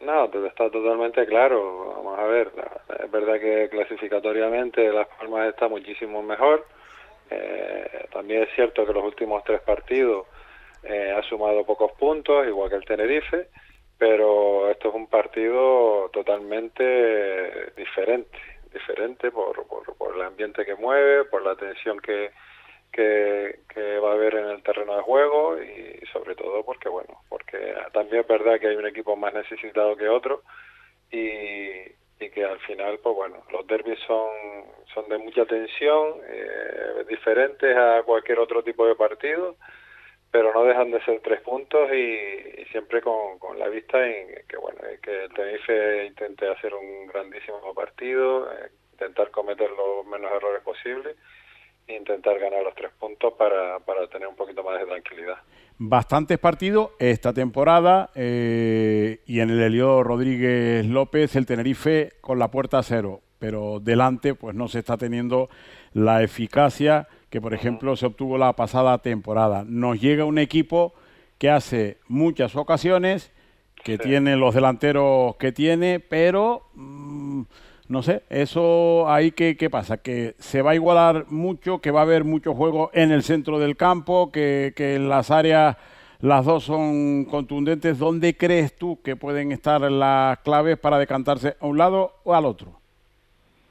No, 0.00 0.24
está 0.24 0.68
totalmente 0.68 1.24
claro. 1.26 1.94
Vamos 1.96 2.18
a 2.18 2.24
ver, 2.24 2.50
es 3.04 3.10
verdad 3.10 3.38
que 3.40 3.68
clasificatoriamente 3.70 4.92
Las 4.92 5.06
Palmas 5.06 5.48
está 5.48 5.68
muchísimo 5.68 6.22
mejor. 6.24 6.66
Eh, 7.30 8.08
también 8.12 8.42
es 8.42 8.48
cierto 8.56 8.84
que 8.84 8.92
los 8.92 9.04
últimos 9.04 9.44
tres 9.44 9.60
partidos 9.60 10.26
eh, 10.84 11.14
ha 11.16 11.22
sumado 11.28 11.64
pocos 11.64 11.92
puntos, 11.92 12.46
igual 12.46 12.70
que 12.70 12.76
el 12.76 12.84
Tenerife, 12.84 13.48
pero 13.98 14.70
esto 14.70 14.88
es 14.88 14.94
un 14.94 15.06
partido 15.06 16.10
totalmente 16.12 17.72
diferente 17.76 18.38
diferente 18.72 19.30
por, 19.30 19.66
por, 19.66 20.16
el 20.16 20.22
ambiente 20.22 20.64
que 20.64 20.74
mueve, 20.74 21.24
por 21.24 21.44
la 21.44 21.54
tensión 21.56 22.00
que, 22.00 22.30
que, 22.90 23.98
va 23.98 24.10
a 24.10 24.14
haber 24.14 24.34
en 24.34 24.48
el 24.48 24.62
terreno 24.62 24.96
de 24.96 25.02
juego 25.02 25.56
y 25.62 26.04
sobre 26.12 26.34
todo 26.34 26.64
porque, 26.64 26.88
bueno, 26.88 27.20
porque 27.28 27.74
también 27.92 28.22
es 28.22 28.26
verdad 28.26 28.58
que 28.58 28.68
hay 28.68 28.76
un 28.76 28.86
equipo 28.86 29.16
más 29.16 29.32
necesitado 29.34 29.96
que 29.96 30.08
otro 30.08 30.42
y, 31.10 31.92
que 32.30 32.44
al 32.44 32.60
final, 32.60 33.00
pues 33.02 33.16
bueno, 33.16 33.42
los 33.50 33.66
derbis 33.66 33.98
son, 34.06 34.30
son 34.94 35.08
de 35.08 35.18
mucha 35.18 35.44
tensión, 35.44 36.14
eh, 36.28 37.04
diferentes 37.08 37.76
a 37.76 38.04
cualquier 38.04 38.38
otro 38.38 38.62
tipo 38.62 38.86
de 38.86 38.94
partido 38.94 39.56
pero 40.32 40.52
no 40.54 40.64
dejan 40.64 40.90
de 40.90 41.04
ser 41.04 41.20
tres 41.20 41.42
puntos 41.42 41.92
y, 41.92 42.64
siempre 42.72 43.02
con, 43.02 43.58
la 43.58 43.68
vista 43.68 44.04
en 44.04 44.28
que 44.48 44.56
bueno 44.56 44.78
que 45.02 45.24
el 45.24 45.32
Tenerife 45.34 46.06
intente 46.06 46.48
hacer 46.48 46.72
un 46.74 47.06
grandísimo 47.06 47.60
partido, 47.74 48.50
eh, 48.50 48.70
intentar 48.92 49.30
cometer 49.30 49.70
los 49.70 50.06
menos 50.06 50.32
errores 50.32 50.62
posibles 50.62 51.16
e 51.86 51.94
intentar 51.94 52.38
ganar 52.38 52.62
los 52.62 52.74
tres 52.74 52.90
puntos 52.98 53.34
para, 53.34 53.78
para 53.80 54.08
tener 54.08 54.26
un 54.26 54.34
poquito 54.34 54.64
más 54.64 54.80
de 54.80 54.86
tranquilidad. 54.86 55.36
Bastantes 55.76 56.38
partidos 56.38 56.92
esta 56.98 57.34
temporada 57.34 58.10
eh, 58.14 59.20
y 59.26 59.40
en 59.40 59.50
el 59.50 59.60
Elio 59.60 60.02
Rodríguez 60.02 60.86
López 60.86 61.36
el 61.36 61.44
Tenerife 61.44 62.12
con 62.22 62.38
la 62.38 62.50
puerta 62.50 62.78
a 62.78 62.82
cero, 62.82 63.20
pero 63.38 63.80
delante 63.80 64.34
pues 64.34 64.54
no 64.54 64.66
se 64.68 64.78
está 64.78 64.96
teniendo 64.96 65.50
la 65.92 66.22
eficacia 66.22 67.06
que 67.32 67.40
por 67.40 67.54
ejemplo 67.54 67.96
se 67.96 68.04
obtuvo 68.04 68.36
la 68.36 68.52
pasada 68.52 68.98
temporada. 68.98 69.64
Nos 69.66 69.98
llega 69.98 70.26
un 70.26 70.36
equipo 70.36 70.92
que 71.38 71.48
hace 71.48 71.96
muchas 72.06 72.54
ocasiones, 72.56 73.32
que 73.82 73.96
tiene 73.96 74.36
los 74.36 74.54
delanteros 74.54 75.36
que 75.36 75.50
tiene, 75.50 75.98
pero 75.98 76.66
mm, 76.74 77.42
no 77.88 78.02
sé, 78.02 78.22
eso 78.28 79.08
ahí 79.08 79.32
que 79.32 79.56
qué 79.56 79.70
pasa, 79.70 79.96
que 79.96 80.34
se 80.40 80.60
va 80.60 80.72
a 80.72 80.74
igualar 80.74 81.24
mucho, 81.30 81.80
que 81.80 81.90
va 81.90 82.00
a 82.00 82.02
haber 82.02 82.24
mucho 82.24 82.54
juego 82.54 82.90
en 82.92 83.10
el 83.10 83.22
centro 83.22 83.58
del 83.58 83.78
campo, 83.78 84.30
que, 84.30 84.74
que 84.76 84.96
en 84.96 85.08
las 85.08 85.30
áreas 85.30 85.78
las 86.20 86.44
dos 86.44 86.64
son 86.64 87.24
contundentes. 87.24 87.98
¿Dónde 87.98 88.36
crees 88.36 88.76
tú 88.76 89.00
que 89.02 89.16
pueden 89.16 89.52
estar 89.52 89.80
las 89.90 90.38
claves 90.40 90.76
para 90.76 90.98
decantarse 90.98 91.56
a 91.58 91.66
un 91.66 91.78
lado 91.78 92.12
o 92.24 92.34
al 92.34 92.44
otro? 92.44 92.81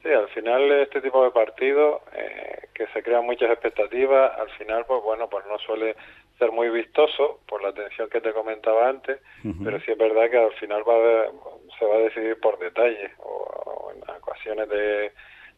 Sí, 0.02 0.12
al 0.12 0.28
final 0.30 0.70
este 0.72 1.00
tipo 1.00 1.22
de 1.22 1.30
partidos 1.30 2.02
eh, 2.12 2.68
que 2.74 2.88
se 2.88 3.02
crean 3.04 3.24
muchas 3.24 3.50
expectativas, 3.50 4.36
al 4.36 4.50
final 4.50 4.84
pues 4.84 5.00
bueno, 5.02 5.28
pues 5.28 5.46
no 5.46 5.58
suele 5.58 5.94
ser 6.38 6.50
muy 6.50 6.70
vistoso 6.70 7.38
por 7.46 7.62
la 7.62 7.68
atención 7.68 8.10
que 8.10 8.20
te 8.20 8.32
comentaba 8.32 8.88
antes, 8.88 9.20
pero 9.62 9.78
sí 9.80 9.92
es 9.92 9.98
verdad 9.98 10.28
que 10.28 10.38
al 10.38 10.52
final 10.54 10.82
va 10.82 11.30
se 11.78 11.84
va 11.84 11.94
a 11.94 11.98
decidir 11.98 12.40
por 12.40 12.58
detalles 12.58 13.12
o, 13.18 13.92
en 13.94 14.10
ocasiones 14.10 14.68
de, 14.68 15.12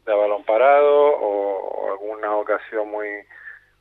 de 0.05 0.15
balón 0.15 0.45
parado 0.45 1.17
o, 1.17 1.93
alguna 1.93 2.37
ocasión 2.37 2.91
muy 2.91 3.09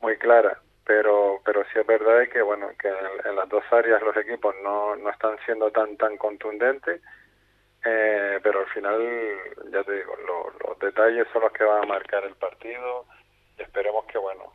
muy 0.01 0.17
clara. 0.17 0.59
Pero 0.85 1.41
pero 1.43 1.63
sí 1.73 1.79
es 1.79 1.85
verdad 1.85 2.27
que 2.31 2.41
bueno 2.41 2.69
que 2.79 2.87
en, 2.87 2.95
en, 3.29 3.35
las 3.35 3.49
dos 3.49 3.63
áreas 3.71 4.01
los 4.01 4.15
equipos 4.15 4.55
no, 4.63 4.95
no 4.95 5.09
están 5.09 5.37
siendo 5.45 5.71
tan 5.71 5.97
tan 5.97 6.15
contundentes 6.15 7.01
eh, 7.85 8.39
pero 8.41 8.59
al 8.59 8.67
final, 8.67 9.37
ya 9.71 9.83
te 9.83 9.93
digo, 9.93 10.15
los 10.65 10.79
detalles 10.79 11.27
son 11.33 11.41
los 11.43 11.51
que 11.51 11.63
van 11.63 11.83
a 11.83 11.87
marcar 11.87 12.23
el 12.23 12.35
partido 12.35 13.05
y 13.57 13.61
esperemos 13.61 14.05
que, 14.05 14.17
bueno, 14.17 14.53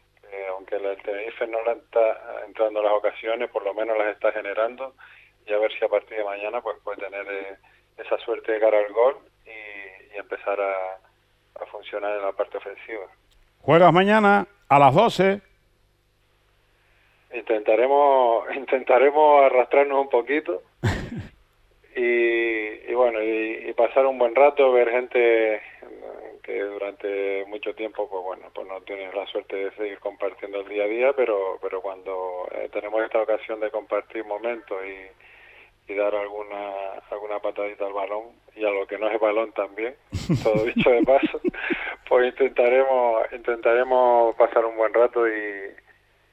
aunque 0.51 0.77
el 0.77 1.03
Tenerife 1.03 1.47
no 1.47 1.63
le 1.63 1.73
está 1.73 2.45
entrando 2.47 2.83
las 2.83 2.93
ocasiones, 2.93 3.51
por 3.51 3.65
lo 3.65 3.75
menos 3.75 3.97
las 3.97 4.09
está 4.09 4.33
generando 4.33 4.95
y 5.47 5.53
a 5.53 5.59
ver 5.59 5.73
si 5.73 5.85
a 5.85 5.89
partir 5.89 6.19
de 6.19 6.25
mañana 6.25 6.61
pues 6.61 6.77
puede 6.85 7.03
tener 7.03 7.27
eh, 7.27 7.57
esa 7.97 8.19
suerte 8.19 8.53
de 8.53 8.61
cara 8.61 8.79
al 8.79 8.93
gol 8.93 9.17
y, 9.47 10.17
empezar 10.17 10.61
a, 10.61 10.95
a 11.63 11.67
funcionar 11.71 12.17
en 12.17 12.23
la 12.23 12.33
parte 12.33 12.59
ofensiva. 12.59 13.07
Juegas 13.61 13.93
mañana 13.93 14.49
a 14.69 14.79
las 14.81 14.93
12. 14.93 15.41
Intentaremos, 17.35 18.45
intentaremos 18.57 19.45
arrastrarnos 19.45 20.01
un 20.01 20.09
poquito 20.09 20.63
y, 22.01 22.95
bueno, 22.95 23.23
y, 23.23 23.73
pasar 23.75 24.07
un 24.07 24.19
buen 24.19 24.35
rato, 24.35 24.73
ver 24.73 24.91
gente 24.91 25.61
que 26.43 26.61
durante 26.63 27.45
mucho 27.47 27.75
tiempo, 27.75 28.09
pues 28.09 28.23
bueno, 28.23 28.51
pues 28.55 28.67
no 28.67 28.81
tienes 28.83 29.15
la 29.15 29.27
suerte 29.27 29.57
de 29.57 29.71
seguir 29.73 29.99
compartiendo 29.99 30.61
el 30.61 30.69
día 30.69 30.85
a 30.85 30.89
día, 30.89 31.13
pero, 31.15 31.59
pero 31.61 31.83
cuando 31.83 32.49
eh, 32.53 32.69
tenemos 32.73 33.03
esta 33.03 33.21
ocasión 33.21 33.61
de 33.61 33.71
compartir 33.71 34.25
momentos 34.25 34.79
y, 34.87 35.93
y 35.93 35.97
dar 35.97 36.15
alguna, 36.15 36.93
alguna 37.11 37.41
patadita 37.41 37.87
al 37.87 37.93
balón, 37.93 38.27
y 38.55 38.65
a 38.65 38.71
lo 38.71 38.87
que 38.87 38.99
no 38.99 39.09
es 39.09 39.21
balón 39.21 39.53
también, 39.53 39.95
todo 40.43 40.65
dicho 40.65 40.91
de 40.91 41.03
paso, 41.03 41.41
pues 42.09 42.29
intentaremos, 42.29 43.33
intentaremos 43.33 44.35
pasar 44.37 44.65
un 44.65 44.77
buen 44.77 44.95
rato 44.95 45.29
y, 45.29 45.88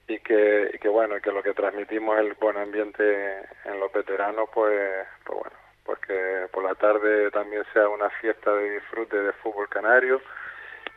y 0.08 0.20
que, 0.20 0.72
y 0.74 0.78
que 0.78 0.88
bueno, 0.88 1.20
que 1.22 1.32
lo 1.32 1.42
que 1.42 1.54
transmitimos 1.54 2.20
el 2.20 2.34
buen 2.36 2.58
ambiente 2.58 3.40
en 3.66 3.80
los 3.80 3.92
veteranos, 3.92 4.50
pues, 4.54 5.08
pues 5.26 5.40
bueno, 5.40 5.58
pues 5.84 6.00
que 6.00 6.48
por 6.52 6.64
la 6.64 6.76
tarde 6.76 7.32
también 7.32 7.64
sea 7.74 7.90
una 7.90 8.10
fiesta 8.22 8.54
de 8.54 8.72
disfrute 8.72 9.18
de 9.18 9.34
fútbol 9.34 9.68
canario 9.70 10.22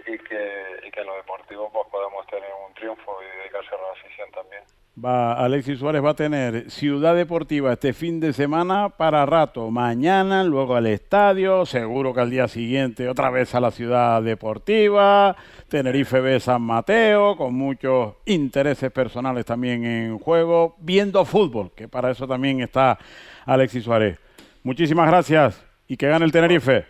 y 0.07 0.19
que, 0.19 0.81
y 0.85 0.91
que 0.91 1.01
en 1.01 1.07
lo 1.07 1.17
deportivo 1.17 1.71
pues 1.73 1.87
podamos 1.91 2.27
tener 2.27 2.51
un 2.67 2.75
triunfo 2.75 3.19
y 3.23 3.39
dedicarse 3.39 3.75
a 3.75 3.79
la 3.79 3.93
afición 3.93 4.31
también. 4.31 4.63
Va, 5.05 5.35
Alexis 5.35 5.79
Suárez 5.79 6.05
va 6.05 6.11
a 6.11 6.15
tener 6.15 6.71
Ciudad 6.71 7.15
Deportiva 7.15 7.73
este 7.73 7.93
fin 7.93 8.19
de 8.19 8.33
semana 8.33 8.89
para 8.89 9.25
rato. 9.27 9.71
Mañana, 9.71 10.43
luego 10.43 10.75
al 10.75 10.89
estadio, 10.89 11.67
seguro 11.67 12.13
que 12.13 12.21
al 12.21 12.31
día 12.31 12.49
siguiente 12.49 13.09
otra 13.09 13.31
vez 13.31 13.55
a 13.55 13.61
la 13.61 13.71
Ciudad 13.71 14.21
Deportiva, 14.23 15.37
Tenerife 15.69 16.21
B 16.21 16.41
San 16.41 16.63
Mateo, 16.63 17.37
con 17.37 17.55
muchos 17.55 18.15
intereses 18.25 18.91
personales 18.91 19.45
también 19.45 19.85
en 19.85 20.19
juego, 20.19 20.75
viendo 20.79 21.25
fútbol, 21.25 21.71
que 21.77 21.87
para 21.87 22.11
eso 22.11 22.27
también 22.27 22.61
está 22.61 22.99
Alexis 23.47 23.85
Suárez. 23.85 24.19
Muchísimas 24.65 25.09
gracias 25.09 25.65
y 25.87 25.97
que 25.97 26.09
gane 26.09 26.25
el 26.25 26.33
Tenerife. 26.33 26.87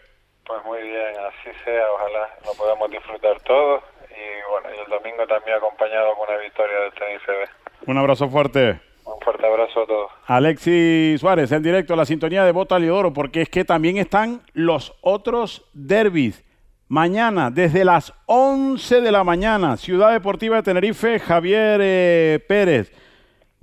Pues 0.46 0.64
muy 0.64 0.80
bien, 0.80 1.14
así 1.28 1.50
sea, 1.62 1.84
ojalá 1.94 2.28
lo 2.46 2.54
podamos 2.54 2.90
disfrutar 2.90 3.38
todos 3.42 3.82
y 4.08 4.50
bueno, 4.50 4.74
y 4.74 4.80
el 4.80 4.88
domingo 4.88 5.26
también 5.26 5.58
acompañado 5.58 6.14
con 6.14 6.26
una 6.26 6.38
victoria 6.38 6.78
del 6.78 6.92
Tenerife 6.94 7.32
B. 7.32 7.67
Un 7.86 7.98
abrazo 7.98 8.28
fuerte. 8.28 8.80
Un 9.04 9.20
fuerte 9.20 9.46
abrazo 9.46 9.82
a 9.82 9.86
todos. 9.86 10.10
Alexis 10.26 11.20
Suárez, 11.20 11.50
en 11.52 11.62
directo 11.62 11.94
a 11.94 11.96
la 11.96 12.04
sintonía 12.04 12.44
de 12.44 12.52
Bota 12.52 12.78
Liodoro, 12.78 13.12
porque 13.12 13.42
es 13.42 13.48
que 13.48 13.64
también 13.64 13.96
están 13.96 14.42
los 14.52 14.94
otros 15.00 15.64
derbis. 15.72 16.44
Mañana, 16.88 17.50
desde 17.50 17.84
las 17.84 18.14
11 18.26 19.02
de 19.02 19.12
la 19.12 19.22
mañana, 19.22 19.76
Ciudad 19.76 20.12
Deportiva 20.12 20.56
de 20.56 20.62
Tenerife, 20.62 21.18
Javier 21.18 21.80
eh, 21.82 22.44
Pérez. 22.48 22.90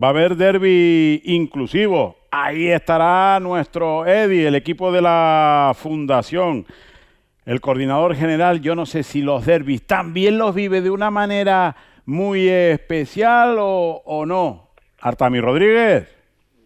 Va 0.01 0.07
a 0.07 0.09
haber 0.11 0.35
derby 0.35 1.21
inclusivo. 1.25 2.17
Ahí 2.29 2.67
estará 2.67 3.39
nuestro 3.39 4.05
Eddie, 4.05 4.47
el 4.47 4.55
equipo 4.55 4.91
de 4.91 5.01
la 5.01 5.71
Fundación. 5.75 6.65
El 7.45 7.61
coordinador 7.61 8.15
general, 8.15 8.59
yo 8.59 8.75
no 8.75 8.85
sé 8.85 9.03
si 9.03 9.21
los 9.21 9.45
derbis 9.45 9.87
también 9.87 10.37
los 10.37 10.53
vive 10.53 10.81
de 10.81 10.89
una 10.89 11.11
manera 11.11 11.75
muy 12.05 12.47
especial 12.47 13.57
o, 13.59 14.01
o 14.05 14.25
no. 14.25 14.69
Artami 15.01 15.39
Rodríguez. 15.39 16.11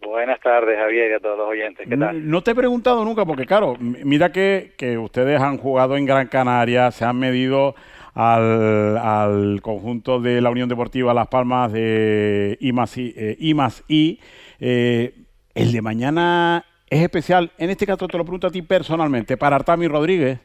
Buenas 0.02 0.40
tardes, 0.40 0.78
Javier, 0.78 1.10
y 1.10 1.14
a 1.14 1.20
todos 1.20 1.38
los 1.38 1.48
oyentes. 1.48 1.86
¿Qué 1.88 1.96
tal? 1.96 2.28
No 2.28 2.42
te 2.42 2.52
he 2.52 2.54
preguntado 2.54 3.04
nunca, 3.04 3.24
porque 3.24 3.46
claro, 3.46 3.76
mira 3.78 4.32
que, 4.32 4.72
que 4.76 4.96
ustedes 4.96 5.40
han 5.40 5.58
jugado 5.58 5.96
en 5.96 6.06
Gran 6.06 6.26
Canaria, 6.28 6.90
se 6.90 7.04
han 7.04 7.18
medido 7.18 7.74
al, 8.14 8.96
al 8.96 9.60
conjunto 9.62 10.20
de 10.20 10.40
la 10.40 10.50
Unión 10.50 10.68
Deportiva 10.68 11.14
Las 11.14 11.28
Palmas 11.28 11.72
de 11.72 12.56
I 12.60 12.72
más 12.72 12.96
I. 12.96 13.14
Eh, 13.16 13.36
I, 13.38 13.54
más 13.54 13.84
I. 13.88 14.18
Eh, 14.58 15.14
el 15.54 15.72
de 15.72 15.82
mañana 15.82 16.64
es 16.88 17.02
especial. 17.02 17.52
En 17.58 17.70
este 17.70 17.86
caso 17.86 18.08
te 18.08 18.16
lo 18.16 18.24
pregunto 18.24 18.46
a 18.46 18.50
ti 18.50 18.62
personalmente, 18.62 19.36
para 19.36 19.56
Artami 19.56 19.86
Rodríguez. 19.86 20.40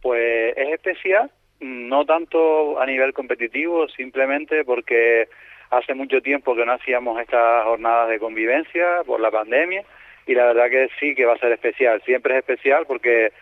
Pues 0.00 0.56
es 0.56 0.68
especial, 0.74 1.30
no 1.64 2.04
tanto 2.04 2.78
a 2.78 2.84
nivel 2.84 3.14
competitivo, 3.14 3.88
simplemente 3.88 4.64
porque 4.64 5.28
hace 5.70 5.94
mucho 5.94 6.20
tiempo 6.20 6.54
que 6.54 6.66
no 6.66 6.72
hacíamos 6.72 7.18
estas 7.18 7.64
jornadas 7.64 8.10
de 8.10 8.18
convivencia 8.18 9.02
por 9.06 9.18
la 9.18 9.30
pandemia 9.30 9.82
y 10.26 10.34
la 10.34 10.44
verdad 10.46 10.68
que 10.68 10.88
sí 11.00 11.14
que 11.14 11.24
va 11.24 11.32
a 11.32 11.38
ser 11.38 11.52
especial. 11.52 12.02
Siempre 12.04 12.34
es 12.34 12.40
especial 12.40 12.84
porque 12.86 13.32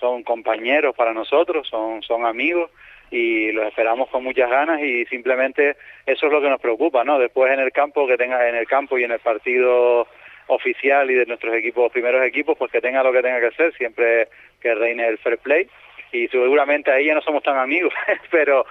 son 0.00 0.24
compañeros 0.24 0.94
para 0.96 1.12
nosotros, 1.12 1.68
son, 1.68 2.02
son 2.02 2.26
amigos 2.26 2.70
y 3.12 3.52
los 3.52 3.66
esperamos 3.68 4.08
con 4.10 4.24
muchas 4.24 4.50
ganas 4.50 4.80
y 4.82 5.06
simplemente 5.06 5.76
eso 6.04 6.26
es 6.26 6.32
lo 6.32 6.40
que 6.40 6.50
nos 6.50 6.60
preocupa, 6.60 7.04
¿no? 7.04 7.18
Después 7.20 7.52
en 7.52 7.60
el 7.60 7.70
campo 7.70 8.08
que 8.08 8.16
tenga 8.16 8.48
en 8.48 8.56
el 8.56 8.66
campo 8.66 8.98
y 8.98 9.04
en 9.04 9.12
el 9.12 9.20
partido 9.20 10.08
oficial 10.48 11.08
y 11.12 11.14
de 11.14 11.26
nuestros 11.26 11.54
equipos, 11.54 11.92
primeros 11.92 12.24
equipos, 12.24 12.58
pues 12.58 12.72
que 12.72 12.80
tenga 12.80 13.04
lo 13.04 13.12
que 13.12 13.22
tenga 13.22 13.38
que 13.38 13.46
hacer, 13.46 13.72
siempre 13.74 14.28
que 14.60 14.74
reine 14.74 15.06
el 15.06 15.18
fair 15.18 15.38
play 15.38 15.68
y 16.12 16.28
seguramente 16.28 16.90
ahí 16.90 17.06
ya 17.06 17.14
no 17.14 17.22
somos 17.22 17.42
tan 17.42 17.58
amigos, 17.58 17.92
pero 18.30 18.64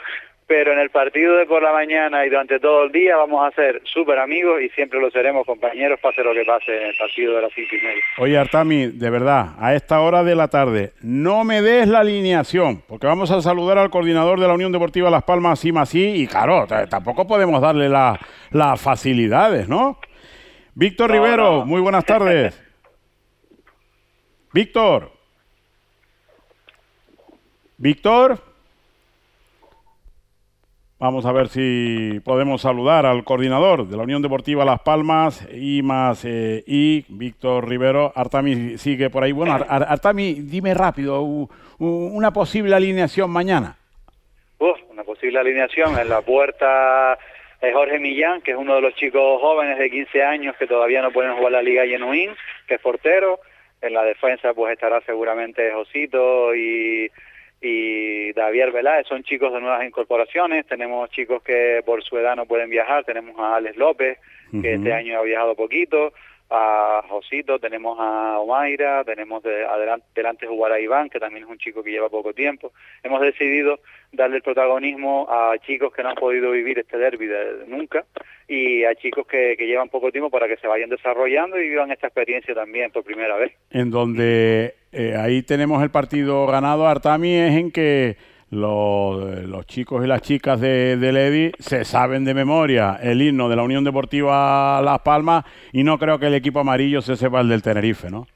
pero 0.48 0.74
en 0.74 0.80
el 0.80 0.92
partido 0.92 1.38
de 1.38 1.46
por 1.46 1.64
la 1.64 1.72
mañana 1.72 2.26
y 2.26 2.30
durante 2.30 2.60
todo 2.60 2.84
el 2.84 2.92
día 2.92 3.18
vamos 3.18 3.48
a 3.48 3.56
ser 3.56 3.82
súper 3.84 4.20
amigos 4.20 4.62
y 4.62 4.70
siempre 4.70 5.00
lo 5.00 5.10
seremos 5.10 5.46
compañeros, 5.46 6.00
pase 6.00 6.24
lo 6.24 6.34
que 6.34 6.44
pase 6.46 6.82
en 6.82 6.90
el 6.90 6.96
partido 6.98 7.36
de 7.36 7.42
las 7.42 7.52
cinco 7.54 7.76
y 7.76 7.84
media. 7.84 8.04
Oye, 8.20 8.38
Artami, 8.38 8.88
de 8.88 9.10
verdad, 9.10 9.56
a 9.60 9.74
esta 9.74 10.02
hora 10.02 10.24
de 10.24 10.36
la 10.36 10.48
tarde, 10.48 10.94
no 11.02 11.44
me 11.44 11.62
des 11.62 11.88
la 11.88 12.02
alineación, 12.02 12.84
porque 12.88 13.08
vamos 13.08 13.32
a 13.32 13.42
saludar 13.42 13.80
al 13.80 13.90
coordinador 13.90 14.40
de 14.40 14.48
la 14.48 14.54
Unión 14.54 14.72
Deportiva 14.72 15.10
Las 15.10 15.24
Palmas, 15.24 15.60
sí, 15.60 15.74
y 15.98 16.28
claro, 16.28 16.68
tampoco 16.90 17.26
podemos 17.26 17.60
darle 17.60 17.90
las 17.90 18.82
facilidades, 18.82 19.68
¿no? 19.68 20.00
Víctor 20.76 21.10
no, 21.10 21.16
Rivero, 21.16 21.52
no. 21.60 21.66
muy 21.66 21.82
buenas 21.82 22.06
tardes. 22.06 22.62
Víctor. 24.54 25.15
Víctor. 27.78 28.40
Vamos 30.98 31.26
a 31.26 31.34
ver 31.34 31.50
si 31.50 32.22
podemos 32.24 32.62
saludar 32.62 33.06
al 33.06 33.26
coordinador 33.26 33.86
de 33.86 33.98
la 33.98 34.04
Unión 34.04 34.22
Deportiva 34.22 34.64
Las 34.64 34.80
Palmas 34.80 35.46
y 35.54 35.82
más 35.84 36.24
eh, 36.24 36.64
y 36.66 37.06
Víctor 37.10 37.68
Rivero. 37.68 38.14
Artami 38.16 38.78
sigue 38.78 39.10
por 39.10 39.24
ahí. 39.24 39.34
Bueno, 39.34 39.54
Ar 39.54 39.86
Artami, 39.90 40.36
dime 40.36 40.74
rápido 40.74 41.22
una 41.80 42.32
posible 42.32 42.76
alineación 42.76 43.30
mañana. 43.30 43.78
Una 44.90 45.04
posible 45.04 45.38
alineación 45.38 46.00
en 46.00 46.08
la 46.08 46.22
puerta 46.22 47.20
es 47.60 47.74
Jorge 47.74 48.00
Millán, 48.00 48.42
que 48.42 48.52
es 48.52 48.58
uno 48.58 48.76
de 48.76 48.82
los 48.82 48.96
chicos 48.96 49.42
jóvenes 49.42 49.78
de 49.78 49.90
15 49.90 50.24
años 50.24 50.56
que 50.58 50.68
todavía 50.68 51.02
no 51.02 51.12
pueden 51.12 51.36
jugar 51.36 51.52
la 51.52 51.62
Liga 51.62 51.86
Genuín, 51.86 52.32
que 52.68 52.76
es 52.76 52.82
portero. 52.82 53.42
En 53.82 53.94
la 53.94 54.04
defensa 54.04 54.54
pues 54.54 54.72
estará 54.72 55.02
seguramente 55.02 55.74
Josito 55.74 56.56
y 56.56 57.12
y 57.68 58.32
David 58.34 58.72
Veláez 58.72 59.08
son 59.08 59.24
chicos 59.24 59.52
de 59.52 59.60
nuevas 59.60 59.84
incorporaciones, 59.84 60.68
tenemos 60.68 61.10
chicos 61.10 61.42
que 61.42 61.82
por 61.84 62.04
su 62.04 62.16
edad 62.16 62.36
no 62.36 62.46
pueden 62.46 62.70
viajar, 62.70 63.04
tenemos 63.04 63.40
a 63.40 63.56
Alex 63.56 63.76
López, 63.76 64.20
que 64.52 64.58
uh 64.58 64.62
-huh. 64.62 64.76
este 64.76 64.94
año 64.94 65.18
ha 65.18 65.24
viajado 65.24 65.56
poquito, 65.56 66.14
a 66.52 67.02
Josito, 67.10 67.58
tenemos 67.58 67.98
a 68.00 68.38
Omaira, 68.40 69.04
tenemos 69.04 69.42
de, 69.42 69.66
adelante, 69.66 70.06
delante 70.14 70.46
jugar 70.46 70.74
a 70.74 70.80
Iván, 70.80 71.10
que 71.10 71.20
también 71.20 71.44
es 71.44 71.50
un 71.50 71.58
chico 71.58 71.82
que 71.82 71.90
lleva 71.90 72.10
poco 72.10 72.34
tiempo. 72.34 72.72
Hemos 73.02 73.20
decidido 73.22 73.80
darle 74.12 74.38
el 74.38 74.44
protagonismo 74.44 75.28
a 75.28 75.58
chicos 75.58 75.92
que 75.92 76.04
no 76.04 76.10
han 76.10 76.16
podido 76.16 76.52
vivir 76.52 76.78
este 76.78 77.00
derby 77.00 77.26
de, 77.26 77.66
nunca 77.66 78.06
y 78.48 78.84
a 78.84 78.94
chicos 78.96 79.26
que, 79.28 79.56
llevan 79.58 79.90
poco 79.90 80.12
tiempo 80.12 80.30
para 80.30 80.48
que 80.48 80.58
se 80.58 80.68
vayan 80.68 80.90
desarrollando 80.90 81.60
y 81.60 81.70
vivan 81.70 81.92
esta 81.92 82.08
experiencia 82.08 82.54
también 82.54 82.92
por 82.92 83.04
primera 83.04 83.36
vez. 83.38 83.52
En 83.72 83.90
donde 83.90 84.76
eh, 84.92 85.16
ahí 85.18 85.42
tenemos 85.44 85.82
el 85.82 85.90
partido 85.90 86.46
ganado, 86.46 86.88
Artami, 86.88 87.34
es 87.34 87.56
en 87.56 87.72
que 87.72 88.18
los, 88.52 89.44
los, 89.46 89.66
chicos 89.66 90.04
y 90.04 90.08
las 90.08 90.22
chicas 90.22 90.62
de, 90.62 90.98
de 90.98 91.12
Ledi 91.12 91.52
se 91.60 91.84
saben 91.84 92.24
de 92.24 92.34
memoria 92.34 93.00
el 93.02 93.22
himno 93.22 93.50
de 93.50 93.56
la 93.56 93.64
Unión 93.64 93.84
Deportiva 93.84 94.80
Las 94.84 95.00
Palmas 95.00 95.44
y 95.74 95.84
no 95.84 95.98
creo 95.98 96.20
que 96.20 96.28
el 96.28 96.36
equipo 96.36 96.60
amarillo 96.60 97.02
se 97.02 97.16
sepa 97.16 97.42
el 97.42 97.50
del 97.50 97.64
Tenerife, 97.64 98.10
¿no? 98.10 98.28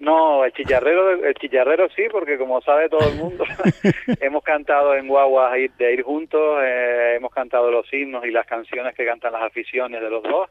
No, 0.00 0.44
el 0.44 0.52
chillarrero, 0.52 1.24
el 1.24 1.34
chillarrero 1.34 1.88
sí, 1.96 2.04
porque 2.10 2.38
como 2.38 2.60
sabe 2.60 2.88
todo 2.88 3.08
el 3.08 3.16
mundo, 3.16 3.44
hemos 4.20 4.44
cantado 4.44 4.94
en 4.94 5.08
guaguas 5.08 5.52
de 5.76 5.92
ir 5.92 6.02
juntos, 6.02 6.60
eh, 6.62 7.14
hemos 7.16 7.32
cantado 7.32 7.70
los 7.70 7.92
himnos 7.92 8.24
y 8.24 8.30
las 8.30 8.46
canciones 8.46 8.94
que 8.94 9.04
cantan 9.04 9.32
las 9.32 9.42
aficiones 9.42 10.00
de 10.00 10.08
los 10.08 10.22
dos, 10.22 10.50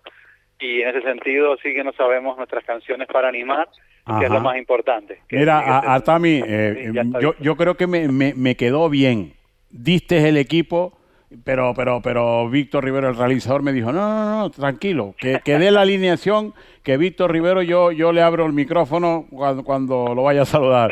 y 0.60 0.82
en 0.82 0.90
ese 0.90 1.02
sentido 1.02 1.56
sí 1.64 1.74
que 1.74 1.84
no 1.84 1.94
sabemos 1.94 2.36
nuestras 2.36 2.66
canciones 2.66 3.08
para 3.08 3.30
animar, 3.30 3.70
Ajá. 4.04 4.20
que 4.20 4.26
es 4.26 4.32
lo 4.32 4.42
más 4.42 4.58
importante. 4.58 5.22
Mira, 5.32 5.60
a, 5.60 5.96
Artami, 5.96 6.42
eh, 6.46 6.92
sí, 6.92 7.12
yo, 7.22 7.34
yo 7.40 7.56
creo 7.56 7.76
que 7.76 7.88
me, 7.88 8.10
me, 8.10 8.34
me 8.34 8.56
quedó 8.56 8.90
bien. 8.90 9.34
Diste 9.70 10.28
el 10.28 10.36
equipo 10.38 10.98
pero 11.44 11.74
pero 11.76 12.02
pero 12.02 12.50
Víctor 12.50 12.86
Rivero 12.86 13.10
el 13.10 13.18
realizador 13.18 13.62
me 13.62 13.74
dijo 13.74 13.92
no 13.92 14.00
no 14.00 14.40
no 14.40 14.50
tranquilo 14.50 15.14
que, 15.18 15.42
que 15.44 15.60
dé 15.60 15.72
la 15.72 15.82
alineación 15.82 16.54
que 16.84 16.96
Víctor 16.96 17.32
Rivero 17.32 17.62
yo 17.62 17.92
yo 17.92 18.14
le 18.14 18.22
abro 18.22 18.46
el 18.46 18.54
micrófono 18.54 19.28
cuando, 19.30 19.64
cuando 19.64 20.16
lo 20.16 20.24
vaya 20.24 20.44
a 20.44 20.46
saludar. 20.46 20.92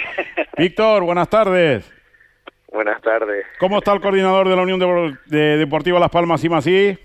Víctor 0.58 1.04
buenas 1.04 1.30
tardes. 1.30 1.90
Buenas 2.72 3.02
tardes. 3.02 3.46
Cómo 3.60 3.78
está 3.78 3.94
el 3.94 4.02
coordinador 4.02 4.50
de 4.50 4.56
la 4.58 4.64
Unión 4.64 4.80
de, 4.80 5.18
de 5.28 5.58
Deportiva 5.58 6.00
Las 6.00 6.10
Palmas 6.10 6.44
y 6.44 6.50
Masí 6.50 7.00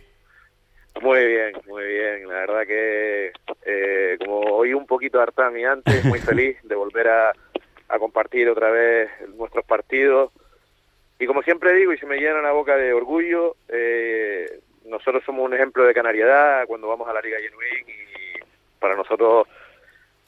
muy 1.01 1.24
bien 1.24 1.53
muy 1.68 1.85
bien. 1.85 2.28
La 2.28 2.35
verdad 2.35 2.66
que 2.66 3.33
eh, 3.64 4.18
como 4.18 4.41
oí 4.41 4.74
un 4.74 4.87
poquito 4.87 5.18
de 5.18 5.22
Artami 5.22 5.64
antes 5.64 6.05
muy 6.05 6.18
feliz 6.18 6.57
de 6.64 6.74
volver 6.74 7.07
a, 7.07 7.33
a 7.89 7.99
compartir 8.01 8.49
otra 8.49 8.70
vez 8.70 9.09
nuestros 9.37 9.64
partidos 9.64 10.33
y 11.20 11.26
como 11.26 11.42
siempre 11.42 11.74
digo, 11.74 11.92
y 11.92 11.98
se 11.98 12.06
me 12.06 12.16
llena 12.16 12.40
la 12.40 12.52
boca 12.52 12.76
de 12.76 12.94
orgullo, 12.94 13.54
eh, 13.68 14.60
nosotros 14.86 15.22
somos 15.24 15.44
un 15.44 15.52
ejemplo 15.52 15.84
de 15.84 15.92
canariedad 15.92 16.66
cuando 16.66 16.88
vamos 16.88 17.06
a 17.08 17.12
la 17.12 17.20
Liga 17.20 17.36
Genuín 17.38 17.84
y 17.86 18.78
para 18.78 18.96
nosotros 18.96 19.46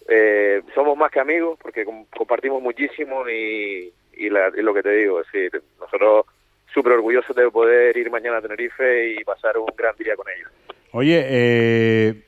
eh, 0.07 0.61
somos 0.74 0.95
más 0.99 1.11
que 1.11 1.20
amigos 1.20 1.59
porque 1.62 1.86
compartimos 2.14 2.61
muchísimo 2.61 3.26
y, 3.26 3.90
y, 4.12 4.28
la, 4.28 4.53
y 4.55 4.61
lo 4.61 4.74
que 4.74 4.82
te 4.82 4.90
digo, 4.90 5.22
es 5.22 5.32
decir, 5.32 5.62
nosotros 5.80 6.26
súper 6.74 6.93
orgullosos 6.93 7.34
de 7.34 7.51
poder 7.51 7.97
ir 7.97 8.11
mañana 8.11 8.36
a 8.36 8.43
Tenerife 8.43 9.12
y 9.12 9.24
pasar 9.24 9.57
un 9.57 9.72
gran 9.74 9.97
día 9.97 10.14
con 10.14 10.26
ellos. 10.28 10.51
Oye, 10.93 11.24
eh, 11.26 12.22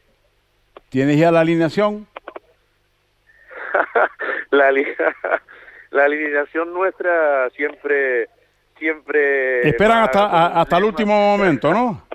¿tienes 0.88 1.18
ya 1.18 1.30
la 1.30 1.40
alineación? 1.40 2.06
la, 4.50 4.72
la 5.90 6.04
alineación 6.04 6.72
nuestra 6.72 7.50
siempre 7.50 8.30
siempre 8.78 9.68
esperan 9.68 10.04
hasta 10.04 10.60
hasta 10.60 10.78
el 10.78 10.84
último 10.84 11.14
momento 11.14 11.72
no 11.72 12.06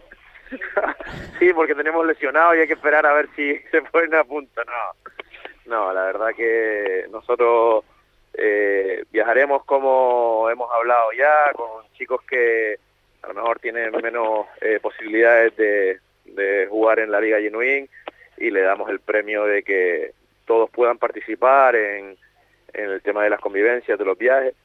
sí 1.40 1.54
porque 1.54 1.76
tenemos 1.76 2.06
lesionados 2.06 2.56
y 2.56 2.60
hay 2.60 2.68
que 2.68 2.74
esperar 2.74 3.06
a 3.06 3.14
ver 3.14 3.30
si 3.36 3.58
se 3.72 3.82
ponen 3.84 4.16
a 4.16 4.24
punto 4.24 4.62
no 4.66 5.12
no 5.66 5.94
la 5.94 6.06
verdad 6.06 6.30
que 6.36 7.06
nosotros 7.12 7.84
eh, 8.34 9.04
viajaremos 9.12 9.64
como 9.66 10.50
hemos 10.50 10.72
hablado 10.72 11.12
ya 11.12 11.52
con 11.54 11.84
chicos 11.94 12.22
que 12.24 12.78
a 13.22 13.28
lo 13.28 13.34
mejor 13.34 13.60
tienen 13.60 13.92
menos 14.02 14.48
eh, 14.62 14.80
posibilidades 14.82 15.56
de, 15.58 16.00
de 16.26 16.68
jugar 16.70 17.00
en 17.00 17.12
la 17.12 17.20
Liga 17.20 17.40
Genuine 17.40 17.90
y 18.38 18.52
le 18.52 18.62
damos 18.62 18.90
el 18.90 19.00
premio 19.00 19.44
de 19.46 19.64
que 19.64 20.14
todos 20.46 20.70
puedan 20.70 20.98
participar 20.98 21.76
en, 21.76 22.18
en 22.74 22.90
el 22.90 23.02
tema 23.02 23.24
de 23.24 23.30
las 23.30 23.40
convivencias, 23.40 24.00
de 24.00 24.06
los 24.06 24.18
viajes. 24.18 24.56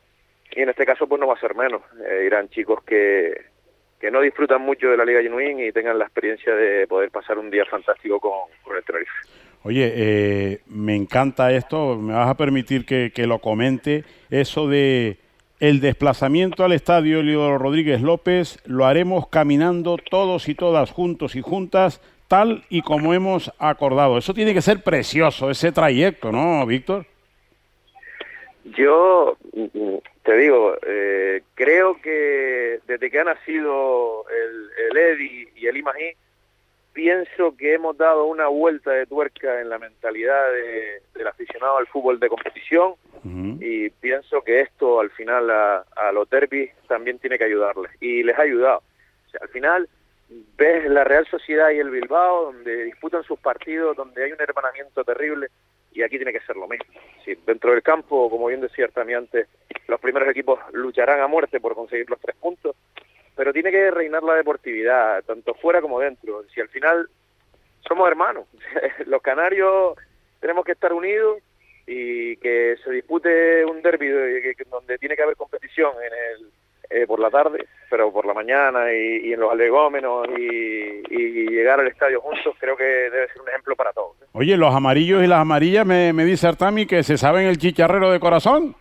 Y 0.53 0.63
en 0.63 0.69
este 0.69 0.87
caso 0.87 1.07
pues 1.07 1.21
no 1.21 1.27
va 1.27 1.35
a 1.35 1.41
ser 1.41 1.55
menos. 1.55 1.83
Eh, 2.09 2.25
irán 2.27 2.49
chicos 2.49 2.83
que, 2.85 3.35
que 4.01 4.11
no 4.11 4.21
disfrutan 4.21 4.63
mucho 4.63 4.89
de 4.89 4.97
la 4.97 5.05
Liga 5.05 5.23
Genuine 5.23 5.67
y 5.67 5.73
tengan 5.73 5.99
la 5.99 6.05
experiencia 6.05 6.55
de 6.55 6.87
poder 6.87 7.11
pasar 7.11 7.39
un 7.39 7.51
día 7.51 7.65
fantástico 7.65 8.21
con, 8.21 8.33
con 8.63 8.77
el 8.77 8.85
Tenerife. 8.85 9.13
Oye, 9.63 9.93
eh, 9.95 10.61
me 10.67 10.95
encanta 10.95 11.51
esto, 11.53 11.97
me 11.97 12.13
vas 12.13 12.29
a 12.29 12.37
permitir 12.37 12.85
que, 12.85 13.13
que, 13.15 13.27
lo 13.27 13.39
comente, 13.39 14.05
eso 14.29 14.69
de 14.69 15.17
el 15.59 15.81
desplazamiento 15.81 16.65
al 16.65 16.73
estadio 16.73 17.23
Leodoro 17.23 17.57
Rodríguez 17.57 18.03
López 18.03 18.59
lo 18.67 18.85
haremos 18.85 19.29
caminando 19.29 19.97
todos 19.97 20.49
y 20.49 20.55
todas 20.55 20.91
juntos 20.91 21.35
y 21.35 21.41
juntas 21.41 22.03
tal 22.29 22.65
y 22.69 22.83
como 22.83 23.15
hemos 23.15 23.53
acordado. 23.59 24.19
Eso 24.19 24.35
tiene 24.35 24.53
que 24.53 24.61
ser 24.61 24.83
precioso, 24.83 25.51
ese 25.51 25.73
trayecto, 25.73 26.33
¿no, 26.33 26.67
Víctor? 26.67 27.07
Yo 28.65 29.37
te 30.25 30.37
digo, 30.37 30.75
eh, 30.87 31.43
creo 31.55 32.01
que 32.01 32.81
desde 32.87 33.11
que 33.11 33.21
ha 33.21 33.25
nacido 33.25 34.25
el, 34.31 34.71
el 34.91 34.97
Edi 34.97 35.49
y 35.55 35.67
el 35.67 35.77
Imagí, 35.77 36.13
pienso 36.95 37.55
que 37.57 37.75
hemos 37.75 37.97
dado 37.99 38.25
una 38.25 38.47
vuelta 38.47 38.93
de 38.93 39.05
tuerca 39.07 39.61
en 39.61 39.69
la 39.69 39.79
mentalidad 39.79 40.51
de, 40.51 41.03
del 41.15 41.27
aficionado 41.27 41.77
al 41.77 41.87
fútbol 41.89 42.19
de 42.21 42.29
competición 42.29 42.93
uh 42.93 43.29
-huh. 43.29 43.59
y 43.61 43.91
pienso 43.91 44.43
que 44.43 44.61
esto 44.61 45.01
al 45.01 45.11
final 45.11 45.51
a, 45.51 45.85
a 45.97 46.13
los 46.13 46.31
derbis 46.31 46.71
también 46.89 47.19
tiene 47.19 47.37
que 47.37 47.45
ayudarles 47.45 47.91
y 48.01 48.23
les 48.23 48.39
ha 48.39 48.43
ayudado. 48.43 48.79
O 49.27 49.31
sea, 49.31 49.41
al 49.43 49.49
final 49.49 49.89
ves 50.57 50.89
la 50.89 51.05
Real 51.05 51.27
Sociedad 51.27 51.71
y 51.71 51.81
el 51.81 51.91
Bilbao 51.91 52.47
donde 52.47 52.85
disputan 52.85 53.25
sus 53.25 53.39
partidos, 53.41 53.97
donde 53.97 54.25
hay 54.25 54.33
un 54.33 54.41
hermanamiento 54.41 55.05
terrible 55.05 55.49
y 55.95 56.03
aquí 56.03 56.17
tiene 56.17 56.33
que 56.33 56.41
ser 56.41 56.57
lo 56.57 56.69
mismo. 56.69 56.85
Sí, 57.25 57.35
dentro 57.47 57.71
del 57.71 57.83
campo, 57.83 58.29
como 58.29 58.49
bien 58.49 58.61
decía 58.61 58.89
también 58.89 59.21
antes, 59.21 59.49
los 59.87 60.01
primeros 60.01 60.29
equipos 60.29 60.59
lucharán 60.73 61.21
a 61.21 61.29
muerte 61.29 61.61
por 61.61 61.75
conseguir 61.75 62.11
los 62.11 62.21
tres 62.21 62.37
puntos, 62.37 62.77
pero 63.37 63.53
tiene 63.53 63.71
que 63.71 63.91
reinar 63.91 64.23
la 64.23 64.35
deportividad, 64.35 65.23
tanto 65.25 65.55
fuera 65.55 65.81
como 65.81 66.01
dentro. 66.01 66.45
Si 66.53 66.61
al 66.61 66.69
final 66.69 67.09
somos 67.87 68.09
hermanos, 68.09 68.47
los 69.07 69.23
canarios 69.23 69.97
tenemos 70.41 70.65
que 70.65 70.73
estar 70.73 70.93
unidos 70.93 71.39
y 71.87 72.37
que 72.39 72.77
se 72.83 72.91
dispute 72.91 73.65
un 73.65 73.83
derby 73.83 74.09
donde 74.71 74.99
tiene 74.99 75.17
que 75.17 75.23
haber 75.23 75.37
competición 75.37 75.93
en 76.03 76.13
el 76.13 76.51
eh, 76.91 77.07
por 77.07 77.21
la 77.21 77.31
tarde, 77.31 77.67
pero 77.91 78.13
por 78.13 78.27
la 78.27 78.35
mañana 78.35 78.93
y, 78.93 79.29
y 79.29 79.33
en 79.33 79.41
los 79.41 79.51
alegómenos 79.51 80.27
y, 80.39 81.03
y, 81.11 81.49
llegar 81.51 81.81
al 81.81 81.89
estadio 81.89 82.21
juntos, 82.21 82.55
creo 82.59 82.77
que 82.77 82.85
debe 82.85 83.29
ser 83.29 83.41
un 83.43 83.49
ejemplo 83.49 83.77
para 83.77 83.93
todos. 83.93 84.17
¿eh? 84.23 84.27
Oye, 84.33 84.57
los 84.57 84.75
amarillos 84.75 85.23
y 85.23 85.27
las 85.27 85.41
amarillas, 85.41 85.87
me, 85.87 86.13
me 86.13 86.25
dice 86.25 86.47
Artami 86.47 86.87
que 86.87 87.03
se 87.03 87.17
saben 87.17 87.47
el 87.47 87.59
chicharrero 87.59 88.11
de 88.11 88.21
corazón. 88.21 88.75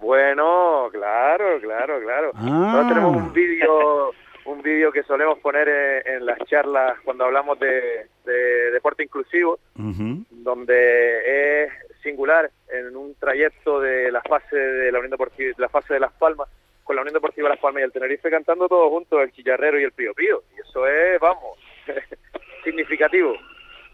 Bueno, 0.00 0.88
claro, 0.92 1.60
claro, 1.60 2.00
claro. 2.00 2.30
Ah. 2.34 2.42
Nosotros 2.42 2.88
tenemos 2.88 3.16
un 3.16 3.32
vídeo 3.32 4.12
un 4.44 4.62
vídeo 4.62 4.90
que 4.90 5.02
solemos 5.02 5.38
poner 5.40 5.68
en, 5.68 6.14
en, 6.14 6.26
las 6.26 6.38
charlas 6.46 6.98
cuando 7.04 7.26
hablamos 7.26 7.58
de, 7.58 8.06
de 8.24 8.70
deporte 8.70 9.02
inclusivo, 9.02 9.58
uh 9.76 9.82
-huh. 9.82 10.24
donde 10.30 11.64
es 11.64 11.72
singular 12.02 12.50
en 12.72 12.96
un 12.96 13.14
trayecto 13.16 13.80
de 13.80 14.10
la 14.10 14.22
fase 14.22 14.56
de 14.56 14.90
la 14.90 14.98
Unión 14.98 15.10
Deportiva, 15.10 15.52
la 15.58 15.68
fase 15.68 15.94
de 15.94 16.00
Las 16.00 16.12
Palmas, 16.14 16.48
con 16.88 16.96
la 16.96 17.02
Unión 17.02 17.12
Deportiva 17.12 17.50
Las 17.50 17.58
Palmas 17.58 17.82
y 17.82 17.84
el 17.84 17.92
Tenerife 17.92 18.30
cantando 18.30 18.66
todos 18.66 18.88
juntos 18.88 19.20
el 19.22 19.30
Chillarrero 19.32 19.78
y 19.78 19.84
el 19.84 19.92
Pío 19.92 20.14
Pío. 20.14 20.42
Y 20.56 20.66
eso 20.66 20.86
es, 20.86 21.20
vamos, 21.20 21.58
significativo. 22.64 23.34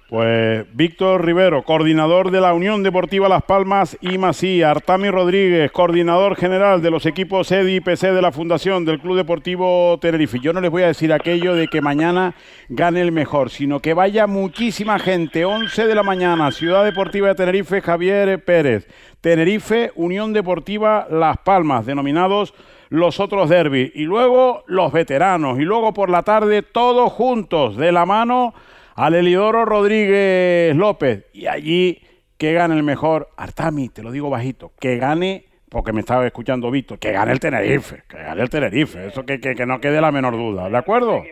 Pues 0.09 0.65
Víctor 0.77 1.25
Rivero, 1.25 1.65
coordinador 1.65 2.31
de 2.31 2.41
la 2.41 2.55
Unión 2.55 2.85
Deportiva 2.85 3.29
Las 3.29 3.43
Palmas 3.43 3.99
y 4.01 4.17
Masí, 4.17 4.63
Artami 4.63 5.11
Rodríguez, 5.11 5.73
coordinador 5.73 6.37
general 6.37 6.83
de 6.83 6.91
los 6.93 7.05
equipos 7.07 7.51
EDI 7.51 7.77
y 7.77 7.81
PC 7.81 8.13
de 8.13 8.23
la 8.23 8.31
Fundación 8.31 8.85
del 8.85 9.01
Club 9.01 9.17
Deportivo 9.17 9.99
Tenerife. 10.01 10.39
Yo 10.39 10.53
no 10.53 10.61
les 10.61 10.71
voy 10.71 10.85
a 10.85 10.89
decir 10.89 11.13
aquello 11.13 11.57
de 11.57 11.67
que 11.67 11.81
mañana 11.81 12.37
gane 12.69 13.01
el 13.01 13.11
mejor, 13.11 13.51
sino 13.51 13.81
que 13.81 13.93
vaya 13.93 14.29
muchísima 14.29 15.01
gente. 15.01 15.45
11 15.45 15.87
de 15.87 15.95
la 15.97 16.05
mañana, 16.05 16.53
Ciudad 16.53 16.85
Deportiva 16.85 17.27
de 17.27 17.35
Tenerife, 17.35 17.81
Javier 17.81 18.45
Pérez. 18.45 18.87
Tenerife, 19.21 19.91
Unión 19.97 20.33
Deportiva 20.33 21.09
Las 21.11 21.39
Palmas, 21.39 21.87
denominados 21.87 22.55
los 22.89 23.21
otros 23.21 23.49
derbis. 23.49 23.91
Y 23.95 24.05
luego 24.05 24.65
los 24.67 24.93
veteranos. 24.93 25.59
Y 25.59 25.63
luego 25.63 25.93
por 25.95 26.11
la 26.11 26.23
tarde 26.23 26.63
todos 26.63 27.13
juntos, 27.13 27.77
de 27.77 27.93
la 27.93 28.07
mano 28.07 28.55
al 28.95 29.15
Elidoro 29.15 29.65
Rodríguez 29.65 30.75
López. 30.77 31.27
Y 31.33 31.47
allí 31.47 32.01
que 32.37 32.53
gane 32.53 32.75
el 32.75 32.83
mejor, 32.83 33.29
Artami, 33.37 33.89
te 33.89 34.03
lo 34.03 34.11
digo 34.11 34.31
bajito, 34.31 34.73
que 34.81 34.97
gane, 34.97 35.47
porque 35.75 35.93
me 35.93 36.03
estaba 36.03 36.25
escuchando 36.25 36.71
Víctor, 36.71 37.01
que 37.01 37.11
gane 37.11 37.33
el 37.33 37.41
Tenerife, 37.41 38.05
que 38.09 38.17
gane 38.17 38.41
el 38.41 38.49
Tenerife, 38.49 39.09
eso 39.09 39.27
que, 39.27 39.41
que, 39.41 39.57
que 39.57 39.67
no 39.67 39.81
quede 39.81 40.01
la 40.01 40.13
menor 40.13 40.35
duda, 40.35 40.71
¿de 40.71 40.77
acuerdo? 40.77 41.25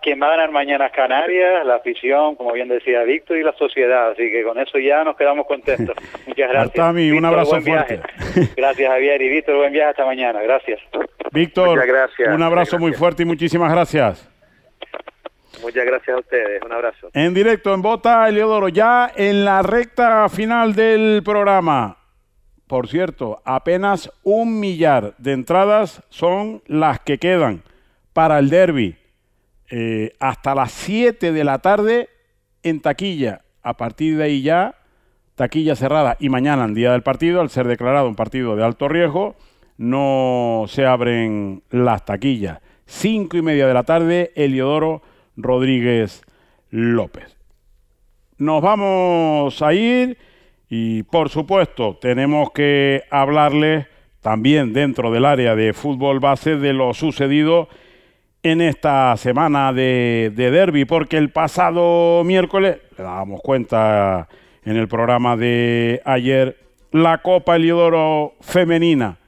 Quien 0.00 0.20
va, 0.20 0.28
a 0.28 0.30
ganar 0.30 0.52
mañana 0.52 0.86
es 0.86 0.92
Canarias, 0.92 1.66
la 1.66 1.74
afición, 1.74 2.36
como 2.36 2.52
bien 2.52 2.68
decía 2.68 3.02
Víctor, 3.02 3.38
y 3.38 3.42
la 3.42 3.52
sociedad, 3.54 4.12
así 4.12 4.30
que 4.30 4.44
con 4.44 4.56
eso 4.56 4.78
ya 4.78 5.02
nos 5.02 5.16
quedamos 5.16 5.48
contentos. 5.48 5.96
Muchas 6.28 6.48
gracias. 6.48 6.78
Artami, 6.78 7.10
Víctor, 7.10 7.18
un 7.18 7.24
abrazo 7.24 7.60
fuerte. 7.60 8.00
Gracias 8.56 8.88
Javier 8.88 9.20
y 9.20 9.28
Víctor, 9.30 9.56
buen 9.56 9.72
viaje 9.72 9.90
hasta 9.90 10.04
mañana, 10.04 10.42
gracias. 10.42 10.80
Víctor, 11.32 11.70
un 11.70 11.80
abrazo 11.80 12.50
gracias. 12.52 12.80
muy 12.80 12.92
fuerte 12.92 13.24
y 13.24 13.26
muchísimas 13.26 13.72
gracias. 13.72 14.30
Muchas 15.60 15.84
gracias 15.84 16.16
a 16.16 16.20
ustedes, 16.20 16.62
un 16.62 16.72
abrazo. 16.72 17.10
En 17.14 17.34
directo 17.34 17.74
en 17.74 17.82
Bota, 17.82 18.28
Eliodoro, 18.28 18.68
ya 18.68 19.10
en 19.16 19.44
la 19.44 19.60
recta 19.62 20.28
final 20.28 20.76
del 20.76 21.22
programa. 21.24 21.97
Por 22.68 22.86
cierto, 22.86 23.40
apenas 23.46 24.12
un 24.22 24.60
millar 24.60 25.14
de 25.16 25.32
entradas 25.32 26.02
son 26.10 26.62
las 26.66 27.00
que 27.00 27.18
quedan 27.18 27.62
para 28.12 28.38
el 28.38 28.50
derby. 28.50 28.96
Eh, 29.70 30.12
hasta 30.20 30.54
las 30.54 30.72
7 30.72 31.32
de 31.32 31.44
la 31.44 31.60
tarde 31.60 32.10
en 32.62 32.80
taquilla. 32.80 33.40
A 33.62 33.78
partir 33.78 34.18
de 34.18 34.24
ahí 34.24 34.42
ya, 34.42 34.74
taquilla 35.34 35.76
cerrada. 35.76 36.18
Y 36.20 36.28
mañana, 36.28 36.66
en 36.66 36.74
día 36.74 36.92
del 36.92 37.02
partido, 37.02 37.40
al 37.40 37.48
ser 37.48 37.66
declarado 37.66 38.06
un 38.06 38.16
partido 38.16 38.54
de 38.54 38.64
alto 38.64 38.86
riesgo, 38.86 39.34
no 39.78 40.66
se 40.68 40.84
abren 40.84 41.62
las 41.70 42.04
taquillas. 42.04 42.60
Cinco 42.84 43.38
y 43.38 43.42
media 43.42 43.66
de 43.66 43.74
la 43.74 43.84
tarde, 43.84 44.32
Eliodoro 44.34 45.00
Rodríguez 45.36 46.22
López. 46.68 47.34
Nos 48.36 48.60
vamos 48.60 49.62
a 49.62 49.72
ir 49.72 50.18
y 50.68 51.02
por 51.04 51.28
supuesto 51.28 51.96
tenemos 52.00 52.50
que 52.52 53.04
hablarles 53.10 53.86
también 54.20 54.72
dentro 54.72 55.10
del 55.10 55.24
área 55.24 55.54
de 55.54 55.72
fútbol 55.72 56.20
base 56.20 56.56
de 56.56 56.72
lo 56.72 56.92
sucedido 56.94 57.68
en 58.42 58.60
esta 58.60 59.16
semana 59.16 59.72
de, 59.72 60.32
de 60.34 60.50
derby, 60.50 60.84
porque 60.84 61.16
el 61.16 61.30
pasado 61.30 62.22
miércoles, 62.24 62.78
le 62.96 63.04
dábamos 63.04 63.40
cuenta 63.40 64.28
en 64.64 64.76
el 64.76 64.88
programa 64.88 65.36
de 65.36 66.00
ayer, 66.04 66.56
la 66.92 67.18
Copa 67.18 67.56
Eliodoro 67.56 68.34
Femenina 68.40 69.18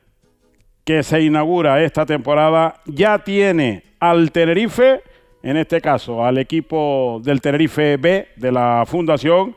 que 0.84 1.02
se 1.02 1.20
inaugura 1.20 1.82
esta 1.82 2.06
temporada 2.06 2.80
ya 2.86 3.18
tiene 3.18 3.84
al 4.00 4.32
Tenerife 4.32 5.02
en 5.42 5.56
este 5.56 5.80
caso 5.80 6.24
al 6.24 6.38
equipo 6.38 7.20
del 7.22 7.40
Tenerife 7.40 7.96
B 7.96 8.28
de 8.36 8.52
la 8.52 8.84
Fundación, 8.86 9.56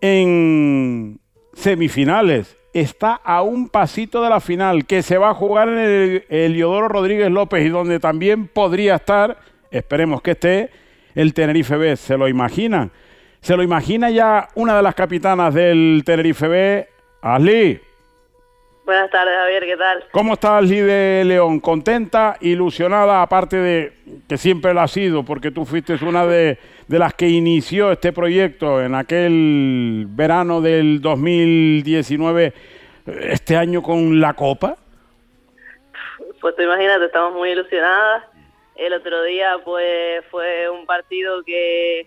en 0.00 1.18
semifinales. 1.52 2.56
Está 2.72 3.14
a 3.14 3.42
un 3.42 3.68
pasito 3.68 4.22
de 4.22 4.30
la 4.30 4.40
final 4.40 4.84
que 4.84 5.02
se 5.02 5.16
va 5.16 5.30
a 5.30 5.34
jugar 5.34 5.68
en 5.68 5.78
el 5.78 6.24
Eliodoro 6.28 6.88
Rodríguez 6.88 7.30
López 7.30 7.64
y 7.64 7.70
donde 7.70 7.98
también 7.98 8.48
podría 8.48 8.96
estar, 8.96 9.38
esperemos 9.70 10.20
que 10.20 10.32
esté, 10.32 10.70
el 11.14 11.32
Tenerife 11.32 11.76
B. 11.76 11.96
¿Se 11.96 12.18
lo 12.18 12.28
imaginan? 12.28 12.90
¿Se 13.40 13.56
lo 13.56 13.62
imagina 13.62 14.10
ya 14.10 14.48
una 14.54 14.76
de 14.76 14.82
las 14.82 14.94
capitanas 14.94 15.54
del 15.54 16.02
Tenerife 16.04 16.48
B? 16.48 16.88
Asli. 17.22 17.80
Buenas 18.86 19.10
tardes, 19.10 19.34
Javier, 19.36 19.64
¿qué 19.64 19.76
tal? 19.76 20.04
¿Cómo 20.12 20.34
está 20.34 20.58
Ashley 20.58 20.80
de 20.80 21.24
León? 21.24 21.58
¿Contenta, 21.58 22.36
ilusionada, 22.40 23.20
aparte 23.20 23.56
de 23.56 23.92
que 24.28 24.38
siempre 24.38 24.72
lo 24.72 24.80
ha 24.80 24.86
sido, 24.86 25.24
porque 25.24 25.50
tú 25.50 25.64
fuiste 25.64 25.94
una 26.04 26.24
de, 26.24 26.56
de 26.88 26.98
las 26.98 27.14
que 27.14 27.28
inició 27.28 27.90
este 27.90 28.12
proyecto 28.12 28.80
en 28.80 28.94
aquel 28.94 30.06
verano 30.08 30.60
del 30.60 31.00
2019, 31.00 32.52
este 33.06 33.56
año 33.56 33.82
con 33.82 34.20
la 34.20 34.34
Copa? 34.34 34.76
Pues 36.40 36.54
tú 36.54 36.62
imagínate, 36.62 37.06
estamos 37.06 37.34
muy 37.34 37.50
ilusionadas. 37.50 38.24
El 38.76 38.92
otro 38.92 39.22
día 39.24 39.56
pues 39.64 40.24
fue 40.30 40.68
un 40.70 40.86
partido 40.86 41.42
que, 41.44 42.06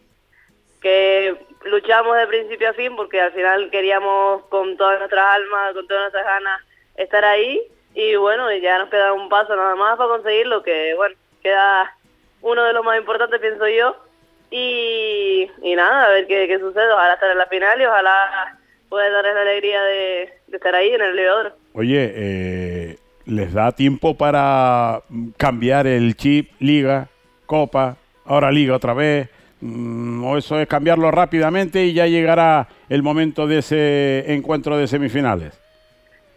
que 0.82 1.36
luchamos 1.66 2.16
de 2.16 2.28
principio 2.28 2.70
a 2.70 2.74
fin 2.74 2.96
porque 2.96 3.20
al 3.20 3.34
final 3.34 3.70
queríamos 3.72 4.44
con 4.46 4.78
todas 4.78 5.00
nuestras 5.00 5.26
almas, 5.36 5.74
con 5.74 5.88
todas 5.88 6.04
nuestras 6.04 6.26
ganas 6.26 6.62
estar 6.96 7.26
ahí 7.26 7.62
y 7.96 8.16
bueno, 8.16 8.54
ya 8.56 8.78
nos 8.78 8.90
queda 8.90 9.14
un 9.14 9.30
paso 9.30 9.56
nada 9.56 9.76
más 9.76 9.98
para 9.98 10.10
conseguirlo, 10.10 10.62
que 10.64 10.94
bueno, 10.96 11.16
queda 11.42 11.96
uno 12.42 12.64
de 12.64 12.74
los 12.74 12.86
más 12.86 12.98
importantes 12.98 13.42
pienso 13.42 13.68
yo 13.68 14.09
y, 14.52 15.50
y 15.62 15.76
nada, 15.76 16.06
a 16.06 16.10
ver 16.10 16.28
qué, 16.28 16.48
qué 16.48 16.60
sucede, 16.60 16.92
ojalá 16.92 17.14
estar 17.14 17.32
en 17.32 17.38
la 17.38 17.48
final 17.48 17.82
y 17.82 17.86
ojalá 17.86 18.58
pueda 18.90 19.10
darles 19.10 19.36
la 19.36 19.42
alegría 19.42 19.84
de, 19.84 20.34
de 20.48 20.58
estar 20.58 20.76
ahí 20.76 20.92
en 20.92 21.02
el 21.02 21.16
Leodoro. 21.16 21.52
Oye, 21.74 22.12
eh, 22.16 22.98
¿les 23.26 23.54
da 23.54 23.72
tiempo 23.72 24.16
para 24.18 25.02
cambiar 25.38 25.88
el 25.88 26.16
chip, 26.16 26.52
liga, 26.60 27.08
copa, 27.46 27.98
ahora 28.26 28.52
liga 28.52 28.76
otra 28.76 28.94
vez? 28.94 29.30
Mm, 29.62 30.24
¿O 30.24 30.38
eso 30.38 30.60
es 30.60 30.68
cambiarlo 30.68 31.12
rápidamente 31.12 31.84
y 31.84 31.94
ya 31.94 32.08
llegará 32.08 32.68
el 32.88 33.04
momento 33.04 33.46
de 33.46 33.60
ese 33.60 34.34
encuentro 34.34 34.78
de 34.78 34.88
semifinales? 34.88 35.60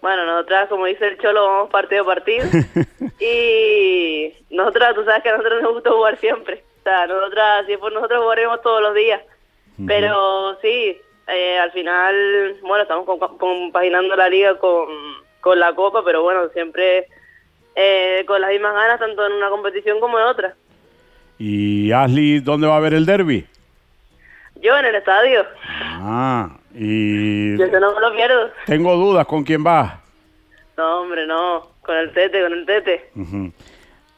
Bueno, 0.03 0.27
nosotras, 0.27 0.69
como 0.69 0.87
dice 0.87 1.07
el 1.07 1.19
Cholo, 1.19 1.47
vamos 1.47 1.71
partido 1.71 2.03
a 2.03 2.07
partido. 2.07 2.45
y 3.21 4.33
nosotras, 4.51 4.95
tú 4.95 5.05
sabes 5.05 5.23
que 5.23 5.29
a 5.29 5.37
nosotros 5.37 5.63
nos 5.63 5.75
gusta 5.75 5.91
jugar 5.93 6.19
siempre. 6.19 6.65
Sea, 6.85 7.07
nosotras, 7.07 7.67
si 7.67 7.73
es 7.73 7.79
por 7.79 7.93
nosotros, 7.93 8.23
jugaremos 8.23 8.61
todos 8.63 8.83
los 8.83 8.95
días. 8.95 9.21
Pero 9.87 10.59
sí, 10.61 10.97
eh, 11.29 11.59
al 11.59 11.73
final, 11.73 12.57
bueno, 12.63 12.83
estamos 12.83 13.07
com- 13.07 13.39
compaginando 13.39 14.15
la 14.17 14.29
liga 14.29 14.59
con, 14.59 14.89
con 15.41 15.59
la 15.59 15.75
Copa, 15.75 16.03
pero 16.05 16.23
bueno, 16.23 16.49
siempre 16.51 17.09
eh, 17.75 18.25
con 18.27 18.41
las 18.41 18.51
mismas 18.51 18.75
ganas, 18.75 18.99
tanto 19.01 19.27
en 19.27 19.33
una 19.33 19.49
competición 19.49 19.99
como 20.01 20.19
en 20.19 20.27
otra. 20.27 20.55
¿Y 21.39 21.91
Ashley 21.93 22.41
dónde 22.41 22.67
va 22.67 22.75
a 22.75 22.77
haber 22.79 22.95
el 22.95 23.07
derby? 23.07 23.47
Yo 24.57 24.77
en 24.77 24.85
el 24.85 24.95
estadio, 24.95 25.45
Ah, 26.05 26.51
y 26.75 27.57
yo 27.59 27.67
no 27.81 27.95
me 27.95 28.01
lo 28.01 28.13
pierdo. 28.15 28.51
tengo 28.67 28.95
dudas 28.97 29.27
con 29.27 29.43
quién 29.43 29.65
va. 29.67 30.01
No, 30.77 31.01
hombre, 31.03 31.27
no, 31.27 31.67
con 31.81 31.97
el 31.97 32.13
tete, 32.13 32.43
con 32.43 32.53
el 32.53 32.67
tete. 32.67 33.11
Ujú. 33.17 33.53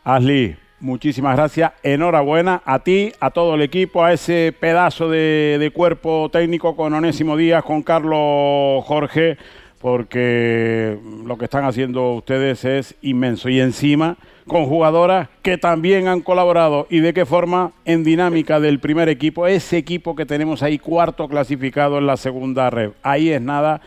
Ashley, 0.04 0.56
muchísimas 0.84 1.36
gracias. 1.36 1.72
Enhorabuena 1.82 2.62
a 2.64 2.78
ti, 2.80 3.12
a 3.18 3.30
todo 3.30 3.54
el 3.54 3.62
equipo, 3.62 4.04
a 4.04 4.12
ese 4.12 4.54
pedazo 4.58 5.08
de, 5.08 5.72
cuerpo 5.74 6.28
técnico 6.30 6.76
con 6.76 6.92
Onésimo 6.92 7.36
Díaz, 7.36 7.64
con 7.64 7.82
Carlos 7.82 8.84
Jorge, 8.84 9.38
porque 9.80 10.98
lo 11.24 11.38
que 11.38 11.44
están 11.46 11.64
haciendo 11.64 12.12
ustedes 12.12 12.64
es 12.66 12.94
inmenso. 13.00 13.48
Y 13.48 13.60
encima, 13.60 14.18
con 14.46 14.66
jugadoras 14.66 15.28
que 15.40 15.56
también 15.56 16.06
han 16.06 16.20
colaborado. 16.20 16.86
¿Y 16.90 17.00
de 17.00 17.14
qué 17.14 17.24
forma? 17.24 17.72
En 17.86 18.04
dinámica 18.04 18.60
del 18.60 18.78
primer 18.78 19.08
equipo, 19.08 19.46
ese 19.46 19.78
equipo 19.78 20.14
que 20.14 20.26
tenemos 20.26 20.62
ahí 20.62 20.78
cuarto 20.78 21.28
clasificado 21.28 21.96
en 21.96 22.06
la 22.06 22.18
segunda 22.18 22.68
red. 22.68 22.90
Ahí 23.02 23.30
es 23.30 23.40
nada 23.40 23.80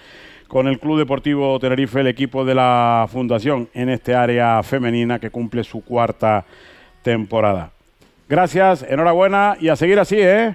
con 0.48 0.68
el 0.68 0.80
Club 0.80 0.98
Deportivo 0.98 1.60
Tenerife, 1.60 2.00
el 2.00 2.08
equipo 2.08 2.44
de 2.44 2.56
la 2.56 3.08
Fundación 3.12 3.70
en 3.74 3.90
este 3.90 4.16
área 4.16 4.64
femenina 4.64 5.20
que 5.20 5.30
cumple 5.30 5.64
su 5.64 5.82
cuarta 5.82 6.46
temporada. 7.08 7.72
Gracias, 8.28 8.84
enhorabuena 8.84 9.56
y 9.62 9.70
a 9.70 9.78
seguir 9.78 9.98
así, 9.98 10.18
¿eh? 10.20 10.54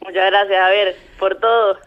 Muchas 0.00 0.30
gracias, 0.30 0.60
Javier, 0.60 0.96
por 1.18 1.34
todo. 1.40 1.78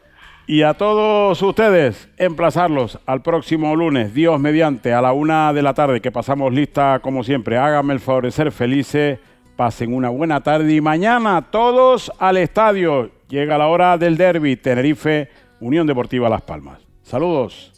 Y 0.46 0.64
a 0.64 0.74
todos 0.74 1.42
ustedes, 1.42 2.10
emplazarlos 2.18 3.00
al 3.06 3.22
próximo 3.22 3.74
lunes, 3.78 4.14
Dios 4.14 4.42
mediante, 4.42 4.94
a 4.94 5.02
la 5.02 5.14
una 5.14 5.54
de 5.54 5.62
la 5.62 5.74
tarde, 5.74 6.02
que 6.02 6.12
pasamos 6.12 6.52
lista 6.52 7.00
como 7.02 7.24
siempre. 7.24 7.58
Háganme 7.58 7.94
el 7.94 8.02
favor 8.02 8.26
de 8.26 8.32
ser 8.32 8.52
felices, 8.52 9.20
pasen 9.56 9.94
una 9.94 10.10
buena 10.10 10.42
tarde 10.42 10.74
y 10.74 10.82
mañana 10.82 11.42
todos 11.50 12.12
al 12.20 12.36
estadio. 12.36 13.10
Llega 13.30 13.58
la 13.58 13.68
hora 13.68 13.98
del 13.98 14.18
derby, 14.18 14.58
Tenerife, 14.58 15.30
Unión 15.62 15.88
Deportiva 15.88 16.28
Las 16.28 16.42
Palmas. 16.42 16.86
Saludos. 17.04 17.77